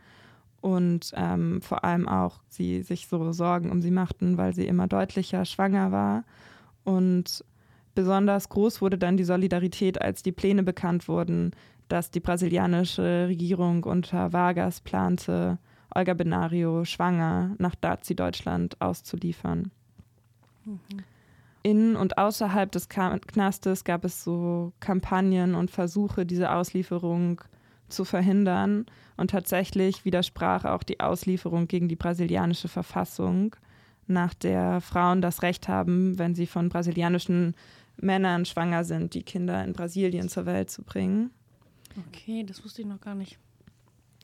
und 0.61 1.13
ähm, 1.15 1.61
vor 1.63 1.85
allem 1.85 2.09
auch 2.09 2.41
sie 2.49 2.83
sich 2.83 3.07
so 3.07 3.33
Sorgen 3.33 3.71
um 3.71 3.81
sie 3.81 3.91
machten, 3.93 4.37
weil 4.37 4.55
sie 4.55 4.67
immer 4.67 4.89
deutlicher 4.89 5.45
schwanger 5.45 5.93
war. 5.93 6.25
Und 6.83 7.45
besonders 7.95 8.49
groß 8.49 8.81
wurde 8.81 8.99
dann 8.99 9.17
die 9.17 9.25
Solidarität, 9.25 10.01
als 10.01 10.25
die 10.25 10.33
Pläne 10.33 10.65
bekannt 10.65 11.07
wurden, 11.07 11.53
dass 11.89 12.11
die 12.11 12.21
brasilianische 12.21 13.27
Regierung 13.29 13.85
unter 13.85 14.33
Vargas 14.33 14.81
plante, 14.81 15.59
Olga 15.95 16.15
Benario 16.15 16.85
schwanger 16.85 17.55
nach 17.59 17.75
Nazi-Deutschland 17.81 18.81
auszuliefern. 18.81 19.71
Mhm. 20.65 20.79
In 21.63 21.97
und 21.97 22.19
außerhalb 22.19 22.71
des 22.71 22.89
Knastes 22.91 23.85
gab 23.85 24.05
es 24.05 24.23
so 24.23 24.73
Kampagnen 24.81 25.55
und 25.55 25.71
Versuche, 25.71 26.27
diese 26.27 26.53
Auslieferung 26.53 27.41
zu 27.89 28.05
verhindern. 28.05 28.85
Und 29.17 29.31
tatsächlich 29.31 30.05
widersprach 30.05 30.65
auch 30.67 30.83
die 30.83 31.01
Auslieferung 31.01 31.67
gegen 31.67 31.89
die 31.89 31.97
brasilianische 31.97 32.69
Verfassung, 32.69 33.57
nach 34.07 34.35
der 34.35 34.83
Frauen 34.83 35.23
das 35.23 35.41
Recht 35.41 35.69
haben, 35.69 36.19
wenn 36.19 36.35
sie 36.35 36.47
von 36.47 36.69
brasilianischen 36.69 37.55
Männern 37.97 38.45
schwanger 38.45 38.85
sind, 38.85 39.15
die 39.15 39.23
Kinder 39.23 39.65
in 39.65 39.73
Brasilien 39.73 40.29
zur 40.29 40.45
Welt 40.45 40.69
zu 40.69 40.83
bringen. 40.83 41.31
Okay, 42.09 42.45
das 42.45 42.63
wusste 42.65 42.83
ich 42.83 42.89
noch 42.89 43.01
gar 43.01 43.15
nicht. 43.15 43.39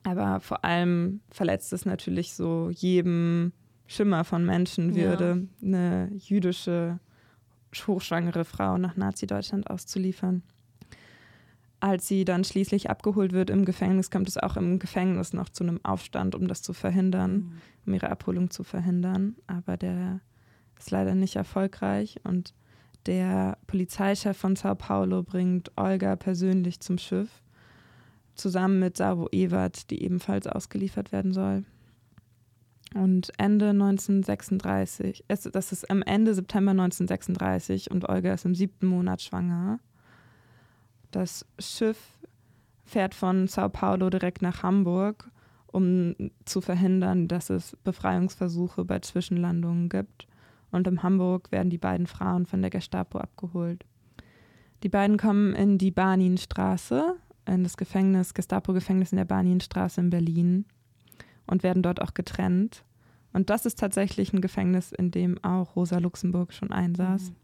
Aber 0.03 0.39
vor 0.39 0.65
allem 0.65 1.21
verletzt 1.29 1.73
es 1.73 1.85
natürlich 1.85 2.33
so 2.33 2.69
jedem 2.71 3.53
Schimmer 3.87 4.23
von 4.23 4.45
Menschenwürde, 4.45 5.47
ja. 5.61 5.67
eine 5.67 6.11
jüdische 6.15 6.99
hochschwangere 7.87 8.45
Frau 8.45 8.77
nach 8.77 8.95
Nazi-Deutschland 8.95 9.69
auszuliefern. 9.69 10.43
Als 11.79 12.07
sie 12.07 12.25
dann 12.25 12.43
schließlich 12.43 12.89
abgeholt 12.89 13.33
wird 13.33 13.49
im 13.49 13.65
Gefängnis, 13.65 14.11
kommt 14.11 14.27
es 14.27 14.37
auch 14.37 14.55
im 14.55 14.77
Gefängnis 14.77 15.33
noch 15.33 15.49
zu 15.49 15.63
einem 15.63 15.79
Aufstand, 15.83 16.35
um 16.35 16.47
das 16.47 16.61
zu 16.61 16.73
verhindern, 16.73 17.33
mhm. 17.33 17.51
um 17.85 17.93
ihre 17.93 18.09
Abholung 18.09 18.51
zu 18.51 18.63
verhindern. 18.63 19.35
Aber 19.47 19.77
der 19.77 20.19
ist 20.77 20.91
leider 20.91 21.15
nicht 21.15 21.35
erfolgreich 21.35 22.19
und 22.23 22.53
der 23.07 23.57
Polizeichef 23.65 24.37
von 24.37 24.55
Sao 24.55 24.75
Paulo 24.75 25.23
bringt 25.23 25.71
Olga 25.75 26.15
persönlich 26.15 26.79
zum 26.81 26.99
Schiff, 26.99 27.41
zusammen 28.41 28.79
mit 28.79 28.97
Savo 28.97 29.29
Ewert, 29.31 29.89
die 29.89 30.03
ebenfalls 30.03 30.47
ausgeliefert 30.47 31.11
werden 31.11 31.31
soll. 31.31 31.63
Und 32.93 33.31
Ende 33.37 33.69
1936, 33.69 35.23
das 35.27 35.71
ist 35.71 35.89
am 35.89 36.01
Ende 36.01 36.33
September 36.33 36.71
1936 36.71 37.89
und 37.89 38.09
Olga 38.09 38.33
ist 38.33 38.45
im 38.45 38.55
siebten 38.55 38.87
Monat 38.87 39.21
schwanger. 39.21 39.79
Das 41.11 41.45
Schiff 41.59 42.19
fährt 42.83 43.15
von 43.15 43.47
Sao 43.47 43.69
Paulo 43.69 44.09
direkt 44.09 44.41
nach 44.41 44.63
Hamburg, 44.63 45.29
um 45.67 46.15
zu 46.43 46.59
verhindern, 46.59 47.29
dass 47.29 47.49
es 47.49 47.77
Befreiungsversuche 47.85 48.83
bei 48.83 48.99
Zwischenlandungen 48.99 49.87
gibt. 49.87 50.27
Und 50.71 50.87
in 50.87 51.01
Hamburg 51.01 51.51
werden 51.51 51.69
die 51.69 51.77
beiden 51.77 52.07
Frauen 52.07 52.45
von 52.45 52.61
der 52.61 52.71
Gestapo 52.71 53.19
abgeholt. 53.19 53.85
Die 54.83 54.89
beiden 54.89 55.17
kommen 55.17 55.53
in 55.53 55.77
die 55.77 55.91
Baninstraße, 55.91 57.15
in 57.45 57.63
das 57.63 57.77
Gefängnis, 57.77 58.33
Gestapo-Gefängnis 58.33 59.11
in 59.11 59.17
der 59.17 59.25
Baninstraße 59.25 60.01
in 60.01 60.09
Berlin 60.09 60.65
und 61.47 61.63
werden 61.63 61.83
dort 61.83 62.01
auch 62.01 62.13
getrennt. 62.13 62.83
Und 63.33 63.49
das 63.49 63.65
ist 63.65 63.79
tatsächlich 63.79 64.33
ein 64.33 64.41
Gefängnis, 64.41 64.91
in 64.91 65.11
dem 65.11 65.43
auch 65.43 65.75
Rosa 65.75 65.97
Luxemburg 65.99 66.53
schon 66.53 66.71
einsaß. 66.71 67.29
Mhm. 67.29 67.35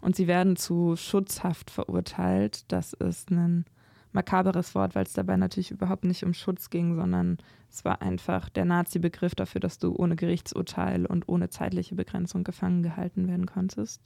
Und 0.00 0.16
sie 0.16 0.26
werden 0.26 0.56
zu 0.56 0.96
Schutzhaft 0.96 1.70
verurteilt. 1.70 2.64
Das 2.72 2.92
ist 2.92 3.30
ein 3.30 3.64
makaberes 4.12 4.74
Wort, 4.74 4.94
weil 4.94 5.04
es 5.04 5.12
dabei 5.12 5.36
natürlich 5.36 5.70
überhaupt 5.70 6.04
nicht 6.04 6.24
um 6.24 6.34
Schutz 6.34 6.70
ging, 6.70 6.96
sondern 6.96 7.38
es 7.70 7.84
war 7.84 8.02
einfach 8.02 8.48
der 8.48 8.64
Nazi-Begriff 8.64 9.34
dafür, 9.34 9.60
dass 9.60 9.78
du 9.78 9.94
ohne 9.94 10.16
Gerichtsurteil 10.16 11.06
und 11.06 11.28
ohne 11.28 11.48
zeitliche 11.48 11.94
Begrenzung 11.94 12.44
gefangen 12.44 12.82
gehalten 12.82 13.28
werden 13.28 13.46
konntest. 13.46 14.02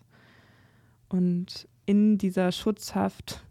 Und 1.09 1.69
in 1.87 2.19
dieser 2.19 2.53
Schutzhaft 2.53 3.45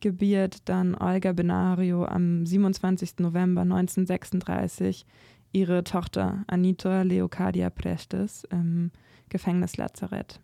gebiert 0.00 0.68
dann 0.68 0.94
Olga 0.94 1.32
Benario 1.32 2.04
am 2.04 2.46
27. 2.46 3.18
November 3.18 3.62
1936 3.62 5.06
ihre 5.52 5.84
Tochter 5.84 6.44
Anita 6.46 7.02
Leocadia 7.02 7.70
Prestes 7.70 8.44
im 8.50 8.90
Gefängnislazarett. 9.28 10.40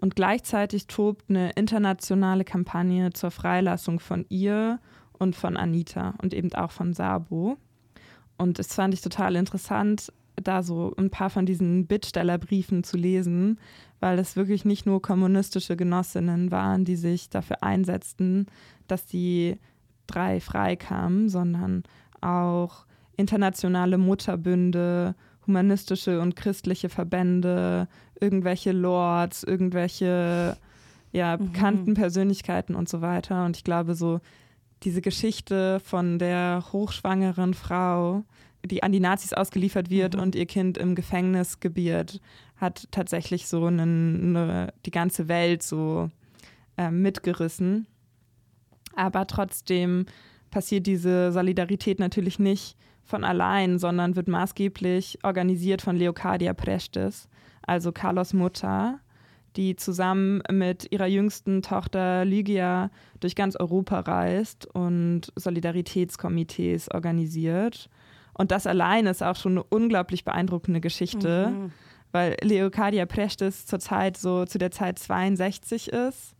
Und 0.00 0.14
gleichzeitig 0.14 0.86
tobt 0.86 1.28
eine 1.28 1.50
internationale 1.50 2.44
Kampagne 2.44 3.12
zur 3.12 3.30
Freilassung 3.30 3.98
von 3.98 4.24
ihr 4.28 4.78
und 5.18 5.34
von 5.34 5.56
Anita 5.56 6.14
und 6.22 6.34
eben 6.34 6.52
auch 6.54 6.70
von 6.70 6.94
Sabo. 6.94 7.56
Und 8.36 8.58
das 8.60 8.74
fand 8.74 8.94
ich 8.94 9.00
total 9.00 9.34
interessant, 9.34 10.12
da 10.36 10.62
so 10.62 10.94
ein 10.96 11.10
paar 11.10 11.30
von 11.30 11.46
diesen 11.46 11.86
Bittstellerbriefen 11.86 12.84
zu 12.84 12.96
lesen, 12.96 13.58
weil 14.00 14.18
es 14.18 14.36
wirklich 14.36 14.64
nicht 14.64 14.86
nur 14.86 15.02
kommunistische 15.02 15.76
Genossinnen 15.76 16.50
waren, 16.50 16.84
die 16.84 16.96
sich 16.96 17.30
dafür 17.30 17.62
einsetzten, 17.62 18.46
dass 18.86 19.06
die 19.06 19.56
drei 20.06 20.40
freikamen, 20.40 21.28
sondern 21.28 21.82
auch 22.20 22.86
internationale 23.16 23.98
Mutterbünde, 23.98 25.14
humanistische 25.46 26.20
und 26.20 26.36
christliche 26.36 26.88
Verbände, 26.88 27.88
irgendwelche 28.20 28.72
Lords, 28.72 29.42
irgendwelche 29.42 30.56
ja, 31.12 31.36
mhm. 31.36 31.52
bekannten 31.52 31.94
Persönlichkeiten 31.94 32.74
und 32.74 32.88
so 32.88 33.00
weiter. 33.00 33.44
Und 33.44 33.56
ich 33.56 33.64
glaube, 33.64 33.94
so 33.94 34.20
diese 34.82 35.00
Geschichte 35.00 35.80
von 35.80 36.18
der 36.18 36.64
hochschwangeren 36.72 37.54
Frau, 37.54 38.24
die 38.64 38.82
an 38.82 38.92
die 38.92 39.00
Nazis 39.00 39.32
ausgeliefert 39.32 39.90
wird 39.90 40.16
mhm. 40.16 40.22
und 40.22 40.34
ihr 40.34 40.46
Kind 40.46 40.78
im 40.78 40.94
Gefängnis 40.94 41.60
gebiert, 41.60 42.20
hat 42.56 42.88
tatsächlich 42.90 43.46
so 43.46 43.66
eine, 43.66 43.82
eine 43.82 44.74
die 44.84 44.90
ganze 44.90 45.28
Welt 45.28 45.62
so 45.62 46.10
äh, 46.76 46.90
mitgerissen. 46.90 47.86
Aber 48.94 49.26
trotzdem 49.26 50.06
passiert 50.50 50.86
diese 50.86 51.30
Solidarität 51.32 51.98
natürlich 51.98 52.38
nicht 52.38 52.76
von 53.04 53.24
allein, 53.24 53.78
sondern 53.78 54.16
wird 54.16 54.28
maßgeblich 54.28 55.18
organisiert 55.22 55.82
von 55.82 55.96
Leocadia 55.96 56.52
Prestes, 56.52 57.28
also 57.62 57.92
Carlos 57.92 58.34
Mutter, 58.34 59.00
die 59.56 59.76
zusammen 59.76 60.42
mit 60.50 60.92
ihrer 60.92 61.06
jüngsten 61.06 61.62
Tochter 61.62 62.24
Lygia 62.24 62.90
durch 63.20 63.34
ganz 63.34 63.56
Europa 63.56 64.00
reist 64.00 64.66
und 64.66 65.32
Solidaritätskomitees 65.36 66.90
organisiert. 66.90 67.88
Und 68.38 68.50
das 68.50 68.66
allein 68.66 69.06
ist 69.06 69.22
auch 69.22 69.36
schon 69.36 69.52
eine 69.52 69.64
unglaublich 69.64 70.24
beeindruckende 70.24 70.80
Geschichte, 70.80 71.48
mhm. 71.48 71.72
weil 72.12 72.36
Leocadia 72.40 73.04
Prestes 73.04 73.66
zurzeit 73.66 74.16
so 74.16 74.46
zu 74.46 74.56
der 74.56 74.70
Zeit 74.70 74.98
62 74.98 75.92
ist 75.92 76.34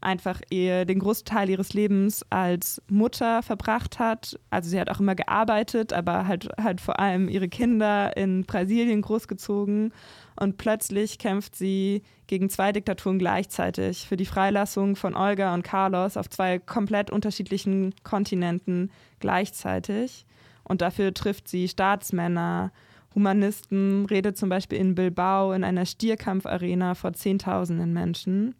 einfach 0.00 0.40
ihr 0.50 0.84
den 0.84 1.00
Großteil 1.00 1.48
ihres 1.48 1.72
Lebens 1.72 2.24
als 2.30 2.82
Mutter 2.88 3.42
verbracht 3.42 3.98
hat. 3.98 4.38
Also 4.50 4.70
sie 4.70 4.80
hat 4.80 4.90
auch 4.90 5.00
immer 5.00 5.14
gearbeitet, 5.14 5.92
aber 5.92 6.26
halt, 6.26 6.48
halt 6.60 6.80
vor 6.80 6.98
allem 6.98 7.28
ihre 7.28 7.48
Kinder 7.48 8.16
in 8.16 8.44
Brasilien 8.44 9.02
großgezogen. 9.02 9.92
Und 10.36 10.56
plötzlich 10.56 11.18
kämpft 11.18 11.56
sie 11.56 12.02
gegen 12.28 12.48
zwei 12.48 12.72
Diktaturen 12.72 13.18
gleichzeitig 13.18 14.06
für 14.06 14.16
die 14.16 14.26
Freilassung 14.26 14.94
von 14.94 15.16
Olga 15.16 15.52
und 15.54 15.64
Carlos 15.64 16.16
auf 16.16 16.30
zwei 16.30 16.58
komplett 16.58 17.10
unterschiedlichen 17.10 17.94
Kontinenten 18.04 18.90
gleichzeitig. 19.18 20.26
Und 20.68 20.82
dafür 20.82 21.12
trifft 21.14 21.48
sie 21.48 21.66
Staatsmänner, 21.68 22.72
Humanisten, 23.14 24.06
redet 24.06 24.36
zum 24.36 24.48
Beispiel 24.48 24.78
in 24.78 24.94
Bilbao 24.94 25.52
in 25.52 25.64
einer 25.64 25.86
Stierkampfarena 25.86 26.94
vor 26.94 27.14
Zehntausenden 27.14 27.92
Menschen. 27.92 28.54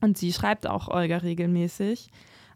Und 0.00 0.18
sie 0.18 0.32
schreibt 0.32 0.66
auch 0.66 0.88
Olga 0.88 1.18
regelmäßig. 1.18 2.08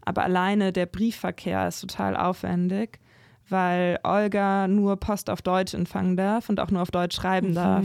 Aber 0.02 0.22
alleine 0.22 0.72
der 0.72 0.86
Briefverkehr 0.86 1.66
ist 1.68 1.80
total 1.80 2.16
aufwendig, 2.16 3.00
weil 3.48 3.98
Olga 4.02 4.68
nur 4.68 4.96
Post 4.96 5.30
auf 5.30 5.42
Deutsch 5.42 5.74
empfangen 5.74 6.16
darf 6.16 6.48
und 6.48 6.60
auch 6.60 6.70
nur 6.70 6.82
auf 6.82 6.90
Deutsch 6.90 7.16
schreiben 7.16 7.50
mhm. 7.50 7.54
darf. 7.54 7.84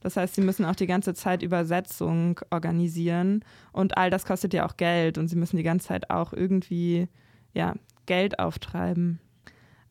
Das 0.00 0.16
heißt, 0.16 0.34
sie 0.34 0.42
müssen 0.42 0.64
auch 0.64 0.76
die 0.76 0.86
ganze 0.86 1.14
Zeit 1.14 1.42
Übersetzung 1.42 2.40
organisieren 2.50 3.44
und 3.72 3.96
all 3.96 4.10
das 4.10 4.24
kostet 4.24 4.54
ja 4.54 4.64
auch 4.64 4.76
Geld 4.76 5.18
und 5.18 5.28
sie 5.28 5.36
müssen 5.36 5.56
die 5.56 5.64
ganze 5.64 5.88
Zeit 5.88 6.10
auch 6.10 6.32
irgendwie 6.32 7.08
ja, 7.52 7.74
Geld 8.06 8.38
auftreiben. 8.38 9.18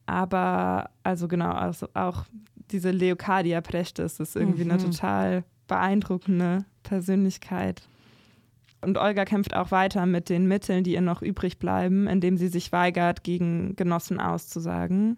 Aber 0.08 0.89
also 1.03 1.28
genau, 1.28 1.51
also 1.51 1.88
auch 1.93 2.26
diese 2.72 2.91
Leocadia 2.91 3.62
Prestes 3.62 4.20
ist 4.20 4.36
irgendwie 4.36 4.66
mhm. 4.66 4.72
eine 4.72 4.84
total 4.84 5.43
beeindruckende 5.68 6.66
Persönlichkeit. 6.84 7.88
Und 8.82 8.97
Olga 8.97 9.26
kämpft 9.26 9.55
auch 9.55 9.72
weiter 9.72 10.05
mit 10.05 10.30
den 10.30 10.47
Mitteln, 10.47 10.84
die 10.84 10.93
ihr 10.93 11.01
noch 11.01 11.22
übrig 11.22 11.60
bleiben, 11.60 12.08
indem 12.08 12.38
sie 12.38 12.47
sich 12.47 12.72
weigert, 12.72 13.24
gegen 13.24 13.76
Genossen 13.76 14.20
auszusagen. 14.20 15.18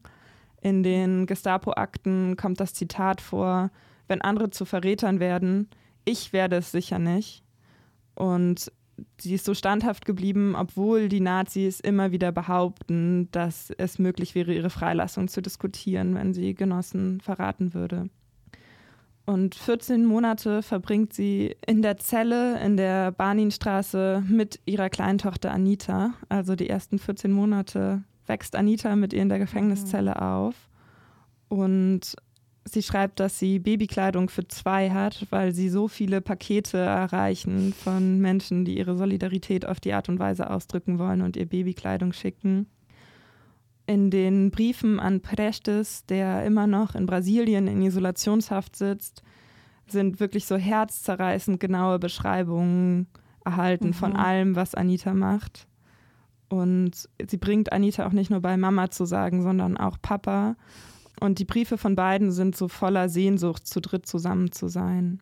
In 0.62 0.82
den 0.84 1.26
Gestapo-Akten 1.26 2.36
kommt 2.36 2.60
das 2.60 2.74
Zitat 2.74 3.22
vor, 3.22 3.70
wenn 4.08 4.22
andere 4.22 4.50
zu 4.50 4.66
Verrätern 4.66 5.20
werden, 5.20 5.70
ich 6.06 6.34
werde 6.34 6.58
es 6.58 6.72
sicher 6.72 7.00
nicht. 7.00 7.44
Und 8.16 8.72
sie 9.20 9.36
ist 9.36 9.45
so 9.45 9.54
standhaft 9.54 10.06
geblieben, 10.06 10.56
obwohl 10.56 11.10
die 11.10 11.20
Nazis 11.20 11.80
immer 11.80 12.12
wieder 12.12 12.32
behaupten, 12.32 13.30
dass 13.32 13.72
es 13.78 14.00
möglich 14.00 14.36
wäre, 14.36 14.54
ihre 14.54 14.70
Freilassung 14.70 15.28
zu 15.28 15.41
diskutieren, 15.41 16.16
wenn 16.16 16.34
sie 16.34 16.56
Genossen 16.56 17.22
verraten 17.22 17.74
würde. 17.74 18.10
Und 19.26 19.54
14 19.54 20.06
Monate 20.06 20.64
verbringt 20.64 21.14
sie 21.14 21.56
in 21.68 21.84
der 21.84 21.97
Zelle 21.97 22.60
in 22.66 22.78
der 22.78 23.12
Barninstraße 23.12 24.24
mit 24.28 24.60
ihrer 24.66 24.89
kleinen 24.89 25.20
Tochter 25.20 25.52
Anita. 25.52 26.16
Also 26.30 26.56
die 26.56 26.68
ersten 26.68 26.97
14 26.97 27.32
Monate 27.32 28.04
wächst 28.26 28.56
Anita 28.56 28.95
mit 28.95 29.14
ihr 29.14 29.22
in 29.22 29.30
der 29.30 29.38
Gefängniszelle 29.38 30.16
mhm. 30.16 30.24
auf. 30.24 30.56
Und 31.47 32.16
sie 32.74 32.84
schreibt, 32.84 33.20
dass 33.20 33.39
sie 33.39 33.59
Babykleidung 33.59 34.30
für 34.30 34.47
zwei 34.47 34.89
hat, 34.91 35.28
weil 35.30 35.53
sie 35.53 35.70
so 35.70 35.88
viele 35.88 36.22
Pakete 36.22 36.78
erreichen 36.78 37.74
von 37.74 38.20
Menschen, 38.20 38.65
die 38.65 38.78
ihre 38.78 38.95
Solidarität 38.95 39.65
auf 39.65 39.80
die 39.80 39.93
Art 39.93 40.09
und 40.09 40.20
Weise 40.20 40.49
ausdrücken 40.49 40.99
wollen 40.99 41.22
und 41.22 41.38
ihr 41.38 41.45
Babykleidung 41.45 42.13
schicken 42.13 42.67
in 43.89 44.11
den 44.11 44.51
Briefen 44.51 44.99
an 44.99 45.20
Prestes, 45.20 46.05
der 46.05 46.45
immer 46.45 46.67
noch 46.67 46.93
in 46.93 47.07
Brasilien 47.07 47.67
in 47.67 47.82
Isolationshaft 47.82 48.76
sitzt, 48.76 49.24
sind 49.88 50.20
wirklich 50.20 50.45
so 50.45 50.57
herzzerreißend 50.57 51.59
genaue 51.59 51.97
Beschreibungen 51.97 53.07
erhalten 53.43 53.88
mhm. 53.88 53.93
von 53.93 54.15
allem, 54.15 54.55
was 54.55 54.76
Anita 54.76 55.15
macht. 55.15 55.67
Und 56.49 57.09
sie 57.28 57.38
bringt 57.38 57.72
Anita 57.72 58.05
auch 58.05 58.11
nicht 58.11 58.30
nur 58.30 58.41
bei 58.41 58.57
Mama 58.57 58.91
zu 58.91 59.05
sagen, 59.05 59.41
sondern 59.41 59.76
auch 59.76 59.97
Papa. 59.99 60.55
Und 61.20 61.39
die 61.39 61.45
Briefe 61.45 61.78
von 61.78 61.95
beiden 61.95 62.32
sind 62.32 62.55
so 62.55 62.67
voller 62.67 63.09
Sehnsucht, 63.09 63.67
zu 63.67 63.82
dritt 63.82 64.05
zusammen 64.05 64.51
zu 64.51 64.67
sein. 64.67 65.22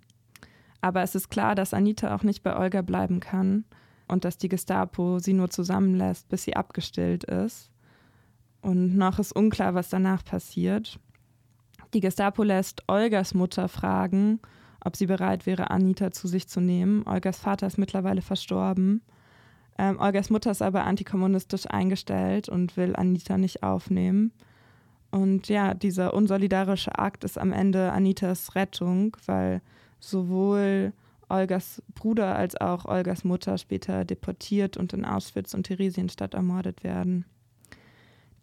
Aber 0.81 1.01
es 1.01 1.15
ist 1.15 1.29
klar, 1.29 1.55
dass 1.55 1.73
Anita 1.73 2.15
auch 2.15 2.23
nicht 2.23 2.43
bei 2.43 2.55
Olga 2.55 2.81
bleiben 2.81 3.19
kann 3.19 3.65
und 4.07 4.23
dass 4.23 4.37
die 4.37 4.49
Gestapo 4.49 5.19
sie 5.19 5.33
nur 5.33 5.49
zusammenlässt, 5.49 6.29
bis 6.29 6.43
sie 6.43 6.55
abgestillt 6.55 7.23
ist. 7.23 7.71
Und 8.61 8.95
noch 8.95 9.17
ist 9.17 9.31
unklar, 9.31 9.73
was 9.73 9.89
danach 9.89 10.23
passiert. 10.23 10.99
Die 11.93 11.99
Gestapo 11.99 12.43
lässt 12.43 12.83
Olgas 12.87 13.33
Mutter 13.33 13.67
fragen, 13.67 14.39
ob 14.83 14.95
sie 14.95 15.07
bereit 15.07 15.45
wäre, 15.45 15.71
Anita 15.71 16.11
zu 16.11 16.27
sich 16.27 16.47
zu 16.47 16.59
nehmen. 16.59 17.07
Olgas 17.07 17.39
Vater 17.39 17.65
ist 17.65 17.77
mittlerweile 17.77 18.21
verstorben. 18.21 19.01
Ähm, 19.77 19.99
Olgas 19.99 20.29
Mutter 20.29 20.51
ist 20.51 20.61
aber 20.61 20.85
antikommunistisch 20.85 21.65
eingestellt 21.67 22.49
und 22.49 22.77
will 22.77 22.95
Anita 22.95 23.37
nicht 23.37 23.63
aufnehmen. 23.63 24.31
Und 25.11 25.47
ja, 25.47 25.73
dieser 25.73 26.13
unsolidarische 26.13 26.97
Akt 26.97 27.23
ist 27.23 27.37
am 27.37 27.53
Ende 27.53 27.91
Anitas 27.91 28.55
Rettung, 28.55 29.15
weil 29.25 29.61
sowohl 29.99 30.93
Olgas 31.29 31.81
Bruder 31.93 32.35
als 32.35 32.59
auch 32.59 32.85
Olgas 32.85 33.23
Mutter 33.23 33.57
später 33.57 34.05
deportiert 34.05 34.77
und 34.77 34.93
in 34.93 35.05
Auschwitz 35.05 35.53
und 35.53 35.63
Theresienstadt 35.63 36.33
ermordet 36.33 36.83
werden. 36.83 37.25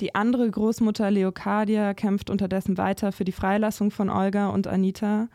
Die 0.01 0.15
andere 0.15 0.51
Großmutter 0.51 1.11
Leocadia 1.11 1.95
kämpft 1.95 2.29
unterdessen 2.29 2.77
weiter 2.79 3.13
für 3.13 3.25
die 3.25 3.33
Freilassung 3.33 3.91
von 3.91 4.11
Olga 4.11 4.49
und 4.49 4.67
Anita 4.67 5.29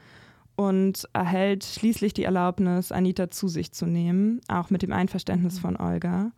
und 0.58 1.08
erhält 1.14 1.64
schließlich 1.64 2.14
die 2.14 2.26
Erlaubnis, 2.26 2.92
Anita 2.92 3.32
zu 3.32 3.48
sich 3.48 3.72
zu 3.72 3.86
nehmen, 3.86 4.42
auch 4.50 4.70
mit 4.70 4.82
dem 4.82 4.92
Einverständnis 4.92 5.58
von 5.58 5.78
Olga, 5.78 6.32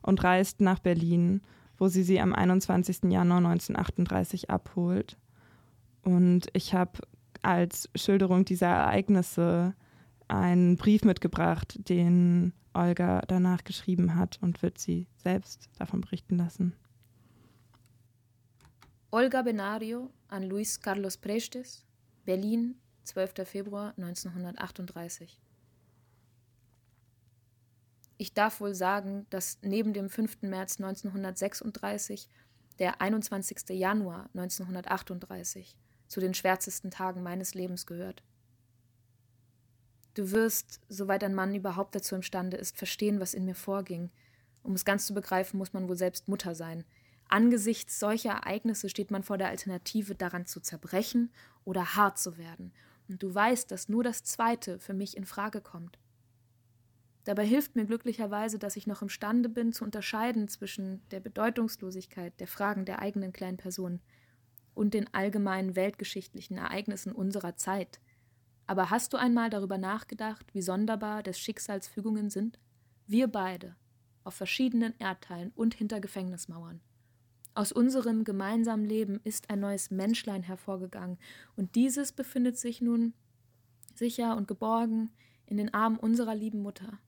und 0.00 0.24
reist 0.24 0.62
nach 0.62 0.78
Berlin, 0.78 1.42
wo 1.78 1.88
sie 1.88 2.02
sie 2.02 2.20
am 2.20 2.34
21. 2.34 3.04
Januar 3.04 3.38
1938 3.38 4.50
abholt. 4.50 5.16
Und 6.02 6.48
ich 6.52 6.74
habe 6.74 7.00
als 7.42 7.88
Schilderung 7.94 8.44
dieser 8.44 8.68
Ereignisse 8.68 9.74
einen 10.28 10.76
Brief 10.76 11.04
mitgebracht, 11.04 11.78
den 11.88 12.52
Olga 12.74 13.22
danach 13.26 13.64
geschrieben 13.64 14.16
hat 14.16 14.38
und 14.42 14.62
wird 14.62 14.78
sie 14.78 15.06
selbst 15.16 15.68
davon 15.78 16.00
berichten 16.00 16.36
lassen. 16.36 16.74
Olga 19.10 19.42
Benario 19.42 20.10
an 20.28 20.42
Luis 20.42 20.80
Carlos 20.80 21.16
Prestes, 21.16 21.84
Berlin, 22.24 22.76
12. 23.04 23.46
Februar 23.48 23.94
1938. 23.96 25.40
Ich 28.18 28.34
darf 28.34 28.60
wohl 28.60 28.74
sagen, 28.74 29.26
dass 29.30 29.58
neben 29.62 29.92
dem 29.92 30.08
5. 30.08 30.42
März 30.42 30.80
1936 30.80 32.28
der 32.78 33.00
21. 33.00 33.70
Januar 33.70 34.28
1938 34.34 35.76
zu 36.08 36.20
den 36.20 36.34
schwärzesten 36.34 36.90
Tagen 36.90 37.22
meines 37.22 37.54
Lebens 37.54 37.86
gehört. 37.86 38.22
Du 40.14 40.30
wirst, 40.30 40.80
soweit 40.88 41.22
ein 41.24 41.34
Mann 41.34 41.54
überhaupt 41.54 41.94
dazu 41.94 42.14
imstande 42.14 42.56
ist, 42.56 42.78
verstehen, 42.78 43.20
was 43.20 43.34
in 43.34 43.44
mir 43.44 43.54
vorging. 43.54 44.10
Um 44.62 44.72
es 44.72 44.84
ganz 44.84 45.06
zu 45.06 45.14
begreifen, 45.14 45.58
muss 45.58 45.74
man 45.74 45.88
wohl 45.88 45.96
selbst 45.96 46.28
Mutter 46.28 46.54
sein, 46.54 46.84
Angesichts 47.28 47.98
solcher 47.98 48.30
Ereignisse 48.30 48.88
steht 48.88 49.10
man 49.10 49.22
vor 49.22 49.36
der 49.38 49.48
Alternative, 49.48 50.14
daran 50.14 50.46
zu 50.46 50.60
zerbrechen 50.60 51.32
oder 51.64 51.96
hart 51.96 52.18
zu 52.18 52.38
werden. 52.38 52.72
Und 53.08 53.22
du 53.22 53.34
weißt, 53.34 53.70
dass 53.70 53.88
nur 53.88 54.04
das 54.04 54.22
Zweite 54.22 54.78
für 54.78 54.94
mich 54.94 55.16
in 55.16 55.24
Frage 55.24 55.60
kommt. 55.60 55.98
Dabei 57.26 57.44
hilft 57.44 57.74
mir 57.74 57.86
glücklicherweise, 57.86 58.56
dass 58.56 58.76
ich 58.76 58.86
noch 58.86 59.02
imstande 59.02 59.48
bin, 59.48 59.72
zu 59.72 59.82
unterscheiden 59.82 60.46
zwischen 60.46 61.02
der 61.10 61.18
Bedeutungslosigkeit 61.18 62.38
der 62.38 62.46
Fragen 62.46 62.84
der 62.84 63.00
eigenen 63.00 63.32
kleinen 63.32 63.56
Person 63.56 64.00
und 64.74 64.94
den 64.94 65.12
allgemeinen 65.12 65.74
weltgeschichtlichen 65.74 66.56
Ereignissen 66.56 67.10
unserer 67.10 67.56
Zeit. 67.56 68.00
Aber 68.68 68.90
hast 68.90 69.12
du 69.12 69.16
einmal 69.16 69.50
darüber 69.50 69.76
nachgedacht, 69.76 70.46
wie 70.54 70.62
sonderbar 70.62 71.24
des 71.24 71.40
Schicksals 71.40 71.88
Fügungen 71.88 72.30
sind? 72.30 72.60
Wir 73.08 73.26
beide, 73.26 73.74
auf 74.22 74.34
verschiedenen 74.34 74.94
Erdteilen 75.00 75.50
und 75.56 75.74
hinter 75.74 75.98
Gefängnismauern. 75.98 76.80
Aus 77.54 77.72
unserem 77.72 78.22
gemeinsamen 78.22 78.84
Leben 78.84 79.18
ist 79.24 79.50
ein 79.50 79.58
neues 79.58 79.90
Menschlein 79.90 80.44
hervorgegangen, 80.44 81.18
und 81.56 81.74
dieses 81.74 82.12
befindet 82.12 82.56
sich 82.56 82.80
nun 82.80 83.14
sicher 83.96 84.36
und 84.36 84.46
geborgen 84.46 85.10
in 85.44 85.56
den 85.56 85.74
Armen 85.74 85.98
unserer 85.98 86.36
lieben 86.36 86.60
Mutter. 86.60 87.00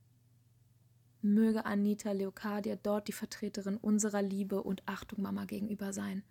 Möge 1.20 1.66
Anita 1.66 2.12
Leocadia 2.12 2.76
dort 2.76 3.08
die 3.08 3.12
Vertreterin 3.12 3.76
unserer 3.76 4.22
Liebe 4.22 4.62
und 4.62 4.82
Achtung 4.86 5.22
Mama 5.22 5.44
gegenüber 5.44 5.92
sein. 5.92 6.22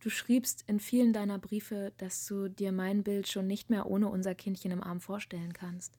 Du 0.00 0.10
schriebst 0.10 0.62
in 0.68 0.78
vielen 0.78 1.12
deiner 1.12 1.38
Briefe, 1.38 1.92
dass 1.96 2.24
du 2.26 2.48
dir 2.48 2.70
mein 2.70 3.02
Bild 3.02 3.26
schon 3.26 3.48
nicht 3.48 3.68
mehr 3.68 3.86
ohne 3.86 4.08
unser 4.08 4.34
Kindchen 4.34 4.70
im 4.70 4.82
Arm 4.82 5.00
vorstellen 5.00 5.52
kannst. 5.52 5.98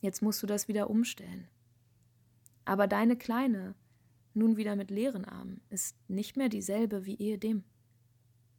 Jetzt 0.00 0.22
musst 0.22 0.42
du 0.42 0.46
das 0.46 0.68
wieder 0.68 0.88
umstellen. 0.88 1.48
Aber 2.64 2.86
deine 2.86 3.16
Kleine, 3.16 3.74
nun 4.34 4.56
wieder 4.56 4.76
mit 4.76 4.90
leeren 4.90 5.24
Armen, 5.24 5.60
ist 5.70 5.96
nicht 6.08 6.36
mehr 6.36 6.48
dieselbe 6.48 7.06
wie 7.06 7.16
ehedem. 7.16 7.64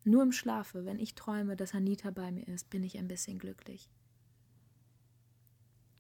Nur 0.04 0.22
im 0.24 0.32
Schlafe, 0.34 0.86
wenn 0.86 1.00
ich 1.00 1.16
träume, 1.16 1.56
dass 1.56 1.74
Anita 1.74 2.12
bei 2.12 2.32
mir 2.32 2.48
ist, 2.48 2.70
bin 2.70 2.84
ich 2.84 2.98
ein 2.98 3.08
bisschen 3.08 3.40
glücklich. 3.40 3.90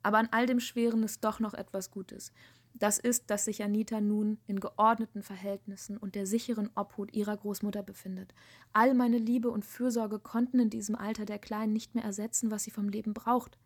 Aber 0.06 0.20
an 0.20 0.28
all 0.30 0.46
dem 0.46 0.60
Schweren 0.60 1.02
ist 1.02 1.24
doch 1.24 1.40
noch 1.40 1.56
etwas 1.56 1.90
Gutes. 1.90 2.32
Das 2.76 3.00
ist, 3.00 3.32
dass 3.32 3.46
sich 3.46 3.64
Anita 3.64 4.02
nun 4.02 4.38
in 4.46 4.60
geordneten 4.60 5.24
Verhältnissen 5.24 5.98
und 5.98 6.14
der 6.14 6.28
sicheren 6.28 6.70
Obhut 6.76 7.12
ihrer 7.16 7.36
Großmutter 7.36 7.82
befindet. 7.82 8.32
All 8.72 8.94
meine 8.94 9.18
Liebe 9.18 9.50
und 9.50 9.66
Fürsorge 9.66 10.20
konnten 10.20 10.60
in 10.60 10.70
diesem 10.70 10.96
Alter 10.96 11.26
der 11.26 11.40
Kleinen 11.40 11.74
nicht 11.74 11.96
mehr 11.96 12.04
ersetzen, 12.04 12.52
was 12.52 12.66
sie 12.66 12.70
vom 12.70 12.88
Leben 12.88 13.16
braucht. 13.16 13.58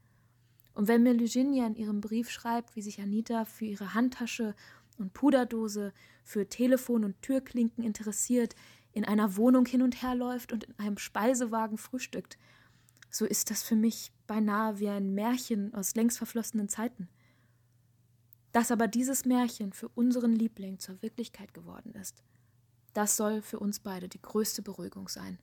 Und 0.76 0.88
wenn 0.88 1.04
mir 1.04 1.20
Virginia 1.20 1.68
in 1.68 1.76
ihrem 1.76 2.00
Brief 2.00 2.30
schreibt, 2.30 2.74
wie 2.78 2.82
sich 2.82 3.02
Anita 3.02 3.44
für 3.44 3.66
ihre 3.66 3.94
Handtasche 3.94 4.56
und 4.98 5.12
Puderdose, 5.12 5.92
für 6.24 6.48
Telefon 6.48 7.04
und 7.04 7.22
Türklinken 7.22 7.84
interessiert, 7.84 8.56
in 8.94 9.04
einer 9.04 9.36
Wohnung 9.36 9.66
hin 9.66 9.82
und 9.82 10.02
her 10.02 10.16
läuft 10.16 10.54
und 10.54 10.64
in 10.64 10.80
einem 10.80 11.00
Speisewagen 11.00 11.78
frühstückt, 11.78 12.38
so 13.10 13.26
ist 13.26 13.50
das 13.50 13.64
für 13.64 13.76
mich 13.76 14.12
beinahe 14.28 14.80
wie 14.80 14.90
ein 14.90 15.14
Märchen 15.14 15.74
aus 15.74 15.96
längst 15.96 16.18
verflossenen 16.18 16.70
Zeiten. 16.70 17.10
Dass 18.52 18.72
aber 18.72 18.88
dieses 18.88 19.26
Märchen 19.26 19.74
für 19.74 19.90
unseren 19.90 20.34
Liebling 20.34 20.80
zur 20.80 21.02
Wirklichkeit 21.02 21.54
geworden 21.54 21.94
ist, 21.94 22.24
das 22.94 23.16
soll 23.16 23.42
für 23.42 23.60
uns 23.60 23.80
beide 23.80 24.10
die 24.10 24.22
größte 24.22 24.62
Beruhigung 24.62 25.08
sein. 25.08 25.38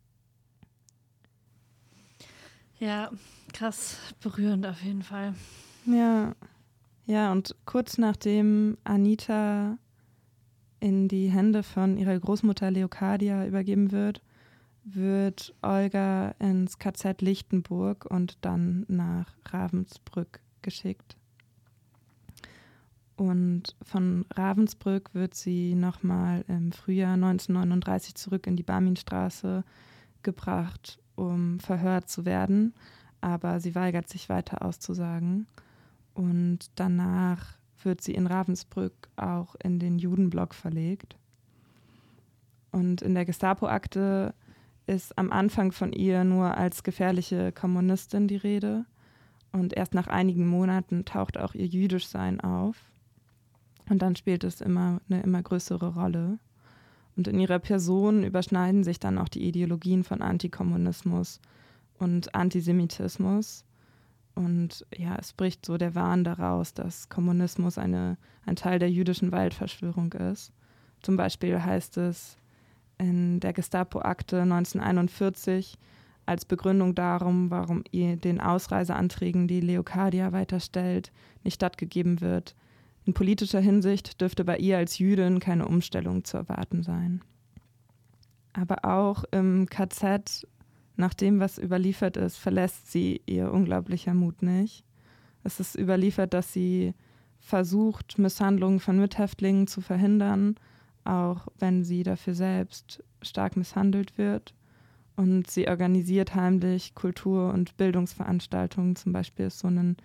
Ja, 2.78 3.10
krass 3.52 3.96
berührend 4.20 4.66
auf 4.66 4.82
jeden 4.82 5.02
Fall. 5.02 5.34
Ja, 5.86 6.34
ja, 7.06 7.30
und 7.30 7.54
kurz 7.64 7.98
nachdem 7.98 8.76
Anita 8.84 9.78
in 10.80 11.08
die 11.08 11.30
Hände 11.30 11.62
von 11.62 11.96
ihrer 11.96 12.18
Großmutter 12.18 12.70
Leocadia 12.70 13.46
übergeben 13.46 13.92
wird, 13.92 14.20
wird 14.86 15.52
Olga 15.62 16.30
ins 16.38 16.78
KZ 16.78 17.20
Lichtenburg 17.20 18.06
und 18.06 18.38
dann 18.42 18.86
nach 18.88 19.32
Ravensbrück 19.44 20.40
geschickt. 20.62 21.16
Und 23.16 23.74
von 23.82 24.26
Ravensbrück 24.32 25.14
wird 25.14 25.34
sie 25.34 25.74
nochmal 25.74 26.44
im 26.48 26.70
Frühjahr 26.70 27.14
1939 27.14 28.14
zurück 28.14 28.46
in 28.46 28.56
die 28.56 28.62
Barminstraße 28.62 29.64
gebracht, 30.22 31.00
um 31.16 31.58
verhört 31.58 32.08
zu 32.08 32.24
werden. 32.24 32.74
Aber 33.20 33.58
sie 33.58 33.74
weigert 33.74 34.08
sich 34.08 34.28
weiter 34.28 34.62
auszusagen. 34.62 35.46
Und 36.14 36.70
danach 36.76 37.56
wird 37.82 38.02
sie 38.02 38.14
in 38.14 38.26
Ravensbrück 38.26 39.08
auch 39.16 39.56
in 39.62 39.78
den 39.78 39.98
Judenblock 39.98 40.54
verlegt. 40.54 41.16
Und 42.70 43.02
in 43.02 43.14
der 43.14 43.24
Gestapo-Akte 43.24 44.34
ist 44.86 45.18
am 45.18 45.32
Anfang 45.32 45.72
von 45.72 45.92
ihr 45.92 46.24
nur 46.24 46.56
als 46.56 46.82
gefährliche 46.82 47.52
Kommunistin 47.52 48.28
die 48.28 48.36
Rede. 48.36 48.84
Und 49.52 49.76
erst 49.76 49.94
nach 49.94 50.06
einigen 50.06 50.46
Monaten 50.46 51.04
taucht 51.04 51.38
auch 51.38 51.54
ihr 51.54 51.66
Jüdischsein 51.66 52.40
auf. 52.40 52.76
Und 53.88 54.02
dann 54.02 54.16
spielt 54.16 54.44
es 54.44 54.60
immer 54.60 55.00
eine 55.08 55.22
immer 55.22 55.42
größere 55.42 55.94
Rolle. 55.94 56.38
Und 57.16 57.28
in 57.28 57.40
ihrer 57.40 57.58
Person 57.58 58.24
überschneiden 58.24 58.84
sich 58.84 59.00
dann 59.00 59.18
auch 59.18 59.28
die 59.28 59.44
Ideologien 59.44 60.04
von 60.04 60.20
Antikommunismus 60.20 61.40
und 61.98 62.34
Antisemitismus. 62.34 63.64
Und 64.34 64.86
ja, 64.94 65.16
es 65.18 65.32
bricht 65.32 65.64
so 65.64 65.78
der 65.78 65.94
Wahn 65.94 66.22
daraus, 66.22 66.74
dass 66.74 67.08
Kommunismus 67.08 67.78
eine, 67.78 68.18
ein 68.44 68.56
Teil 68.56 68.78
der 68.78 68.90
jüdischen 68.90 69.32
Waldverschwörung 69.32 70.12
ist. 70.12 70.52
Zum 71.00 71.16
Beispiel 71.16 71.62
heißt 71.62 71.96
es 71.96 72.36
in 72.98 73.40
der 73.40 73.52
Gestapo-Akte 73.52 74.42
1941 74.42 75.78
als 76.26 76.44
Begründung 76.44 76.94
darum, 76.94 77.50
warum 77.50 77.84
ihr 77.92 78.16
den 78.16 78.40
Ausreiseanträgen, 78.40 79.46
die 79.46 79.60
Leocadia 79.60 80.32
weiterstellt, 80.32 81.12
nicht 81.44 81.54
stattgegeben 81.54 82.20
wird. 82.20 82.56
In 83.04 83.14
politischer 83.14 83.60
Hinsicht 83.60 84.20
dürfte 84.20 84.44
bei 84.44 84.58
ihr 84.58 84.78
als 84.78 84.98
Jüdin 84.98 85.38
keine 85.38 85.68
Umstellung 85.68 86.24
zu 86.24 86.36
erwarten 86.36 86.82
sein. 86.82 87.22
Aber 88.52 88.84
auch 88.84 89.24
im 89.30 89.66
KZ, 89.66 90.46
nach 90.96 91.14
dem, 91.14 91.38
was 91.38 91.58
überliefert 91.58 92.16
ist, 92.16 92.36
verlässt 92.38 92.90
sie 92.90 93.20
ihr 93.26 93.52
unglaublicher 93.52 94.14
Mut 94.14 94.42
nicht. 94.42 94.84
Es 95.44 95.60
ist 95.60 95.76
überliefert, 95.76 96.34
dass 96.34 96.52
sie 96.52 96.94
versucht, 97.38 98.18
Misshandlungen 98.18 98.80
von 98.80 98.98
Mithäftlingen 98.98 99.68
zu 99.68 99.80
verhindern, 99.80 100.56
auch 101.06 101.48
wenn 101.58 101.84
sie 101.84 102.02
dafür 102.02 102.34
selbst 102.34 103.02
stark 103.22 103.56
misshandelt 103.56 104.18
wird. 104.18 104.54
Und 105.16 105.50
sie 105.50 105.66
organisiert 105.68 106.34
heimlich 106.34 106.94
Kultur- 106.94 107.52
und 107.52 107.76
Bildungsveranstaltungen. 107.78 108.96
Zum 108.96 109.12
Beispiel 109.12 109.46
ist 109.46 109.60
so 109.60 109.68
ein 109.68 109.96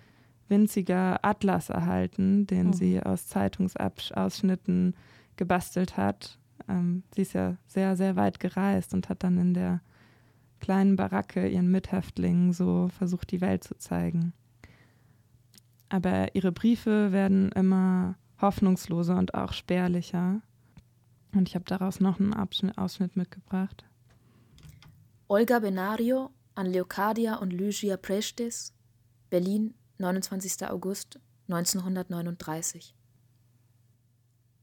winziger 0.47 1.24
Atlas 1.26 1.70
erhalten, 1.70 2.47
den 2.47 2.68
mhm. 2.68 2.74
sie 2.74 3.02
aus 3.02 3.28
Zeitungsausschnitten 3.28 4.95
gebastelt 5.36 5.97
hat. 5.97 6.38
Ähm, 6.70 7.04
sie 7.16 7.24
ist 7.24 7.34
ja 7.34 7.58
sehr, 7.68 7.95
sehr 7.95 8.16
weit 8.16 8.39
gereist 8.39 8.93
und 8.93 9.10
hat 9.10 9.24
dann 9.24 9.38
in 9.38 9.54
der 9.54 9.82
kleinen 10.60 10.95
Baracke 10.95 11.47
ihren 11.47 11.72
Mithäftlingen 11.72 12.54
so 12.54 12.89
versucht, 12.89 13.32
die 13.32 13.41
Welt 13.41 13.64
zu 13.64 13.78
zeigen. 13.78 14.34
Aber 15.89 16.34
ihre 16.36 16.54
Briefe 16.54 17.12
werden 17.12 17.52
immer 17.52 18.16
hoffnungsloser 18.39 19.18
und 19.18 19.34
auch 19.34 19.52
spärlicher. 19.52 20.41
Und 21.34 21.47
ich 21.47 21.55
habe 21.55 21.65
daraus 21.65 21.99
noch 21.99 22.19
einen 22.19 22.34
Abschnitt, 22.34 22.77
Ausschnitt 22.77 23.15
mitgebracht. 23.15 23.86
Olga 25.27 25.59
Benario 25.59 26.32
an 26.55 26.65
Leocadia 26.65 27.36
und 27.36 27.51
Lygia 27.51 27.95
Prestes, 27.97 28.73
Berlin, 29.29 29.73
29. 29.97 30.67
August 30.69 31.19
1939. 31.47 32.95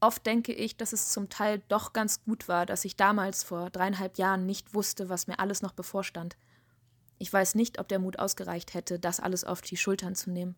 Oft 0.01 0.25
denke 0.25 0.53
ich, 0.53 0.77
dass 0.77 0.93
es 0.93 1.11
zum 1.11 1.29
Teil 1.29 1.61
doch 1.67 1.91
ganz 1.91 2.23
gut 2.23 2.47
war, 2.47 2.65
dass 2.65 2.85
ich 2.85 2.95
damals 2.95 3.43
vor 3.43 3.69
dreieinhalb 3.69 4.17
Jahren 4.17 4.45
nicht 4.45 4.73
wusste, 4.73 5.09
was 5.09 5.27
mir 5.27 5.39
alles 5.39 5.61
noch 5.61 5.73
bevorstand. 5.73 6.37
Ich 7.17 7.33
weiß 7.33 7.55
nicht, 7.55 7.79
ob 7.79 7.89
der 7.89 7.99
Mut 7.99 8.17
ausgereicht 8.17 8.73
hätte, 8.73 8.97
das 8.97 9.19
alles 9.19 9.43
auf 9.43 9.61
die 9.61 9.75
Schultern 9.75 10.15
zu 10.15 10.31
nehmen. 10.31 10.55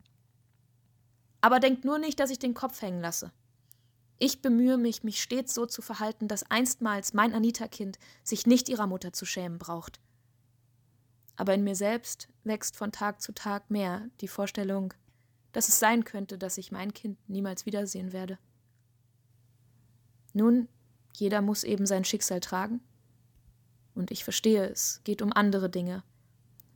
Aber 1.42 1.60
denkt 1.60 1.86
nur 1.86 1.98
nicht, 1.98 2.20
dass 2.20 2.30
ich 2.30 2.38
den 2.38 2.54
Kopf 2.54 2.82
hängen 2.84 3.02
lasse. 3.02 3.32
Ich 4.24 4.40
bemühe 4.44 4.78
mich, 4.78 5.04
mich 5.04 5.20
stets 5.20 5.56
so 5.56 5.66
zu 5.66 5.82
verhalten, 5.82 6.28
dass 6.28 6.44
einstmals 6.52 7.16
mein 7.16 7.34
Anita-Kind 7.34 7.98
sich 8.24 8.46
nicht 8.46 8.70
ihrer 8.70 8.86
Mutter 8.86 9.14
zu 9.14 9.26
schämen 9.26 9.58
braucht. 9.58 10.00
Aber 11.38 11.56
in 11.56 11.64
mir 11.64 11.76
selbst 11.76 12.28
wächst 12.44 12.78
von 12.78 12.92
Tag 12.92 13.20
zu 13.20 13.34
Tag 13.34 13.72
mehr 13.72 14.08
die 14.20 14.28
Vorstellung, 14.28 14.94
dass 15.54 15.70
es 15.70 15.80
sein 15.80 16.06
könnte, 16.06 16.38
dass 16.38 16.60
ich 16.60 16.72
mein 16.72 16.94
Kind 16.94 17.18
niemals 17.28 17.66
wiedersehen 17.66 18.14
werde. 18.14 18.38
Nun, 20.34 20.68
jeder 21.16 21.42
muss 21.42 21.64
eben 21.64 21.88
sein 21.88 22.06
Schicksal 22.06 22.42
tragen. 22.42 22.80
Und 23.96 24.12
ich 24.12 24.24
verstehe, 24.24 24.70
es 24.70 25.02
geht 25.04 25.24
um 25.24 25.34
andere 25.34 25.68
Dinge 25.68 26.04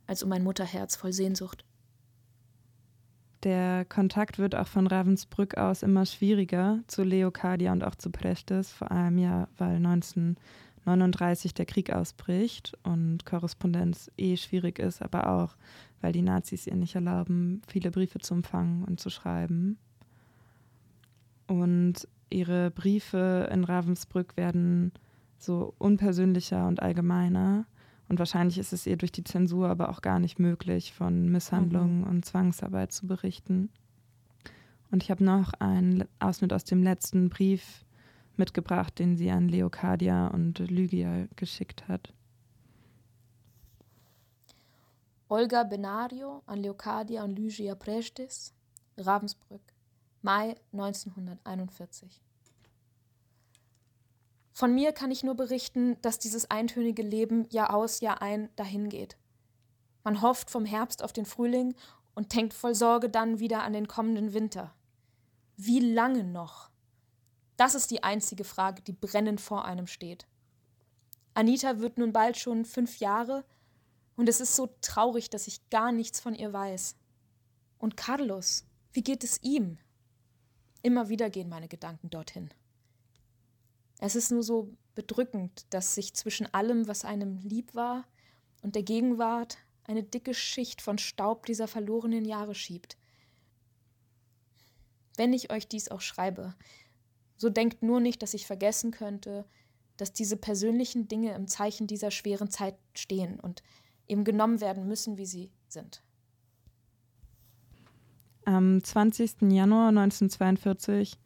als 0.08 0.24
um 0.24 0.32
ein 0.32 0.42
Mutterherz 0.42 0.96
voll 0.96 1.12
Sehnsucht. 1.12 1.64
Der 3.46 3.84
Kontakt 3.84 4.40
wird 4.40 4.56
auch 4.56 4.66
von 4.66 4.88
Ravensbrück 4.88 5.56
aus 5.56 5.84
immer 5.84 6.04
schwieriger 6.04 6.80
zu 6.88 7.04
Leocadia 7.04 7.70
und 7.70 7.84
auch 7.84 7.94
zu 7.94 8.10
Prestes, 8.10 8.72
vor 8.72 8.90
allem 8.90 9.18
ja, 9.18 9.46
weil 9.56 9.76
1939 9.76 11.54
der 11.54 11.64
Krieg 11.64 11.92
ausbricht 11.92 12.76
und 12.82 13.24
Korrespondenz 13.24 14.10
eh 14.16 14.36
schwierig 14.36 14.80
ist, 14.80 15.00
aber 15.00 15.30
auch, 15.30 15.54
weil 16.00 16.10
die 16.10 16.22
Nazis 16.22 16.66
ihr 16.66 16.74
nicht 16.74 16.96
erlauben, 16.96 17.62
viele 17.68 17.92
Briefe 17.92 18.18
zu 18.18 18.34
empfangen 18.34 18.82
und 18.82 18.98
zu 18.98 19.10
schreiben. 19.10 19.78
Und 21.46 22.08
ihre 22.30 22.72
Briefe 22.72 23.48
in 23.52 23.62
Ravensbrück 23.62 24.36
werden 24.36 24.90
so 25.38 25.72
unpersönlicher 25.78 26.66
und 26.66 26.82
allgemeiner. 26.82 27.66
Und 28.08 28.18
wahrscheinlich 28.18 28.58
ist 28.58 28.72
es 28.72 28.86
ihr 28.86 28.96
durch 28.96 29.12
die 29.12 29.24
Zensur 29.24 29.68
aber 29.68 29.88
auch 29.88 30.00
gar 30.00 30.18
nicht 30.18 30.38
möglich, 30.38 30.92
von 30.92 31.28
Misshandlungen 31.30 32.02
mhm. 32.02 32.06
und 32.06 32.24
Zwangsarbeit 32.24 32.92
zu 32.92 33.06
berichten. 33.06 33.70
Und 34.90 35.02
ich 35.02 35.10
habe 35.10 35.24
noch 35.24 35.52
einen 35.54 36.04
Ausschnitt 36.20 36.52
aus 36.52 36.64
dem 36.64 36.82
letzten 36.82 37.28
Brief 37.28 37.84
mitgebracht, 38.36 38.98
den 38.98 39.16
sie 39.16 39.30
an 39.30 39.48
Leocadia 39.48 40.28
und 40.28 40.58
Lygia 40.58 41.26
geschickt 41.34 41.88
hat. 41.88 42.12
Olga 45.28 45.64
Benario 45.64 46.42
an 46.46 46.60
Leocadia 46.60 47.24
und 47.24 47.36
Lygia 47.36 47.74
Prestes, 47.74 48.54
Ravensbrück, 48.96 49.62
Mai 50.22 50.54
1941. 50.72 52.25
Von 54.56 54.74
mir 54.74 54.92
kann 54.92 55.10
ich 55.10 55.22
nur 55.22 55.34
berichten, 55.34 56.00
dass 56.00 56.18
dieses 56.18 56.50
eintönige 56.50 57.02
Leben 57.02 57.46
Jahr 57.50 57.74
aus, 57.74 58.00
Jahr 58.00 58.22
ein 58.22 58.48
dahingeht. 58.56 59.18
Man 60.02 60.22
hofft 60.22 60.50
vom 60.50 60.64
Herbst 60.64 61.04
auf 61.04 61.12
den 61.12 61.26
Frühling 61.26 61.74
und 62.14 62.34
denkt 62.34 62.54
voll 62.54 62.74
Sorge 62.74 63.10
dann 63.10 63.38
wieder 63.38 63.64
an 63.64 63.74
den 63.74 63.86
kommenden 63.86 64.32
Winter. 64.32 64.74
Wie 65.58 65.80
lange 65.80 66.24
noch? 66.24 66.70
Das 67.58 67.74
ist 67.74 67.90
die 67.90 68.02
einzige 68.02 68.44
Frage, 68.44 68.80
die 68.80 68.94
brennend 68.94 69.42
vor 69.42 69.66
einem 69.66 69.86
steht. 69.86 70.26
Anita 71.34 71.80
wird 71.80 71.98
nun 71.98 72.14
bald 72.14 72.38
schon 72.38 72.64
fünf 72.64 72.96
Jahre 72.96 73.44
und 74.16 74.26
es 74.26 74.40
ist 74.40 74.56
so 74.56 74.74
traurig, 74.80 75.28
dass 75.28 75.48
ich 75.48 75.68
gar 75.68 75.92
nichts 75.92 76.18
von 76.18 76.34
ihr 76.34 76.54
weiß. 76.54 76.96
Und 77.76 77.98
Carlos, 77.98 78.64
wie 78.94 79.02
geht 79.02 79.22
es 79.22 79.42
ihm? 79.42 79.76
Immer 80.80 81.10
wieder 81.10 81.28
gehen 81.28 81.50
meine 81.50 81.68
Gedanken 81.68 82.08
dorthin. 82.08 82.48
Es 83.98 84.16
ist 84.16 84.30
nur 84.30 84.42
so 84.42 84.74
bedrückend, 84.94 85.66
dass 85.70 85.94
sich 85.94 86.14
zwischen 86.14 86.52
allem, 86.52 86.86
was 86.88 87.04
einem 87.04 87.38
lieb 87.38 87.74
war, 87.74 88.04
und 88.62 88.74
der 88.74 88.82
Gegenwart 88.82 89.58
eine 89.84 90.02
dicke 90.02 90.34
Schicht 90.34 90.82
von 90.82 90.98
Staub 90.98 91.46
dieser 91.46 91.68
verlorenen 91.68 92.24
Jahre 92.24 92.54
schiebt. 92.54 92.96
Wenn 95.16 95.32
ich 95.32 95.52
euch 95.52 95.68
dies 95.68 95.88
auch 95.88 96.00
schreibe, 96.00 96.54
so 97.36 97.48
denkt 97.48 97.82
nur 97.82 98.00
nicht, 98.00 98.22
dass 98.22 98.34
ich 98.34 98.46
vergessen 98.46 98.90
könnte, 98.90 99.46
dass 99.96 100.12
diese 100.12 100.36
persönlichen 100.36 101.08
Dinge 101.08 101.34
im 101.34 101.46
Zeichen 101.46 101.86
dieser 101.86 102.10
schweren 102.10 102.50
Zeit 102.50 102.76
stehen 102.94 103.40
und 103.40 103.62
eben 104.08 104.24
genommen 104.24 104.60
werden 104.60 104.86
müssen, 104.86 105.16
wie 105.16 105.26
sie 105.26 105.50
sind. 105.68 106.02
Am 108.44 108.82
20. 108.82 109.42
Januar 109.42 109.88
1942 109.88 111.18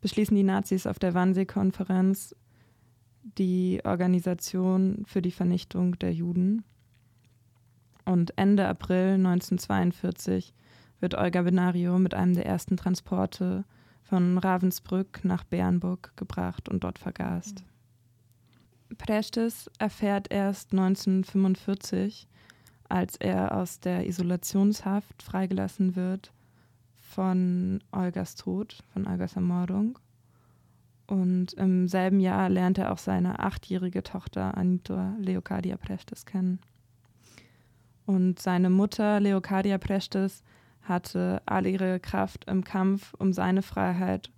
beschließen 0.00 0.36
die 0.36 0.42
Nazis 0.42 0.86
auf 0.86 0.98
der 0.98 1.14
Wannsee-Konferenz 1.14 2.34
die 3.22 3.80
Organisation 3.84 5.04
für 5.06 5.22
die 5.22 5.30
Vernichtung 5.30 5.98
der 5.98 6.12
Juden. 6.12 6.64
Und 8.04 8.36
Ende 8.38 8.66
April 8.66 9.14
1942 9.14 10.54
wird 11.00 11.14
Olga 11.14 11.42
Benario 11.42 11.98
mit 11.98 12.14
einem 12.14 12.34
der 12.34 12.46
ersten 12.46 12.76
Transporte 12.76 13.64
von 14.02 14.38
Ravensbrück 14.38 15.24
nach 15.24 15.44
Bernburg 15.44 16.12
gebracht 16.16 16.68
und 16.68 16.84
dort 16.84 16.98
vergast. 16.98 17.62
Mhm. 18.88 18.96
Prestes 18.96 19.70
erfährt 19.78 20.30
erst 20.30 20.72
1945, 20.72 22.26
als 22.88 23.16
er 23.16 23.54
aus 23.54 23.80
der 23.80 24.06
Isolationshaft 24.06 25.22
freigelassen 25.22 25.94
wird, 25.94 26.32
von 27.08 27.82
Olgas 27.90 28.34
Tod, 28.34 28.84
von 28.92 29.06
Olgas 29.06 29.34
Ermordung. 29.34 29.98
Und 31.06 31.54
im 31.54 31.88
selben 31.88 32.20
Jahr 32.20 32.50
lernt 32.50 32.76
er 32.76 32.92
auch 32.92 32.98
seine 32.98 33.38
achtjährige 33.38 34.02
Tochter 34.02 34.56
Anita 34.58 35.16
Leocadia 35.18 35.78
Prestes 35.78 36.26
kennen. 36.26 36.60
Und 38.04 38.40
seine 38.40 38.68
Mutter 38.68 39.20
Leocadia 39.20 39.78
Prestes 39.78 40.42
hatte 40.82 41.40
all 41.46 41.66
ihre 41.66 41.98
Kraft 41.98 42.44
im 42.44 42.62
Kampf 42.62 43.14
um 43.18 43.32
seine 43.32 43.62
Freiheit 43.62 44.30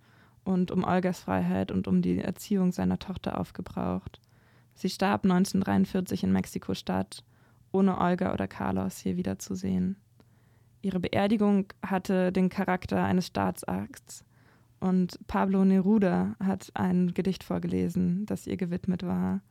und 0.45 0.71
um 0.71 0.83
Olgas 0.85 1.19
Freiheit 1.19 1.71
und 1.71 1.87
um 1.87 2.01
die 2.01 2.19
Erziehung 2.19 2.71
seiner 2.71 2.99
Tochter 2.99 3.39
aufgebraucht. 3.39 4.21
Sie 4.75 4.89
starb 4.89 5.25
1943 5.25 6.23
in 6.23 6.31
Mexiko-Stadt, 6.31 7.23
ohne 7.73 7.99
Olga 7.99 8.33
oder 8.33 8.47
Carlos 8.47 8.97
hier 8.97 9.17
wiederzusehen. 9.17 9.97
Ihre 10.81 10.99
Beerdigung 10.99 11.67
hatte 11.85 12.31
den 12.31 12.49
Charakter 12.49 13.03
eines 13.03 13.27
Staatsakts. 13.27 14.23
Und 14.79 15.19
Pablo 15.27 15.63
Neruda 15.63 16.35
hat 16.39 16.71
ein 16.73 17.13
Gedicht 17.13 17.43
vorgelesen, 17.43 18.25
das 18.25 18.47
ihr 18.47 18.57
gewidmet 18.57 19.03
war, 19.03 19.41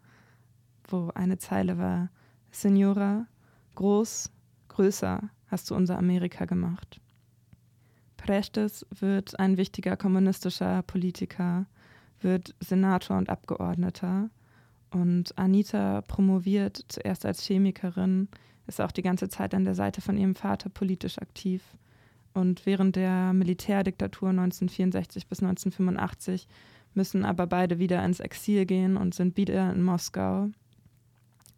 wo 0.88 1.10
eine 1.14 1.38
Zeile 1.38 1.78
war: 1.78 2.10
Senora, 2.50 3.26
groß, 3.76 4.30
größer 4.68 5.30
hast 5.46 5.70
du 5.70 5.76
unser 5.76 5.98
Amerika 5.98 6.46
gemacht. 6.46 7.00
Prestes 8.16 8.84
wird 8.90 9.38
ein 9.38 9.56
wichtiger 9.56 9.96
kommunistischer 9.96 10.82
Politiker, 10.82 11.66
wird 12.20 12.54
Senator 12.60 13.16
und 13.16 13.30
Abgeordneter 13.30 14.30
Und 14.90 15.38
Anita 15.38 16.02
promoviert 16.02 16.84
zuerst 16.88 17.24
als 17.24 17.42
Chemikerin, 17.42 18.28
ist 18.70 18.80
auch 18.80 18.92
die 18.92 19.02
ganze 19.02 19.28
Zeit 19.28 19.52
an 19.54 19.64
der 19.64 19.74
Seite 19.74 20.00
von 20.00 20.16
ihrem 20.16 20.34
Vater 20.34 20.70
politisch 20.70 21.18
aktiv. 21.18 21.62
Und 22.32 22.64
während 22.64 22.96
der 22.96 23.32
Militärdiktatur 23.32 24.30
1964 24.30 25.26
bis 25.26 25.42
1985 25.42 26.46
müssen 26.94 27.24
aber 27.24 27.46
beide 27.46 27.78
wieder 27.78 28.04
ins 28.04 28.20
Exil 28.20 28.64
gehen 28.66 28.96
und 28.96 29.14
sind 29.14 29.36
wieder 29.36 29.72
in 29.72 29.82
Moskau. 29.82 30.48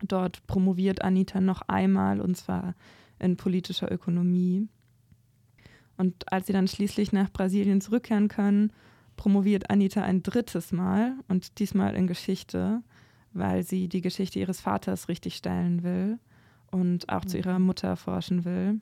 Dort 0.02 0.46
promoviert 0.46 1.02
Anita 1.02 1.40
noch 1.40 1.62
einmal 1.68 2.20
und 2.20 2.36
zwar 2.36 2.74
in 3.18 3.36
politischer 3.36 3.92
Ökonomie. 3.92 4.66
Und 5.98 6.32
als 6.32 6.46
sie 6.46 6.52
dann 6.54 6.66
schließlich 6.66 7.12
nach 7.12 7.30
Brasilien 7.30 7.80
zurückkehren 7.80 8.28
können, 8.28 8.72
promoviert 9.16 9.70
Anita 9.70 10.02
ein 10.02 10.22
drittes 10.22 10.72
Mal 10.72 11.14
und 11.28 11.58
diesmal 11.58 11.94
in 11.94 12.06
Geschichte, 12.06 12.82
weil 13.34 13.62
sie 13.62 13.88
die 13.88 14.00
Geschichte 14.00 14.38
ihres 14.38 14.60
Vaters 14.60 15.08
richtig 15.08 15.36
stellen 15.36 15.82
will 15.82 16.18
und 16.72 17.08
auch 17.08 17.22
mhm. 17.22 17.28
zu 17.28 17.38
ihrer 17.38 17.60
Mutter 17.60 17.96
forschen 17.96 18.44
will. 18.44 18.80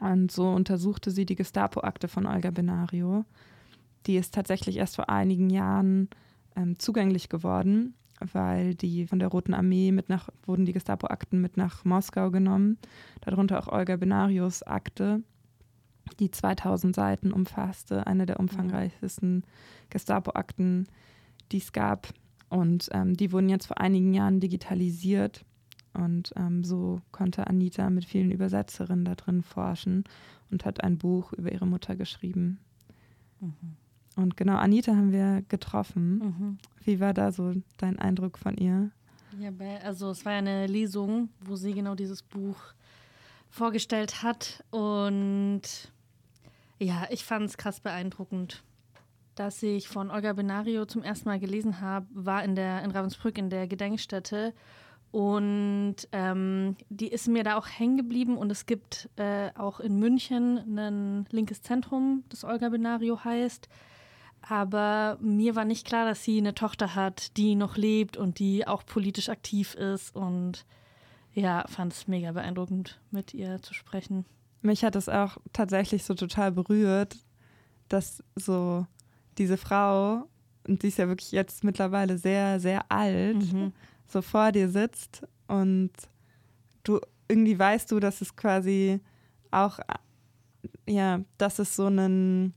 Und 0.00 0.30
so 0.30 0.50
untersuchte 0.50 1.10
sie 1.10 1.24
die 1.24 1.36
Gestapo-Akte 1.36 2.08
von 2.08 2.26
Olga 2.26 2.50
Benario. 2.50 3.24
Die 4.06 4.16
ist 4.16 4.34
tatsächlich 4.34 4.76
erst 4.76 4.96
vor 4.96 5.08
einigen 5.08 5.48
Jahren 5.48 6.10
ähm, 6.56 6.78
zugänglich 6.78 7.28
geworden, 7.28 7.94
weil 8.32 8.74
die 8.74 9.06
von 9.06 9.20
der 9.20 9.28
Roten 9.28 9.54
Armee 9.54 9.92
mit 9.92 10.08
nach, 10.08 10.28
wurden 10.44 10.64
die 10.64 10.72
Gestapo-Akten 10.72 11.40
mit 11.40 11.56
nach 11.56 11.84
Moskau 11.84 12.30
genommen. 12.30 12.78
Darunter 13.20 13.60
auch 13.60 13.68
Olga 13.68 13.96
Benarios 13.96 14.64
Akte, 14.64 15.22
die 16.18 16.30
2000 16.30 16.96
Seiten 16.96 17.32
umfasste, 17.32 18.06
eine 18.06 18.26
der 18.26 18.40
umfangreichsten 18.40 19.44
Gestapo-Akten, 19.90 20.88
die 21.52 21.58
es 21.58 21.72
gab. 21.72 22.08
Und 22.48 22.88
ähm, 22.92 23.16
die 23.16 23.30
wurden 23.32 23.48
jetzt 23.48 23.66
vor 23.66 23.80
einigen 23.80 24.12
Jahren 24.14 24.40
digitalisiert. 24.40 25.44
Und 25.94 26.32
ähm, 26.36 26.64
so 26.64 27.00
konnte 27.10 27.46
Anita 27.46 27.90
mit 27.90 28.04
vielen 28.04 28.30
Übersetzerinnen 28.30 29.04
da 29.04 29.14
drin 29.14 29.42
forschen 29.42 30.04
und 30.50 30.64
hat 30.64 30.82
ein 30.82 30.98
Buch 30.98 31.32
über 31.32 31.52
ihre 31.52 31.66
Mutter 31.66 31.96
geschrieben. 31.96 32.58
Mhm. 33.40 33.76
Und 34.16 34.36
genau, 34.36 34.56
Anita 34.56 34.94
haben 34.94 35.12
wir 35.12 35.42
getroffen. 35.48 36.18
Mhm. 36.18 36.58
Wie 36.84 37.00
war 37.00 37.14
da 37.14 37.32
so 37.32 37.54
dein 37.78 37.98
Eindruck 37.98 38.38
von 38.38 38.56
ihr? 38.56 38.90
Ja, 39.38 39.50
also 39.82 40.10
es 40.10 40.24
war 40.24 40.32
ja 40.32 40.38
eine 40.38 40.66
Lesung, 40.66 41.30
wo 41.40 41.56
sie 41.56 41.72
genau 41.72 41.94
dieses 41.94 42.22
Buch 42.22 42.56
vorgestellt 43.48 44.22
hat. 44.22 44.62
Und 44.70 45.62
ja, 46.78 47.06
ich 47.10 47.24
fand 47.24 47.46
es 47.46 47.56
krass 47.56 47.80
beeindruckend. 47.80 48.62
Dass 49.34 49.62
ich 49.62 49.88
von 49.88 50.10
Olga 50.10 50.34
Benario 50.34 50.84
zum 50.84 51.02
ersten 51.02 51.30
Mal 51.30 51.38
gelesen 51.38 51.80
habe, 51.80 52.06
war 52.12 52.44
in, 52.44 52.54
der, 52.54 52.82
in 52.82 52.90
Ravensbrück 52.90 53.38
in 53.38 53.48
der 53.48 53.66
Gedenkstätte. 53.66 54.52
Und 55.12 55.96
ähm, 56.12 56.74
die 56.88 57.08
ist 57.08 57.28
mir 57.28 57.44
da 57.44 57.56
auch 57.58 57.68
hängen 57.68 57.98
geblieben. 57.98 58.38
Und 58.38 58.50
es 58.50 58.64
gibt 58.66 59.10
äh, 59.16 59.50
auch 59.56 59.78
in 59.78 59.98
München 59.98 60.76
ein 60.76 61.26
linkes 61.30 61.62
Zentrum, 61.62 62.24
das 62.30 62.44
Olga 62.44 62.70
Benario 62.70 63.22
heißt. 63.22 63.68
Aber 64.40 65.18
mir 65.20 65.54
war 65.54 65.66
nicht 65.66 65.86
klar, 65.86 66.06
dass 66.06 66.24
sie 66.24 66.38
eine 66.38 66.54
Tochter 66.54 66.94
hat, 66.94 67.36
die 67.36 67.54
noch 67.54 67.76
lebt 67.76 68.16
und 68.16 68.38
die 68.38 68.66
auch 68.66 68.84
politisch 68.86 69.28
aktiv 69.28 69.74
ist. 69.74 70.16
Und 70.16 70.64
ja, 71.34 71.66
fand 71.68 71.92
es 71.92 72.08
mega 72.08 72.32
beeindruckend, 72.32 72.98
mit 73.10 73.34
ihr 73.34 73.60
zu 73.60 73.74
sprechen. 73.74 74.24
Mich 74.62 74.82
hat 74.82 74.96
es 74.96 75.10
auch 75.10 75.36
tatsächlich 75.52 76.04
so 76.04 76.14
total 76.14 76.52
berührt, 76.52 77.16
dass 77.88 78.24
so 78.34 78.86
diese 79.36 79.58
Frau, 79.58 80.26
und 80.66 80.82
die 80.82 80.88
ist 80.88 80.98
ja 80.98 81.08
wirklich 81.08 81.32
jetzt 81.32 81.64
mittlerweile 81.64 82.16
sehr, 82.16 82.60
sehr 82.60 82.90
alt, 82.90 83.52
mhm. 83.52 83.72
So 84.12 84.22
vor 84.22 84.52
dir 84.52 84.68
sitzt 84.68 85.26
und 85.48 85.90
du 86.84 87.00
irgendwie 87.28 87.58
weißt 87.58 87.90
du, 87.90 88.00
dass 88.00 88.20
es 88.20 88.36
quasi 88.36 89.00
auch, 89.50 89.78
ja, 90.88 91.20
dass 91.38 91.58
es 91.58 91.76
so 91.76 91.86
ein 91.86 92.54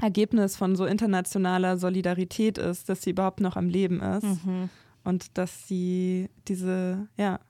Ergebnis 0.00 0.56
von 0.56 0.76
so 0.76 0.86
internationaler 0.86 1.76
Solidarität 1.76 2.58
ist, 2.58 2.88
dass 2.88 3.02
sie 3.02 3.10
überhaupt 3.10 3.40
noch 3.40 3.56
am 3.56 3.68
Leben 3.68 4.00
ist 4.00 4.44
mhm. 4.44 4.70
und 5.04 5.36
dass 5.36 5.66
sie 5.66 6.30
diese, 6.46 7.08
ja, 7.16 7.40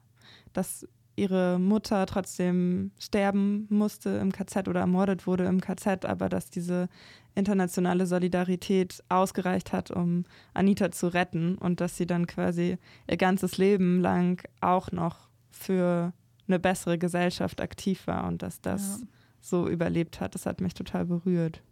dass 0.53 0.88
ihre 1.18 1.58
Mutter 1.58 2.06
trotzdem 2.06 2.92
sterben 2.98 3.66
musste 3.68 4.10
im 4.10 4.32
KZ 4.32 4.68
oder 4.68 4.80
ermordet 4.80 5.26
wurde 5.26 5.44
im 5.44 5.60
KZ, 5.60 6.04
aber 6.04 6.28
dass 6.28 6.50
diese 6.50 6.88
internationale 7.34 8.06
Solidarität 8.06 9.02
ausgereicht 9.08 9.72
hat, 9.72 9.90
um 9.90 10.24
Anita 10.54 10.90
zu 10.90 11.08
retten 11.08 11.56
und 11.56 11.80
dass 11.80 11.96
sie 11.96 12.06
dann 12.06 12.26
quasi 12.26 12.78
ihr 13.08 13.16
ganzes 13.16 13.58
Leben 13.58 14.00
lang 14.00 14.42
auch 14.60 14.92
noch 14.92 15.28
für 15.50 16.12
eine 16.46 16.58
bessere 16.58 16.98
Gesellschaft 16.98 17.60
aktiv 17.60 18.06
war 18.06 18.26
und 18.26 18.42
dass 18.42 18.60
das 18.60 19.00
ja. 19.00 19.06
so 19.40 19.68
überlebt 19.68 20.20
hat. 20.20 20.34
Das 20.34 20.46
hat 20.46 20.60
mich 20.60 20.74
total 20.74 21.04
berührt. 21.04 21.62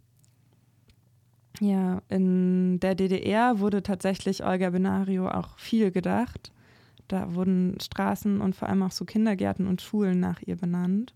Ja, 1.59 2.01
in 2.07 2.79
der 2.79 2.93
DDR 2.95 3.59
wurde 3.59 3.81
tatsächlich 3.81 4.43
Olga 4.43 4.69
Benario 4.69 5.27
auch 5.27 5.57
viel 5.57 5.91
gedacht. 5.91 6.51
Da 7.07 7.33
wurden 7.33 7.79
Straßen 7.79 8.41
und 8.41 8.55
vor 8.55 8.69
allem 8.69 8.83
auch 8.83 8.91
so 8.91 9.05
Kindergärten 9.05 9.67
und 9.67 9.81
Schulen 9.81 10.19
nach 10.19 10.41
ihr 10.41 10.57
benannt. 10.57 11.13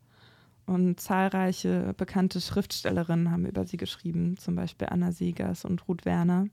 Und 0.66 1.00
zahlreiche 1.00 1.94
bekannte 1.98 2.39
Schriftstellerinnen 2.39 3.32
haben 3.32 3.46
über 3.46 3.66
sie 3.66 3.78
geschrieben, 3.78 4.38
zum 4.38 4.56
Beispiel 4.56 4.88
Anna 4.89 5.12
Segers 5.12 5.66
und 5.66 5.88
Ruth 5.88 6.06
Werner. 6.06 6.48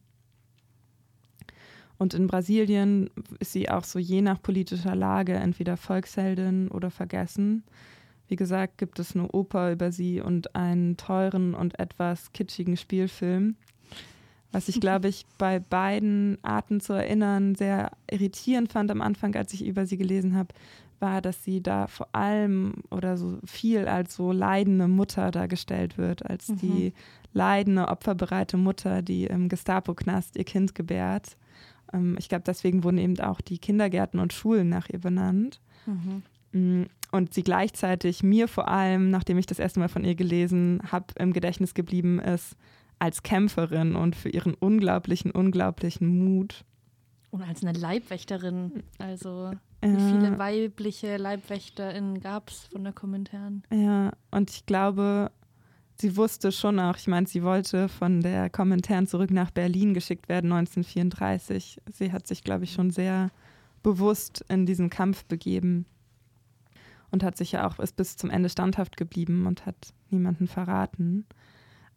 Und 1.99 2.15
in 2.15 2.27
Brasilien 2.27 3.11
ist 3.41 3.53
sie 3.53 3.69
auch 3.69 3.85
so 3.85 3.99
je 3.99 4.23
nach 4.23 4.41
politischer 4.41 4.95
Lage 4.95 5.35
entweder 5.35 5.77
Volksheldin 5.77 6.69
oder 6.69 6.91
vergessen. 6.91 7.65
Wie 8.29 8.37
gesagt, 8.37 8.79
gibt 8.79 8.99
es 8.99 9.15
eine 9.15 9.31
Oper 9.33 9.73
über 9.73 9.91
sie 9.91 10.21
und 10.21 10.55
einen 10.55 10.97
teuren 10.97 11.55
und 11.55 11.79
etwas 11.79 12.33
kitschigen 12.33 12.77
Spielfilm. 12.77 13.57
Was 14.51 14.69
ich, 14.69 14.81
glaube 14.81 15.09
ich, 15.09 15.27
bei 15.37 15.59
beiden 15.59 16.39
Arten 16.43 16.81
zu 16.81 16.95
erinnern 16.95 17.55
sehr 17.55 17.91
irritierend 18.11 18.73
fand 18.73 18.91
am 18.91 19.03
Anfang, 19.03 19.35
als 19.37 19.53
ich 19.53 19.65
über 19.65 19.85
sie 19.87 19.99
gelesen 19.99 20.35
habe, 20.35 20.55
war, 21.01 21.21
dass 21.21 21.45
sie 21.45 21.63
da 21.63 21.87
vor 21.87 22.09
allem 22.13 22.75
oder 22.91 23.17
so 23.17 23.39
viel 23.45 23.87
als 23.87 24.15
so 24.15 24.33
leidende 24.33 24.89
Mutter 24.89 25.31
dargestellt 25.31 25.99
wird, 25.99 26.25
als 26.29 26.49
mhm. 26.49 26.59
die 26.59 26.93
leidende, 27.33 27.89
opferbereite 27.89 28.57
Mutter, 28.57 29.03
die 29.03 29.25
im 29.25 29.49
Gestapo-Knast 29.49 30.37
ihr 30.37 30.45
Kind 30.45 30.75
gebärt. 30.75 31.37
Ähm, 31.93 32.17
ich 32.19 32.29
glaube, 32.29 32.45
deswegen 32.47 32.85
wurden 32.85 32.99
eben 32.99 33.21
auch 33.21 33.41
die 33.41 33.59
Kindergärten 33.59 34.19
und 34.19 34.33
Schulen 34.33 34.69
nach 34.69 34.89
ihr 34.89 34.99
benannt. 34.99 35.61
Mhm. 35.87 36.23
Mm, 36.53 36.87
und 37.11 37.33
sie 37.33 37.43
gleichzeitig 37.43 38.23
mir 38.23 38.49
vor 38.49 38.69
allem, 38.69 39.11
nachdem 39.11 39.39
ich 39.39 39.47
das 39.47 39.59
erste 39.59 39.81
Mal 39.81 39.89
von 39.89 40.05
ihr 40.05 40.15
gelesen 40.15 40.81
habe, 40.91 41.07
im 41.19 41.33
Gedächtnis 41.33 41.75
geblieben 41.75 42.19
ist, 42.19 42.57
als 42.99 43.23
Kämpferin 43.23 43.95
und 43.95 44.17
für 44.17 44.29
ihren 44.29 44.55
unglaublichen, 44.55 45.31
unglaublichen 45.31 46.07
Mut. 46.09 46.65
Und 47.31 47.43
als 47.43 47.63
eine 47.63 47.79
Leibwächterin. 47.79 48.83
Also, 48.99 49.53
wie 49.81 49.89
viele 49.89 50.39
weibliche 50.39 51.19
LeibwächterInnen 51.19 52.21
gab 52.21 52.51
es 52.51 52.69
von 52.73 52.85
der 52.85 52.93
Kommentaren? 52.93 53.63
Ja, 53.73 54.13
und 54.31 54.51
ich 54.51 54.67
glaube, 54.67 55.31
sie 56.01 56.17
wusste 56.17 56.53
schon 56.53 56.81
auch, 56.81 56.97
ich 56.97 57.07
meine, 57.07 57.27
sie 57.27 57.43
wollte 57.43 57.89
von 57.89 58.21
der 58.21 58.51
Kommentaren 58.51 59.07
zurück 59.07 59.31
nach 59.31 59.51
Berlin 59.51 59.95
geschickt 59.95 60.29
werden, 60.29 60.53
1934. 60.53 61.81
Sie 61.93 62.13
hat 62.13 62.27
sich, 62.27 62.43
glaube 62.43 62.65
ich, 62.65 62.73
schon 62.73 62.91
sehr 62.91 63.31
bewusst 63.83 64.45
in 64.49 64.67
diesen 64.67 64.91
Kampf 64.91 65.25
begeben 65.27 65.87
und 67.11 67.23
hat 67.23 67.37
sich 67.37 67.53
ja 67.53 67.67
auch 67.67 67.79
ist 67.79 67.97
bis 67.97 68.17
zum 68.17 68.31
Ende 68.31 68.49
standhaft 68.49 68.97
geblieben 68.97 69.47
und 69.47 69.67
hat 69.67 69.95
niemanden 70.11 70.47
verraten. 70.47 71.27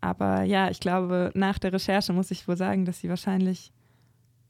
Aber 0.01 0.43
ja, 0.43 0.69
ich 0.69 0.79
glaube, 0.79 1.31
nach 1.35 1.59
der 1.59 1.71
Recherche 1.71 2.11
muss 2.11 2.31
ich 2.31 2.47
wohl 2.47 2.57
sagen, 2.57 2.85
dass 2.85 2.99
sie 2.99 3.09
wahrscheinlich 3.09 3.71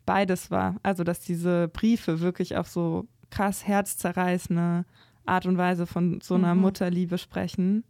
beides 0.06 0.50
war. 0.50 0.78
Also, 0.82 1.04
dass 1.04 1.20
diese 1.20 1.68
Briefe 1.68 2.22
wirklich 2.22 2.56
auf 2.56 2.70
so 2.70 3.06
krass 3.30 3.68
herzzerreißende 3.68 4.86
Art 5.26 5.46
und 5.46 5.58
Weise 5.58 5.86
von 5.86 6.22
so 6.22 6.36
einer 6.36 6.56
mhm. 6.56 6.62
Mutterliebe 6.62 7.18
sprechen. 7.18 7.84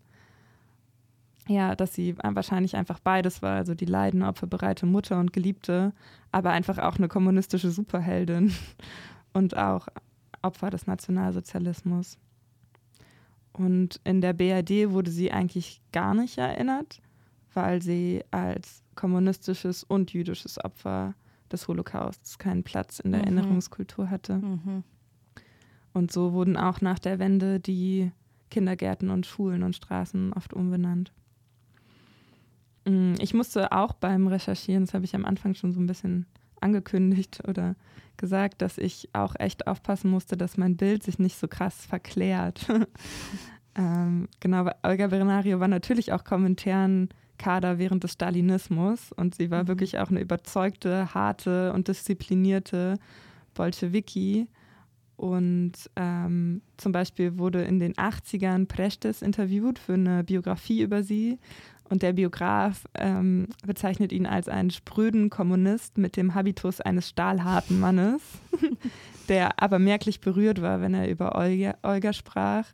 Ja, 1.47 1.76
dass 1.76 1.93
sie 1.93 2.16
wahrscheinlich 2.18 2.76
einfach 2.76 2.99
beides 2.99 3.41
war. 3.41 3.55
Also 3.57 3.74
die 3.74 3.86
leidende, 3.86 4.28
opferbereite 4.28 4.86
Mutter 4.86 5.20
und 5.20 5.34
Geliebte, 5.34 5.93
aber 6.32 6.51
einfach 6.51 6.78
auch 6.78 6.97
eine 6.97 7.07
kommunistische 7.07 7.72
Superheldin 7.72 8.53
und 9.34 9.57
auch 9.57 9.88
Opfer 10.41 10.70
des 10.70 10.88
Nationalsozialismus. 10.88 12.18
Und 13.53 13.99
in 14.03 14.22
der 14.22 14.34
BRD 14.34 14.91
wurde 14.91 15.12
sie 15.12 15.32
eigentlich 15.32 15.82
gar 15.91 16.14
nicht 16.14 16.38
erinnert 16.38 17.01
weil 17.54 17.82
sie 17.82 18.24
als 18.32 18.84
kommunistisches 18.95 19.84
und 19.84 20.14
jüdisches 20.14 20.64
Opfer 20.64 21.16
des 21.52 21.68
Holocausts 21.68 22.38
keinen 22.38 22.64
Platz 22.64 22.99
in 22.99 23.12
der 23.12 23.22
mhm. 23.22 23.38
Erinnerungskultur 23.38 24.10
hatte. 24.10 24.38
Mhm. 24.38 24.84
Und 25.93 26.12
so 26.12 26.34
wurden 26.34 26.58
auch 26.58 26.82
nach 26.82 26.99
der 26.99 27.20
Wende 27.20 27.60
die 27.60 28.12
Kindergärten 28.49 29.10
und 29.10 29.26
Schulen 29.26 29.64
und 29.64 29.76
Straßen 29.76 30.34
oft 30.34 30.54
umbenannt. 30.54 31.12
Mm, 32.86 33.14
ich 33.20 33.34
musste 33.34 33.72
auch 33.72 33.93
beim 33.93 34.28
Recherchieren, 34.28 34.86
das 34.86 34.93
habe 34.93 35.06
ich 35.06 35.16
am 35.16 35.26
Anfang 35.26 35.54
schon 35.54 35.74
so 35.74 35.80
ein 35.80 35.88
bisschen 35.88 36.26
angekündigt 36.60 37.43
oder 37.47 37.76
gesagt, 38.18 38.62
dass 38.62 38.78
ich 38.78 39.10
auch 39.14 39.36
echt 39.39 39.68
aufpassen 39.68 40.12
musste, 40.12 40.38
dass 40.38 40.58
mein 40.58 40.78
Bild 40.78 41.04
sich 41.04 41.18
nicht 41.18 41.38
so 41.38 41.47
krass 41.47 41.86
verklärt. 41.86 42.68
ähm, 43.76 44.28
genau, 44.39 44.70
Olga 44.84 45.08
Berenario 45.08 45.60
war 45.60 45.68
natürlich 45.68 46.14
auch 46.14 46.24
Kommentaren 46.24 47.10
Kader 47.41 47.79
während 47.79 48.03
des 48.03 48.13
Stalinismus 48.13 49.11
und 49.11 49.35
sie 49.35 49.49
war 49.49 49.63
mhm. 49.63 49.67
wirklich 49.67 49.97
auch 49.97 50.09
eine 50.09 50.21
überzeugte, 50.21 51.13
harte 51.13 51.73
und 51.73 51.87
disziplinierte 51.87 52.97
Bolschewiki. 53.55 54.47
Und 55.17 55.73
ähm, 55.95 56.61
zum 56.77 56.91
Beispiel 56.91 57.37
wurde 57.37 57.61
in 57.63 57.79
den 57.79 57.93
80ern 57.93 58.67
Prestes 58.67 59.21
interviewt 59.21 59.77
für 59.77 59.93
eine 59.93 60.23
Biografie 60.23 60.81
über 60.81 61.03
sie. 61.03 61.37
Und 61.83 62.03
der 62.03 62.13
Biograf 62.13 62.85
ähm, 62.95 63.47
bezeichnet 63.65 64.13
ihn 64.13 64.25
als 64.25 64.47
einen 64.47 64.71
spröden 64.71 65.29
Kommunist 65.29 65.97
mit 65.97 66.15
dem 66.17 66.33
Habitus 66.33 66.79
eines 66.79 67.09
stahlharten 67.09 67.79
Mannes, 67.79 68.21
der 69.29 69.61
aber 69.61 69.77
merklich 69.77 70.21
berührt 70.21 70.61
war, 70.61 70.79
wenn 70.79 70.93
er 70.93 71.09
über 71.09 71.35
Olga, 71.35 71.75
Olga 71.83 72.13
sprach. 72.13 72.65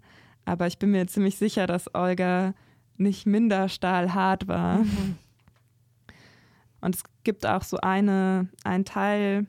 Aber 0.45 0.67
ich 0.67 0.77
bin 0.77 0.91
mir 0.91 1.07
ziemlich 1.07 1.37
sicher, 1.37 1.67
dass 1.67 1.93
Olga 1.95 2.53
nicht 2.97 3.25
minder 3.25 3.69
stahlhart 3.69 4.47
war. 4.47 4.79
Mhm. 4.79 5.17
Und 6.81 6.95
es 6.95 7.03
gibt 7.23 7.45
auch 7.45 7.63
so 7.63 7.77
eine, 7.77 8.49
einen 8.63 8.85
Teil 8.85 9.47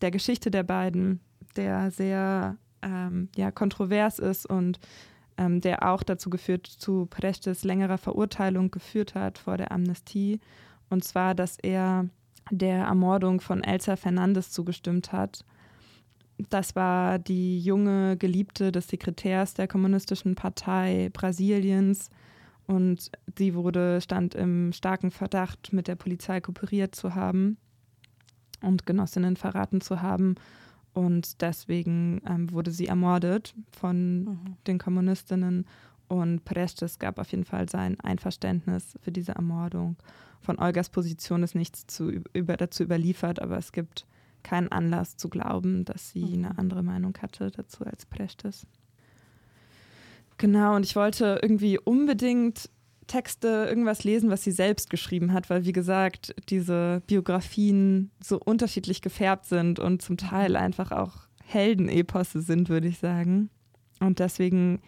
der 0.00 0.10
Geschichte 0.10 0.50
der 0.50 0.62
beiden, 0.62 1.20
der 1.56 1.90
sehr 1.90 2.56
ähm, 2.82 3.28
ja, 3.36 3.50
kontrovers 3.50 4.18
ist 4.18 4.46
und 4.46 4.78
ähm, 5.36 5.60
der 5.60 5.88
auch 5.88 6.02
dazu 6.02 6.30
geführt, 6.30 6.66
zu 6.66 7.06
Prestes 7.06 7.64
längerer 7.64 7.98
Verurteilung 7.98 8.70
geführt 8.70 9.14
hat 9.14 9.38
vor 9.38 9.56
der 9.56 9.72
Amnestie. 9.72 10.40
Und 10.90 11.04
zwar, 11.04 11.34
dass 11.34 11.58
er 11.58 12.08
der 12.50 12.84
Ermordung 12.84 13.40
von 13.40 13.62
Elsa 13.62 13.96
Fernandes 13.96 14.50
zugestimmt 14.50 15.12
hat. 15.12 15.44
Das 16.50 16.76
war 16.76 17.18
die 17.18 17.60
junge 17.60 18.16
Geliebte 18.16 18.72
des 18.72 18.88
Sekretärs 18.88 19.54
der 19.54 19.68
Kommunistischen 19.68 20.34
Partei 20.34 21.10
Brasiliens, 21.12 22.10
und 22.68 23.10
sie 23.36 23.54
wurde, 23.54 24.00
stand 24.02 24.34
im 24.34 24.72
starken 24.74 25.10
Verdacht, 25.10 25.72
mit 25.72 25.88
der 25.88 25.96
Polizei 25.96 26.40
kooperiert 26.42 26.94
zu 26.94 27.14
haben 27.14 27.56
und 28.60 28.84
Genossinnen 28.84 29.36
verraten 29.36 29.80
zu 29.80 30.02
haben. 30.02 30.34
Und 30.92 31.40
deswegen 31.40 32.20
ähm, 32.26 32.52
wurde 32.52 32.70
sie 32.70 32.86
ermordet 32.86 33.54
von 33.72 34.24
mhm. 34.24 34.56
den 34.66 34.78
Kommunistinnen. 34.78 35.66
Und 36.08 36.44
Prestes 36.44 36.98
gab 36.98 37.18
auf 37.18 37.30
jeden 37.30 37.44
Fall 37.44 37.70
sein 37.70 37.98
Einverständnis 38.00 38.98
für 39.00 39.12
diese 39.12 39.32
Ermordung. 39.32 39.96
Von 40.40 40.58
Olgas 40.58 40.90
Position 40.90 41.42
ist 41.42 41.54
nichts 41.54 41.86
zu, 41.86 42.10
über, 42.34 42.58
dazu 42.58 42.82
überliefert, 42.82 43.40
aber 43.40 43.56
es 43.56 43.72
gibt 43.72 44.06
keinen 44.42 44.68
Anlass 44.68 45.16
zu 45.16 45.30
glauben, 45.30 45.86
dass 45.86 46.10
sie 46.10 46.24
mhm. 46.24 46.44
eine 46.44 46.58
andere 46.58 46.82
Meinung 46.82 47.16
hatte 47.22 47.50
dazu 47.50 47.86
als 47.86 48.04
Prestes. 48.04 48.66
Genau, 50.38 50.76
und 50.76 50.84
ich 50.84 50.96
wollte 50.96 51.40
irgendwie 51.42 51.78
unbedingt 51.78 52.70
Texte, 53.08 53.66
irgendwas 53.68 54.04
lesen, 54.04 54.30
was 54.30 54.44
sie 54.44 54.52
selbst 54.52 54.90
geschrieben 54.90 55.32
hat, 55.32 55.50
weil 55.50 55.64
wie 55.64 55.72
gesagt, 55.72 56.34
diese 56.48 57.02
Biografien 57.06 58.10
so 58.22 58.38
unterschiedlich 58.38 59.02
gefärbt 59.02 59.46
sind 59.46 59.78
und 59.78 60.02
zum 60.02 60.16
Teil 60.16 60.56
einfach 60.56 60.92
auch 60.92 61.14
Heldeneposse 61.44 62.42
sind, 62.42 62.68
würde 62.68 62.88
ich 62.88 62.98
sagen. 62.98 63.50
Und 64.00 64.20
deswegen 64.20 64.80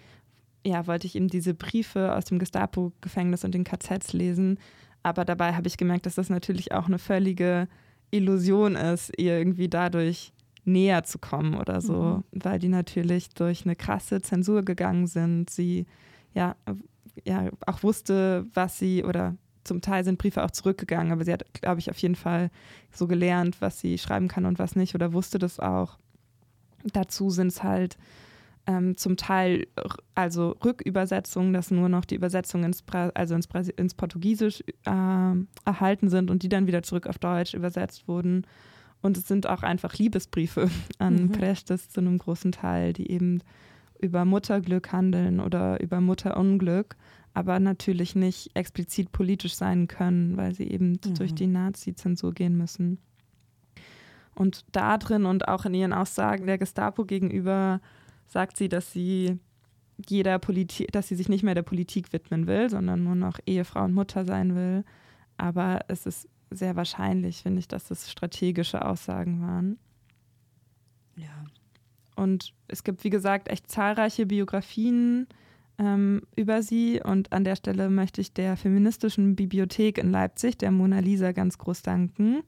ja, 0.65 0.87
wollte 0.87 1.07
ich 1.07 1.17
eben 1.17 1.29
diese 1.29 1.55
Briefe 1.55 2.15
aus 2.15 2.27
dem 2.27 2.39
Gestapo-Gefängnis 2.39 3.45
und 3.45 3.55
den 3.55 3.65
KZs 3.65 4.13
lesen. 4.13 4.59
Aber 5.03 5.25
dabei 5.25 5.55
habe 5.55 5.69
ich 5.69 5.79
gemerkt, 5.79 6.07
dass 6.07 6.17
das 6.17 6.29
natürlich 6.29 6.73
auch 6.73 6.87
eine 6.87 6.99
völlige 6.99 7.69
Illusion 8.11 8.77
ist, 8.77 9.13
ihr 9.17 9.39
irgendwie 9.39 9.69
dadurch 9.69 10.33
näher 10.65 11.05
zu 11.05 11.19
kommen 11.19 11.55
oder 11.55 11.81
so, 11.81 12.23
mhm. 12.33 12.43
weil 12.43 12.59
die 12.59 12.69
natürlich 12.69 13.31
durch 13.31 13.65
eine 13.65 13.77
krasse 13.77 14.21
Zensur 14.21 14.63
gegangen 14.63 15.07
sind. 15.07 15.51
Sie 15.51 15.87
ja, 16.35 16.57
ja 17.25 17.49
auch 17.67 17.83
wusste, 17.83 18.47
was 18.55 18.79
sie 18.79 19.05
oder 19.05 19.37
zum 19.65 19.81
Teil 19.81 20.05
sind 20.05 20.19
Briefe 20.19 20.43
auch 20.43 20.51
zurückgegangen, 20.51 21.13
aber 21.13 21.25
sie 21.25 21.33
hat, 21.33 21.45
glaube 21.55 21.81
ich, 21.81 21.91
auf 21.91 21.99
jeden 21.99 22.15
Fall 22.15 22.51
so 22.93 23.07
gelernt, 23.07 23.61
was 23.61 23.81
sie 23.81 23.99
schreiben 23.99 24.29
kann 24.29 24.47
und 24.47 24.59
was 24.59 24.75
nicht 24.75 24.95
oder 24.95 25.13
wusste 25.13 25.39
das 25.39 25.61
auch. 25.61 25.99
Dazu 26.93 27.31
sind 27.31 27.49
es 27.49 27.63
halt 27.63 27.99
ähm, 28.67 28.97
zum 28.97 29.17
Teil 29.17 29.67
also 30.15 30.57
Rückübersetzungen, 30.65 31.53
dass 31.53 31.71
nur 31.71 31.89
noch 31.89 32.05
die 32.05 32.15
Übersetzungen 32.15 32.65
ins, 32.65 32.85
also 33.15 33.35
ins, 33.35 33.47
ins 33.77 33.95
Portugiesisch 33.95 34.63
äh, 34.87 35.35
erhalten 35.65 36.09
sind 36.09 36.31
und 36.31 36.43
die 36.43 36.49
dann 36.49 36.67
wieder 36.67 36.83
zurück 36.83 37.07
auf 37.07 37.19
Deutsch 37.19 37.55
übersetzt 37.55 38.09
wurden. 38.09 38.47
Und 39.03 39.17
es 39.17 39.27
sind 39.27 39.47
auch 39.47 39.63
einfach 39.63 39.95
Liebesbriefe 39.95 40.71
an 40.99 41.25
mhm. 41.25 41.33
Prestes 41.33 41.89
zu 41.89 42.01
einem 42.01 42.19
großen 42.19 42.53
Teil, 42.53 42.93
die 42.93 43.11
eben 43.11 43.43
über 43.99 44.25
Mutterglück 44.25 44.93
handeln 44.93 45.41
oder 45.41 45.81
über 45.81 46.01
Mutterunglück, 46.01 46.97
aber 47.35 47.61
natürlich 47.61 48.15
nicht 48.15 48.51
explizit 48.55 49.13
politisch 49.13 49.55
sein 49.55 49.89
können, 49.89 50.37
weil 50.37 50.55
sie 50.55 50.71
eben 50.71 50.93
mhm. 51.05 51.15
durch 51.15 51.35
die 51.35 51.47
Nazi-Zensur 51.47 52.33
gehen 52.33 52.57
müssen. 52.57 52.99
Und 54.35 54.65
da 54.73 54.97
drin 54.97 55.27
und 55.27 55.49
auch 55.49 55.67
in 55.67 55.75
ihren 55.75 55.93
Aussagen 55.93 56.47
der 56.47 56.57
Gestapo 56.57 57.05
gegenüber 57.05 57.81
sagt 58.27 58.57
sie, 58.57 58.69
dass 58.69 58.93
sie 58.93 59.39
jeder 60.09 60.39
Politik, 60.39 60.91
dass 60.93 61.09
sie 61.09 61.15
sich 61.15 61.29
nicht 61.29 61.43
mehr 61.43 61.55
der 61.55 61.63
Politik 61.63 62.13
widmen 62.13 62.47
will, 62.47 62.71
sondern 62.71 63.05
nur 63.05 63.17
noch 63.17 63.39
Ehefrau 63.45 63.85
und 63.85 63.93
Mutter 63.93 64.25
sein 64.25 64.55
will. 64.55 64.85
Aber 65.37 65.81
es 65.89 66.07
ist 66.07 66.29
sehr 66.51 66.77
wahrscheinlich, 66.77 67.43
finde 67.43 67.61
ich, 67.61 67.69
dass 67.69 67.85
das 67.85 68.11
strategische 68.11 68.85
Aussagen 68.85 69.41
waren. 69.41 69.79
Ja. 71.17 71.45
Und 72.17 72.53
es 72.69 72.85
gibt, 72.85 73.05
wie 73.05 73.11
gesagt, 73.11 73.49
echt 73.49 73.71
zahlreiche 73.71 74.27
Biografien 74.27 75.27
ähm, 75.79 76.23
über 76.37 76.63
sie. 76.63 77.01
Und 77.03 77.33
an 77.33 77.45
der 77.45 77.57
Stelle 77.57 77.89
möchte 77.89 78.21
ich 78.21 78.33
der 78.33 78.57
feministischen 78.57 79.37
Bibliothek 79.37 79.99
in 79.99 80.11
Leipzig, 80.11 80.59
der 80.59 80.71
Mona 80.71 80.99
Lisa, 80.99 81.33
ganz 81.33 81.59
groß 81.59 81.83
danken, 81.83 82.43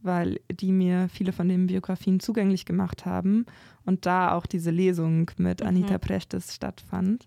weil 0.00 0.40
die 0.50 0.72
mir 0.72 1.08
viele 1.08 1.32
von 1.32 1.48
den 1.48 1.66
Biografien 1.66 2.20
zugänglich 2.20 2.64
gemacht 2.64 3.04
haben 3.04 3.46
und 3.84 4.06
da 4.06 4.32
auch 4.32 4.46
diese 4.46 4.70
Lesung 4.70 5.30
mit 5.38 5.60
mhm. 5.60 5.66
Anita 5.66 5.98
Prestes 5.98 6.54
stattfand. 6.54 7.26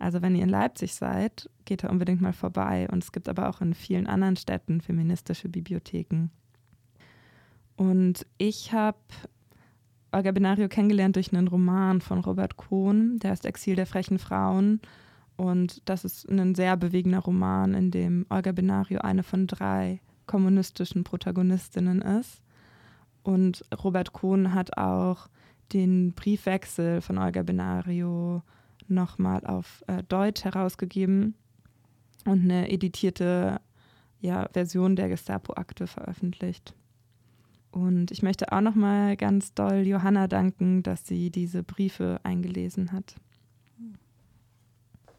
Also 0.00 0.22
wenn 0.22 0.34
ihr 0.34 0.42
in 0.42 0.48
Leipzig 0.48 0.94
seid, 0.94 1.48
geht 1.64 1.84
da 1.84 1.88
unbedingt 1.88 2.20
mal 2.20 2.32
vorbei. 2.32 2.88
Und 2.90 3.04
es 3.04 3.12
gibt 3.12 3.28
aber 3.28 3.48
auch 3.48 3.60
in 3.60 3.74
vielen 3.74 4.06
anderen 4.06 4.36
Städten 4.36 4.80
feministische 4.80 5.48
Bibliotheken. 5.48 6.30
Und 7.76 8.26
ich 8.38 8.72
habe 8.72 8.98
Olga 10.12 10.32
Benario 10.32 10.68
kennengelernt 10.68 11.16
durch 11.16 11.32
einen 11.32 11.48
Roman 11.48 12.00
von 12.00 12.18
Robert 12.18 12.56
Kohn, 12.56 13.18
der 13.18 13.30
heißt 13.30 13.46
Exil 13.46 13.76
der 13.76 13.86
frechen 13.86 14.18
Frauen. 14.18 14.80
Und 15.36 15.88
das 15.88 16.04
ist 16.04 16.28
ein 16.28 16.54
sehr 16.54 16.76
bewegender 16.76 17.20
Roman, 17.20 17.74
in 17.74 17.90
dem 17.90 18.26
Olga 18.28 18.52
Benario 18.52 19.00
eine 19.00 19.22
von 19.22 19.46
drei 19.46 20.00
kommunistischen 20.26 21.04
Protagonistinnen 21.04 22.02
ist. 22.02 22.42
Und 23.22 23.64
Robert 23.82 24.12
Kohn 24.12 24.54
hat 24.54 24.76
auch 24.76 25.28
den 25.72 26.12
Briefwechsel 26.12 27.00
von 27.00 27.18
Olga 27.18 27.42
Benario 27.42 28.42
nochmal 28.90 29.46
auf 29.46 29.84
äh, 29.86 30.02
Deutsch 30.04 30.44
herausgegeben 30.44 31.34
und 32.24 32.42
eine 32.42 32.70
editierte 32.70 33.60
ja, 34.20 34.48
Version 34.52 34.96
der 34.96 35.08
Gestapo-Akte 35.08 35.86
veröffentlicht. 35.86 36.74
Und 37.70 38.10
ich 38.10 38.22
möchte 38.22 38.52
auch 38.52 38.60
nochmal 38.60 39.16
ganz 39.16 39.54
doll 39.54 39.86
Johanna 39.86 40.26
danken, 40.26 40.82
dass 40.82 41.06
sie 41.06 41.30
diese 41.30 41.62
Briefe 41.62 42.20
eingelesen 42.24 42.92
hat. 42.92 43.14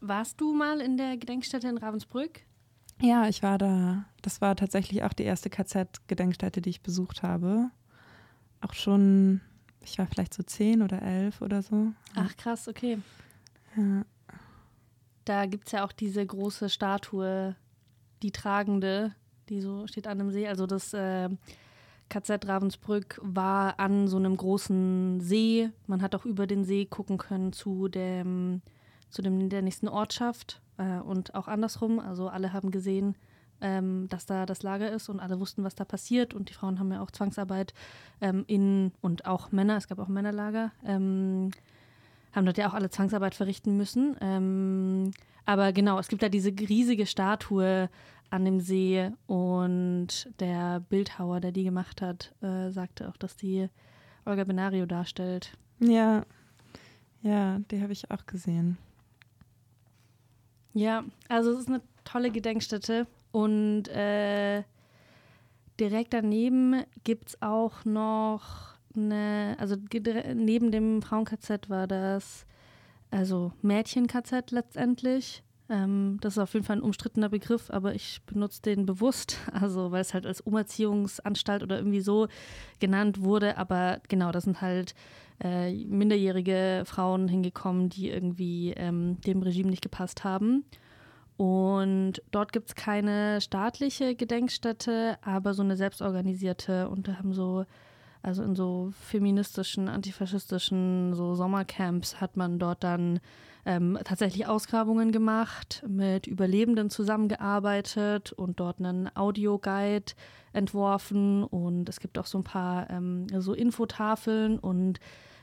Warst 0.00 0.40
du 0.40 0.52
mal 0.52 0.80
in 0.80 0.96
der 0.96 1.16
Gedenkstätte 1.16 1.68
in 1.68 1.78
Ravensbrück? 1.78 2.40
Ja, 3.00 3.28
ich 3.28 3.42
war 3.42 3.56
da. 3.58 4.04
Das 4.20 4.40
war 4.40 4.54
tatsächlich 4.54 5.02
auch 5.02 5.12
die 5.12 5.22
erste 5.24 5.48
KZ-Gedenkstätte, 5.48 6.60
die 6.60 6.70
ich 6.70 6.82
besucht 6.82 7.22
habe. 7.22 7.70
Auch 8.60 8.74
schon, 8.74 9.40
ich 9.80 9.98
war 9.98 10.06
vielleicht 10.06 10.34
so 10.34 10.42
zehn 10.42 10.82
oder 10.82 11.02
elf 11.02 11.40
oder 11.40 11.62
so. 11.62 11.92
Ach 12.14 12.36
krass, 12.36 12.68
okay. 12.68 12.98
Da 15.24 15.46
gibt 15.46 15.66
es 15.66 15.72
ja 15.72 15.84
auch 15.84 15.92
diese 15.92 16.24
große 16.24 16.68
Statue, 16.68 17.56
die 18.22 18.32
tragende, 18.32 19.14
die 19.48 19.60
so 19.60 19.86
steht 19.86 20.06
an 20.06 20.20
einem 20.20 20.30
See. 20.30 20.48
Also 20.48 20.66
das 20.66 20.92
äh, 20.94 21.28
KZ 22.08 22.46
Ravensbrück 22.46 23.20
war 23.22 23.78
an 23.78 24.08
so 24.08 24.16
einem 24.16 24.36
großen 24.36 25.20
See. 25.20 25.70
Man 25.86 26.02
hat 26.02 26.14
auch 26.14 26.24
über 26.24 26.46
den 26.46 26.64
See 26.64 26.84
gucken 26.86 27.18
können 27.18 27.52
zu 27.52 27.88
dem, 27.88 28.62
zu 29.10 29.22
dem 29.22 29.48
der 29.48 29.62
nächsten 29.62 29.88
Ortschaft 29.88 30.60
äh, 30.76 30.98
und 30.98 31.34
auch 31.34 31.48
andersrum. 31.48 32.00
Also 32.00 32.28
alle 32.28 32.52
haben 32.52 32.70
gesehen, 32.70 33.16
ähm, 33.60 34.08
dass 34.08 34.26
da 34.26 34.44
das 34.44 34.62
Lager 34.62 34.90
ist 34.90 35.08
und 35.08 35.20
alle 35.20 35.40
wussten, 35.40 35.64
was 35.64 35.74
da 35.74 35.84
passiert. 35.84 36.34
Und 36.34 36.50
die 36.50 36.54
Frauen 36.54 36.78
haben 36.78 36.92
ja 36.92 37.00
auch 37.00 37.10
Zwangsarbeit 37.10 37.72
ähm, 38.20 38.44
in 38.46 38.92
und 39.00 39.24
auch 39.24 39.52
Männer, 39.52 39.76
es 39.76 39.88
gab 39.88 39.98
auch 39.98 40.08
Männerlager. 40.08 40.72
Ähm, 40.84 41.50
haben 42.32 42.46
dort 42.46 42.58
ja 42.58 42.68
auch 42.68 42.74
alle 42.74 42.90
Zwangsarbeit 42.90 43.34
verrichten 43.34 43.76
müssen. 43.76 44.16
Ähm, 44.20 45.10
aber 45.44 45.72
genau, 45.72 45.98
es 45.98 46.08
gibt 46.08 46.22
da 46.22 46.28
diese 46.28 46.50
riesige 46.50 47.06
Statue 47.06 47.88
an 48.30 48.44
dem 48.44 48.60
See 48.60 49.10
und 49.26 50.30
der 50.40 50.80
Bildhauer, 50.80 51.40
der 51.40 51.52
die 51.52 51.64
gemacht 51.64 52.00
hat, 52.00 52.34
äh, 52.40 52.70
sagte 52.70 53.08
auch, 53.08 53.16
dass 53.16 53.36
die 53.36 53.68
Olga 54.24 54.44
Benario 54.44 54.86
darstellt. 54.86 55.52
Ja, 55.80 56.24
ja, 57.22 57.58
die 57.70 57.82
habe 57.82 57.92
ich 57.92 58.10
auch 58.10 58.26
gesehen. 58.26 58.78
Ja, 60.74 61.04
also 61.28 61.52
es 61.52 61.60
ist 61.60 61.68
eine 61.68 61.82
tolle 62.04 62.30
Gedenkstätte 62.30 63.06
und 63.30 63.88
äh, 63.88 64.62
direkt 65.78 66.14
daneben 66.14 66.82
gibt 67.04 67.28
es 67.28 67.42
auch 67.42 67.84
noch 67.84 68.71
eine, 68.96 69.56
also 69.58 69.76
neben 70.34 70.70
dem 70.70 71.02
Frauen-KZ 71.02 71.68
war 71.68 71.86
das, 71.86 72.46
also 73.10 73.52
Mädchen-KZ 73.62 74.50
letztendlich. 74.50 75.42
Ähm, 75.68 76.18
das 76.20 76.34
ist 76.34 76.38
auf 76.38 76.52
jeden 76.54 76.66
Fall 76.66 76.76
ein 76.76 76.82
umstrittener 76.82 77.28
Begriff, 77.28 77.70
aber 77.70 77.94
ich 77.94 78.20
benutze 78.26 78.62
den 78.62 78.86
bewusst, 78.86 79.38
also 79.52 79.90
weil 79.90 80.00
es 80.00 80.14
halt 80.14 80.26
als 80.26 80.40
Umerziehungsanstalt 80.40 81.62
oder 81.62 81.76
irgendwie 81.78 82.00
so 82.00 82.28
genannt 82.80 83.22
wurde. 83.22 83.56
Aber 83.58 84.00
genau, 84.08 84.32
das 84.32 84.44
sind 84.44 84.60
halt 84.60 84.94
äh, 85.42 85.72
minderjährige 85.72 86.82
Frauen 86.86 87.28
hingekommen, 87.28 87.88
die 87.88 88.10
irgendwie 88.10 88.72
ähm, 88.76 89.20
dem 89.22 89.42
Regime 89.42 89.70
nicht 89.70 89.82
gepasst 89.82 90.24
haben. 90.24 90.64
Und 91.36 92.22
dort 92.30 92.52
gibt 92.52 92.68
es 92.68 92.74
keine 92.74 93.40
staatliche 93.40 94.14
Gedenkstätte, 94.14 95.18
aber 95.22 95.54
so 95.54 95.62
eine 95.62 95.76
selbstorganisierte. 95.76 96.88
Und 96.88 97.08
da 97.08 97.16
haben 97.16 97.32
so, 97.32 97.64
also 98.22 98.42
in 98.42 98.54
so 98.54 98.92
feministischen, 99.00 99.88
antifaschistischen 99.88 101.14
so 101.14 101.34
Sommercamps 101.34 102.20
hat 102.20 102.36
man 102.36 102.58
dort 102.58 102.84
dann 102.84 103.20
ähm, 103.64 103.98
tatsächlich 104.04 104.46
Ausgrabungen 104.46 105.12
gemacht, 105.12 105.84
mit 105.88 106.26
Überlebenden 106.26 106.90
zusammengearbeitet 106.90 108.32
und 108.32 108.60
dort 108.60 108.78
einen 108.80 109.14
Audioguide 109.16 110.12
entworfen. 110.52 111.44
Und 111.44 111.88
es 111.88 112.00
gibt 112.00 112.18
auch 112.18 112.26
so 112.26 112.38
ein 112.38 112.44
paar 112.44 112.90
ähm, 112.90 113.26
so 113.38 113.54
Infotafeln 113.54 114.58
und 114.58 115.00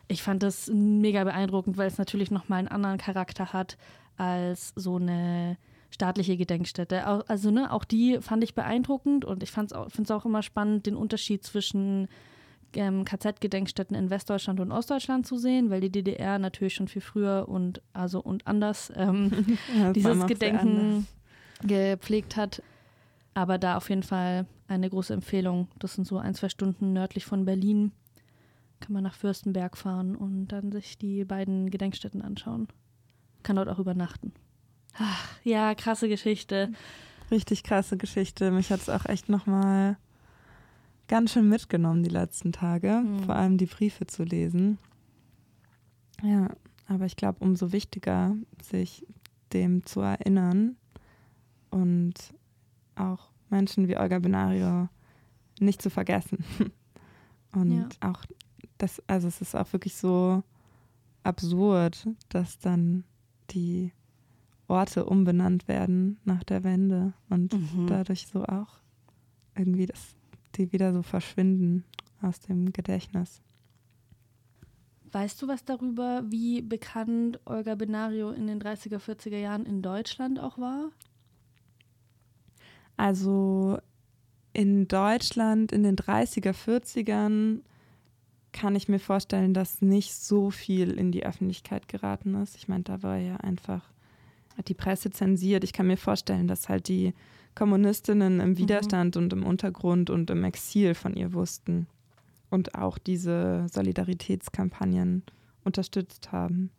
ich 0.07 0.23
fand 0.23 0.43
das 0.43 0.69
mega 0.73 1.23
beeindruckend, 1.23 1.77
weil 1.77 1.87
es 1.87 1.97
natürlich 1.97 2.31
nochmal 2.31 2.59
einen 2.59 2.67
anderen 2.67 2.97
Charakter 2.97 3.53
hat 3.53 3.77
als 4.17 4.73
so 4.75 4.95
eine 4.95 5.57
staatliche 5.91 6.35
Gedenkstätte. 6.35 7.05
Also 7.05 7.51
ne, 7.51 7.71
auch 7.71 7.83
die 7.83 8.19
fand 8.21 8.43
ich 8.43 8.53
beeindruckend 8.53 9.23
und 9.23 9.43
ich 9.43 9.51
finde 9.51 9.73
es 9.73 10.11
auch 10.11 10.25
immer 10.25 10.43
spannend, 10.43 10.85
den 10.85 10.95
Unterschied 10.95 11.43
zwischen 11.43 12.07
ähm, 12.75 13.05
KZ-Gedenkstätten 13.05 13.95
in 13.95 14.09
Westdeutschland 14.09 14.59
und 14.59 14.71
Ostdeutschland 14.71 15.25
zu 15.25 15.37
sehen, 15.37 15.69
weil 15.69 15.81
die 15.81 15.91
DDR 15.91 16.39
natürlich 16.39 16.75
schon 16.75 16.87
viel 16.87 17.01
früher 17.01 17.45
und 17.47 17.81
also 17.93 18.21
und 18.21 18.47
anders 18.47 18.91
ähm, 18.95 19.57
ja, 19.77 19.93
dieses 19.93 20.25
Gedenken 20.27 21.07
gepflegt 21.63 22.35
hat. 22.35 22.61
Aber 23.33 23.57
da 23.57 23.77
auf 23.77 23.89
jeden 23.89 24.03
Fall 24.03 24.45
eine 24.67 24.89
große 24.89 25.13
Empfehlung. 25.13 25.67
Das 25.79 25.93
sind 25.95 26.05
so 26.05 26.17
ein, 26.17 26.35
zwei 26.35 26.49
Stunden 26.49 26.93
nördlich 26.93 27.25
von 27.25 27.45
Berlin. 27.45 27.91
Kann 28.79 28.93
man 28.93 29.03
nach 29.03 29.13
Fürstenberg 29.13 29.77
fahren 29.77 30.15
und 30.15 30.47
dann 30.47 30.71
sich 30.71 30.97
die 30.97 31.25
beiden 31.25 31.69
Gedenkstätten 31.69 32.21
anschauen. 32.21 32.67
Kann 33.43 33.55
dort 33.55 33.69
auch 33.69 33.79
übernachten. 33.79 34.33
Ach, 34.97 35.27
ja, 35.43 35.75
krasse 35.75 36.09
Geschichte. 36.09 36.71
Richtig 37.31 37.63
krasse 37.63 37.97
Geschichte. 37.97 38.51
Mich 38.51 38.71
hat 38.71 38.81
es 38.81 38.89
auch 38.89 39.05
echt 39.05 39.29
nochmal 39.29 39.97
ganz 41.09 41.33
schön 41.33 41.49
mitgenommen 41.49 42.03
die 42.03 42.09
letzten 42.09 42.53
Tage, 42.53 43.01
mhm. 43.03 43.23
vor 43.23 43.35
allem 43.35 43.57
die 43.57 43.65
Briefe 43.65 44.07
zu 44.07 44.23
lesen. 44.23 44.77
Ja, 46.23 46.49
aber 46.87 47.05
ich 47.05 47.17
glaube, 47.17 47.39
umso 47.43 47.73
wichtiger, 47.73 48.35
sich 48.61 49.05
dem 49.51 49.85
zu 49.85 49.99
erinnern 49.99 50.77
und 51.71 52.13
auch 52.95 53.31
Menschen 53.49 53.87
wie 53.87 53.97
Olga 53.97 54.19
Benario 54.19 54.87
nicht 55.59 55.81
zu 55.81 55.89
vergessen. 55.89 56.45
Und 57.51 57.71
ja. 57.71 57.87
auch 58.01 58.23
das, 58.77 59.01
also 59.07 59.27
es 59.27 59.41
ist 59.41 59.55
auch 59.55 59.73
wirklich 59.73 59.95
so 59.95 60.43
absurd, 61.23 62.07
dass 62.29 62.59
dann 62.59 63.03
die 63.49 63.91
Orte 64.67 65.05
umbenannt 65.05 65.67
werden 65.67 66.19
nach 66.25 66.43
der 66.43 66.63
Wende 66.63 67.13
und 67.27 67.53
mhm. 67.53 67.87
dadurch 67.87 68.27
so 68.27 68.45
auch 68.45 68.77
irgendwie 69.55 69.87
das 69.87 70.15
die 70.55 70.71
wieder 70.71 70.93
so 70.93 71.01
verschwinden 71.01 71.83
aus 72.21 72.39
dem 72.39 72.73
Gedächtnis. 72.73 73.41
Weißt 75.11 75.41
du 75.41 75.47
was 75.47 75.65
darüber, 75.65 76.23
wie 76.29 76.61
bekannt 76.61 77.39
Olga 77.45 77.75
Benario 77.75 78.31
in 78.31 78.47
den 78.47 78.61
30er, 78.61 78.99
40er 78.99 79.37
Jahren 79.37 79.65
in 79.65 79.81
Deutschland 79.81 80.39
auch 80.39 80.57
war? 80.59 80.91
Also 82.95 83.79
in 84.53 84.87
Deutschland 84.87 85.71
in 85.71 85.83
den 85.83 85.95
30er, 85.95 86.53
40ern 86.53 87.61
kann 88.51 88.75
ich 88.75 88.89
mir 88.89 88.99
vorstellen, 88.99 89.53
dass 89.53 89.81
nicht 89.81 90.13
so 90.13 90.51
viel 90.51 90.91
in 90.91 91.11
die 91.11 91.25
Öffentlichkeit 91.25 91.87
geraten 91.87 92.35
ist. 92.35 92.55
Ich 92.55 92.67
meine, 92.67 92.83
da 92.83 93.01
war 93.01 93.17
ja 93.17 93.37
einfach 93.37 93.89
hat 94.59 94.67
die 94.67 94.75
Presse 94.75 95.09
zensiert. 95.09 95.63
Ich 95.63 95.73
kann 95.73 95.87
mir 95.87 95.97
vorstellen, 95.97 96.47
dass 96.47 96.69
halt 96.69 96.89
die 96.89 97.13
Kommunistinnen 97.55 98.39
im 98.39 98.49
mhm. 98.49 98.57
Widerstand 98.57 99.15
mhm. 99.15 99.23
und 99.23 99.33
im 99.33 99.45
Untergrund 99.45 100.09
und 100.09 100.29
im 100.29 100.43
Exil 100.43 100.93
von 100.93 101.15
ihr 101.15 101.33
wussten 101.33 101.87
und 102.49 102.75
auch 102.75 102.97
diese 102.97 103.65
Solidaritätskampagnen 103.71 105.23
unterstützt 105.63 106.31
haben. 106.31 106.71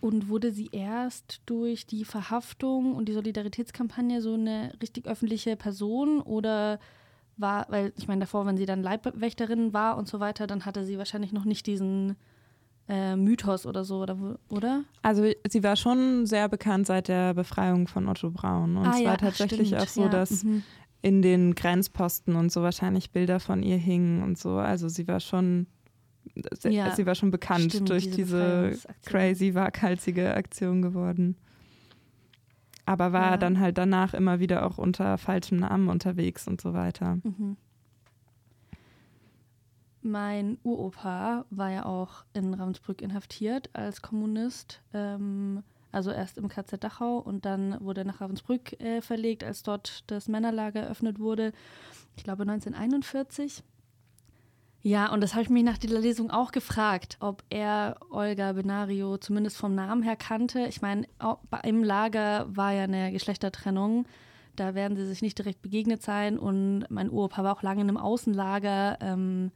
Und 0.00 0.28
wurde 0.28 0.50
sie 0.50 0.70
erst 0.72 1.42
durch 1.46 1.86
die 1.86 2.04
Verhaftung 2.04 2.94
und 2.94 3.08
die 3.08 3.12
Solidaritätskampagne 3.12 4.20
so 4.22 4.34
eine 4.34 4.72
richtig 4.82 5.06
öffentliche 5.06 5.56
Person 5.56 6.20
oder 6.20 6.80
war, 7.36 7.66
weil 7.68 7.92
ich 7.96 8.08
meine, 8.08 8.20
davor, 8.20 8.44
wenn 8.46 8.56
sie 8.56 8.66
dann 8.66 8.82
Leibwächterin 8.82 9.72
war 9.72 9.96
und 9.98 10.08
so 10.08 10.18
weiter, 10.18 10.46
dann 10.46 10.64
hatte 10.64 10.84
sie 10.84 10.98
wahrscheinlich 10.98 11.32
noch 11.32 11.44
nicht 11.44 11.66
diesen 11.66 12.16
äh, 12.90 13.14
Mythos 13.14 13.66
oder 13.66 13.84
so, 13.84 14.02
oder, 14.02 14.16
oder? 14.48 14.82
Also 15.02 15.24
sie 15.48 15.62
war 15.62 15.76
schon 15.76 16.26
sehr 16.26 16.48
bekannt 16.48 16.88
seit 16.88 17.06
der 17.06 17.34
Befreiung 17.34 17.86
von 17.86 18.08
Otto 18.08 18.30
Braun. 18.30 18.76
Und 18.76 18.86
ah, 18.86 18.92
es 18.94 19.00
ja, 19.00 19.10
war 19.10 19.18
tatsächlich 19.18 19.68
stimmt, 19.68 19.82
auch 19.82 19.88
so, 19.88 20.02
ja. 20.02 20.08
dass 20.08 20.42
mhm. 20.42 20.64
in 21.00 21.22
den 21.22 21.54
Grenzposten 21.54 22.34
und 22.34 22.50
so 22.50 22.62
wahrscheinlich 22.62 23.12
Bilder 23.12 23.38
von 23.38 23.62
ihr 23.62 23.76
hingen 23.76 24.24
und 24.24 24.38
so. 24.38 24.56
Also 24.56 24.88
sie 24.88 25.06
war 25.06 25.20
schon, 25.20 25.68
sie, 26.58 26.70
ja, 26.70 26.90
sie 26.90 27.06
war 27.06 27.14
schon 27.14 27.30
bekannt 27.30 27.72
stimmt, 27.72 27.90
durch 27.90 28.10
diese, 28.10 28.70
diese 28.70 28.88
crazy, 29.06 29.54
waghalsige 29.54 30.34
Aktion 30.34 30.82
geworden. 30.82 31.36
Aber 32.86 33.12
war 33.12 33.38
dann 33.38 33.60
halt 33.60 33.78
danach 33.78 34.14
immer 34.14 34.40
wieder 34.40 34.66
auch 34.66 34.76
unter 34.76 35.16
falschem 35.16 35.58
Namen 35.58 35.88
unterwegs 35.88 36.48
und 36.48 36.60
so 36.60 36.74
weiter. 36.74 37.18
Mhm. 37.22 37.56
Mein 40.02 40.58
Uropa 40.62 41.44
war 41.50 41.70
ja 41.70 41.84
auch 41.84 42.24
in 42.32 42.54
Ravensbrück 42.54 43.02
inhaftiert 43.02 43.68
als 43.74 44.00
Kommunist. 44.00 44.80
Ähm, 44.94 45.62
also 45.92 46.10
erst 46.10 46.38
im 46.38 46.48
KZ 46.48 46.82
Dachau 46.82 47.18
und 47.18 47.44
dann 47.44 47.76
wurde 47.80 48.02
er 48.02 48.04
nach 48.04 48.20
Ravensbrück 48.20 48.80
äh, 48.80 49.02
verlegt, 49.02 49.44
als 49.44 49.62
dort 49.62 50.04
das 50.10 50.28
Männerlager 50.28 50.80
eröffnet 50.80 51.18
wurde. 51.18 51.52
Ich 52.16 52.24
glaube 52.24 52.42
1941. 52.42 53.62
Ja, 54.82 55.12
und 55.12 55.20
das 55.20 55.34
habe 55.34 55.42
ich 55.42 55.50
mich 55.50 55.62
nach 55.62 55.76
dieser 55.76 56.00
Lesung 56.00 56.30
auch 56.30 56.52
gefragt, 56.52 57.18
ob 57.20 57.42
er 57.50 57.96
Olga 58.08 58.52
Benario 58.52 59.18
zumindest 59.18 59.58
vom 59.58 59.74
Namen 59.74 60.02
her 60.02 60.16
kannte. 60.16 60.66
Ich 60.68 60.80
meine, 60.80 61.06
im 61.64 61.84
Lager 61.84 62.46
war 62.56 62.72
ja 62.72 62.84
eine 62.84 63.12
Geschlechtertrennung. 63.12 64.06
Da 64.56 64.74
werden 64.74 64.96
sie 64.96 65.06
sich 65.06 65.20
nicht 65.20 65.36
direkt 65.36 65.60
begegnet 65.60 66.02
sein. 66.02 66.38
Und 66.38 66.86
mein 66.88 67.10
Uropa 67.10 67.44
war 67.44 67.54
auch 67.54 67.62
lange 67.62 67.82
in 67.82 67.88
einem 67.88 67.98
Außenlager. 67.98 68.96
Ähm, 69.02 69.50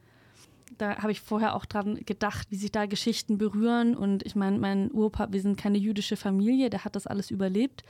da 0.77 0.97
habe 0.97 1.11
ich 1.11 1.21
vorher 1.21 1.55
auch 1.55 1.65
dran 1.65 1.95
gedacht, 2.05 2.47
wie 2.49 2.55
sich 2.55 2.71
da 2.71 2.85
Geschichten 2.85 3.37
berühren. 3.37 3.95
Und 3.95 4.25
ich 4.25 4.35
meine, 4.35 4.57
mein 4.59 4.91
Urpa, 4.91 5.27
wir 5.31 5.41
sind 5.41 5.57
keine 5.57 5.77
jüdische 5.77 6.17
Familie, 6.17 6.69
der 6.69 6.85
hat 6.85 6.95
das 6.95 7.07
alles 7.07 7.31
überlebt. 7.31 7.83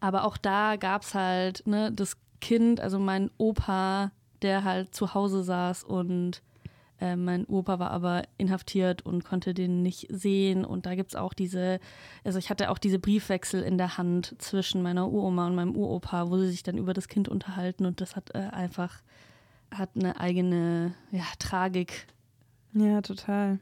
Aber 0.00 0.24
auch 0.24 0.36
da 0.36 0.76
gab 0.76 1.02
es 1.02 1.14
halt 1.14 1.66
ne, 1.66 1.92
das 1.92 2.16
Kind, 2.40 2.80
also 2.80 2.98
mein 2.98 3.30
Opa, 3.38 4.10
der 4.42 4.64
halt 4.64 4.94
zu 4.94 5.14
Hause 5.14 5.42
saß 5.42 5.84
und 5.84 6.42
äh, 7.00 7.16
mein 7.16 7.44
Opa 7.46 7.78
war 7.78 7.90
aber 7.90 8.22
inhaftiert 8.38 9.02
und 9.04 9.24
konnte 9.24 9.54
den 9.54 9.82
nicht 9.82 10.06
sehen. 10.10 10.64
Und 10.64 10.86
da 10.86 10.94
gibt 10.94 11.10
es 11.10 11.16
auch 11.16 11.32
diese, 11.32 11.80
also 12.24 12.38
ich 12.38 12.50
hatte 12.50 12.70
auch 12.70 12.78
diese 12.78 12.98
Briefwechsel 12.98 13.62
in 13.62 13.78
der 13.78 13.98
Hand 13.98 14.34
zwischen 14.38 14.82
meiner 14.82 15.10
Uroma 15.10 15.46
und 15.46 15.54
meinem 15.54 15.76
Uropa, 15.76 16.28
wo 16.28 16.38
sie 16.38 16.50
sich 16.50 16.62
dann 16.62 16.78
über 16.78 16.94
das 16.94 17.08
Kind 17.08 17.28
unterhalten. 17.28 17.86
Und 17.86 18.00
das 18.00 18.16
hat 18.16 18.34
äh, 18.34 18.38
einfach, 18.38 19.02
hat 19.78 19.90
eine 19.94 20.18
eigene 20.20 20.94
ja, 21.10 21.24
Tragik 21.38 22.06
ja, 22.74 23.00
total. 23.02 23.60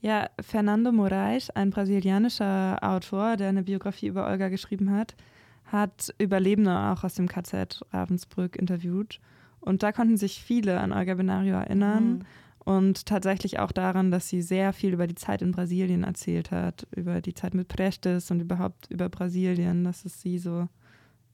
Ja, 0.00 0.30
Fernando 0.40 0.92
Moraes, 0.92 1.50
ein 1.50 1.70
brasilianischer 1.70 2.78
Autor, 2.82 3.36
der 3.36 3.48
eine 3.48 3.64
Biografie 3.64 4.06
über 4.06 4.28
Olga 4.28 4.48
geschrieben 4.48 4.92
hat, 4.92 5.16
hat 5.64 6.14
Überlebende 6.18 6.72
auch 6.72 7.02
aus 7.02 7.14
dem 7.14 7.28
KZ 7.28 7.84
Ravensbrück 7.92 8.54
interviewt. 8.54 9.20
Und 9.60 9.82
da 9.82 9.90
konnten 9.90 10.16
sich 10.16 10.40
viele 10.40 10.78
an 10.78 10.92
Olga 10.92 11.14
Benario 11.14 11.56
erinnern 11.56 12.10
mhm. 12.10 12.24
und 12.60 13.06
tatsächlich 13.06 13.58
auch 13.58 13.72
daran, 13.72 14.12
dass 14.12 14.28
sie 14.28 14.40
sehr 14.40 14.72
viel 14.72 14.92
über 14.92 15.08
die 15.08 15.16
Zeit 15.16 15.42
in 15.42 15.50
Brasilien 15.50 16.04
erzählt 16.04 16.52
hat, 16.52 16.86
über 16.94 17.20
die 17.20 17.34
Zeit 17.34 17.54
mit 17.54 17.66
Prestes 17.66 18.30
und 18.30 18.38
überhaupt 18.38 18.88
über 18.88 19.08
Brasilien, 19.08 19.82
dass 19.82 20.04
es 20.04 20.22
sie 20.22 20.38
so 20.38 20.68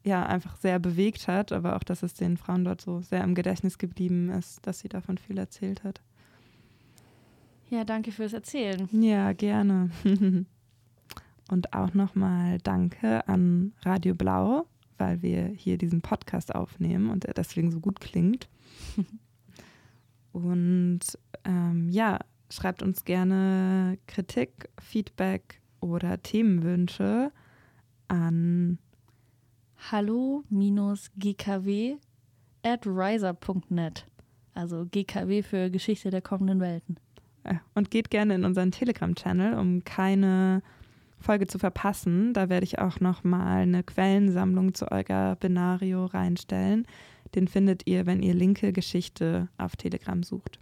ja 0.04 0.24
einfach 0.26 0.56
sehr 0.56 0.78
bewegt 0.78 1.28
hat, 1.28 1.50
aber 1.50 1.76
auch, 1.76 1.82
dass 1.82 2.02
es 2.02 2.14
den 2.14 2.36
Frauen 2.36 2.64
dort 2.64 2.80
so 2.80 3.00
sehr 3.00 3.24
im 3.24 3.34
Gedächtnis 3.34 3.78
geblieben 3.78 4.30
ist, 4.30 4.66
dass 4.66 4.80
sie 4.80 4.88
davon 4.88 5.18
viel 5.18 5.38
erzählt 5.38 5.82
hat. 5.82 6.00
Ja, 7.70 7.84
danke 7.84 8.12
fürs 8.12 8.34
Erzählen. 8.34 8.88
Ja, 8.92 9.32
gerne. 9.32 9.90
Und 11.50 11.72
auch 11.72 11.92
nochmal 11.94 12.58
danke 12.58 13.26
an 13.26 13.72
Radio 13.82 14.14
Blau, 14.14 14.66
weil 14.98 15.22
wir 15.22 15.46
hier 15.46 15.78
diesen 15.78 16.00
Podcast 16.00 16.54
aufnehmen 16.54 17.10
und 17.10 17.26
er 17.26 17.34
deswegen 17.34 17.70
so 17.70 17.80
gut 17.80 18.00
klingt. 18.00 18.48
und 20.32 21.00
ähm, 21.44 21.90
ja, 21.90 22.20
schreibt 22.48 22.82
uns 22.82 23.04
gerne 23.04 23.98
Kritik, 24.06 24.70
Feedback 24.80 25.60
oder 25.80 26.22
Themenwünsche 26.22 27.30
an 28.08 28.78
hallo-gkw 29.90 31.66
at 32.62 32.86
riser.net. 32.86 34.06
Also 34.54 34.86
GKW 34.90 35.42
für 35.42 35.70
Geschichte 35.70 36.10
der 36.10 36.22
kommenden 36.22 36.60
Welten. 36.60 36.96
Und 37.74 37.90
geht 37.90 38.10
gerne 38.10 38.34
in 38.36 38.44
unseren 38.44 38.70
Telegram-Channel, 38.70 39.58
um 39.58 39.84
keine 39.84 40.62
Folge 41.18 41.46
zu 41.46 41.58
verpassen. 41.58 42.32
Da 42.32 42.48
werde 42.48 42.64
ich 42.64 42.78
auch 42.78 43.00
nochmal 43.00 43.62
eine 43.62 43.82
Quellensammlung 43.82 44.72
zu 44.74 44.90
Olga 44.90 45.36
Benario 45.38 46.06
reinstellen. 46.06 46.86
Den 47.34 47.48
findet 47.48 47.86
ihr, 47.86 48.06
wenn 48.06 48.22
ihr 48.22 48.32
linke 48.32 48.72
Geschichte 48.72 49.48
auf 49.58 49.76
Telegram 49.76 50.22
sucht. 50.22 50.58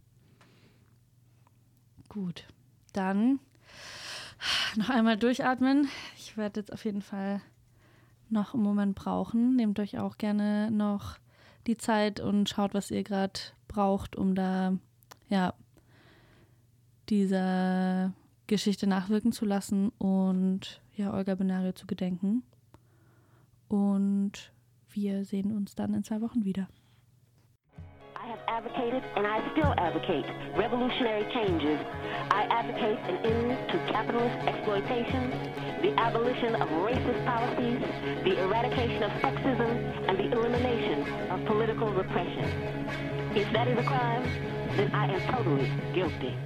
Gut, 2.09 2.49
dann 2.93 3.39
noch 4.77 4.91
einmal 4.91 5.17
durchatmen. 5.17 5.89
Ich 6.17 6.37
werde 6.37 6.61
jetzt 6.61 6.73
auf 6.73 6.85
jeden 6.85 7.03
Fall 7.03 7.41
noch 8.33 8.55
einen 8.55 8.63
Moment 8.63 8.95
brauchen. 8.95 9.57
Nehmt 9.57 9.79
euch 9.79 9.99
auch 9.99 10.19
gerne 10.19 10.71
noch 10.71 11.19
die 11.67 11.77
Zeit 11.77 12.21
und 12.21 12.49
schaut, 12.49 12.75
was 12.75 12.91
ihr 12.91 13.05
gerade 13.05 13.39
braucht, 13.69 14.17
um 14.17 14.35
da 14.35 14.77
ja 15.29 15.55
dieser 17.09 18.13
Geschichte 18.47 18.87
nachwirken 18.87 19.33
zu 19.33 19.45
lassen 19.45 19.91
und 19.99 20.81
ja 20.95 21.13
Olga 21.15 21.35
Benario 21.35 21.73
zu 21.73 21.87
gedenken. 21.87 22.43
Und 23.69 24.53
wir 24.91 25.25
sehen 25.25 25.53
uns 25.53 25.75
dann 25.75 25.95
in 25.95 26.05
zwei 26.05 26.21
Wochen 26.21 26.45
wieder. 26.45 26.69
I 28.23 28.27
have 28.27 28.39
advocated 28.47 29.03
and 29.17 29.27
I 29.27 29.43
still 29.51 29.75
advocate 29.77 30.25
revolutionary 30.57 31.25
changes. 31.35 31.81
I 32.31 32.45
advocate 32.51 32.99
an 33.11 33.17
end 33.27 33.69
to 33.71 33.93
capitalist 33.93 34.47
exploitation, 34.47 35.31
the 35.83 35.93
abolition 35.99 36.55
of 36.55 36.69
racist 36.69 37.25
policies, 37.27 37.81
the 38.23 38.45
eradication 38.45 39.03
of 39.03 39.11
sexism, 39.23 40.09
and 40.09 40.17
the 40.17 40.39
elimination 40.39 41.03
of 41.33 41.45
political 41.47 41.93
repression. 41.93 42.45
If 43.35 43.53
that 43.55 43.67
is 43.67 43.79
a 43.79 43.83
crime, 43.83 44.23
then 44.77 44.95
I 44.95 45.13
am 45.13 45.35
totally 45.35 45.69
guilty. 45.93 46.37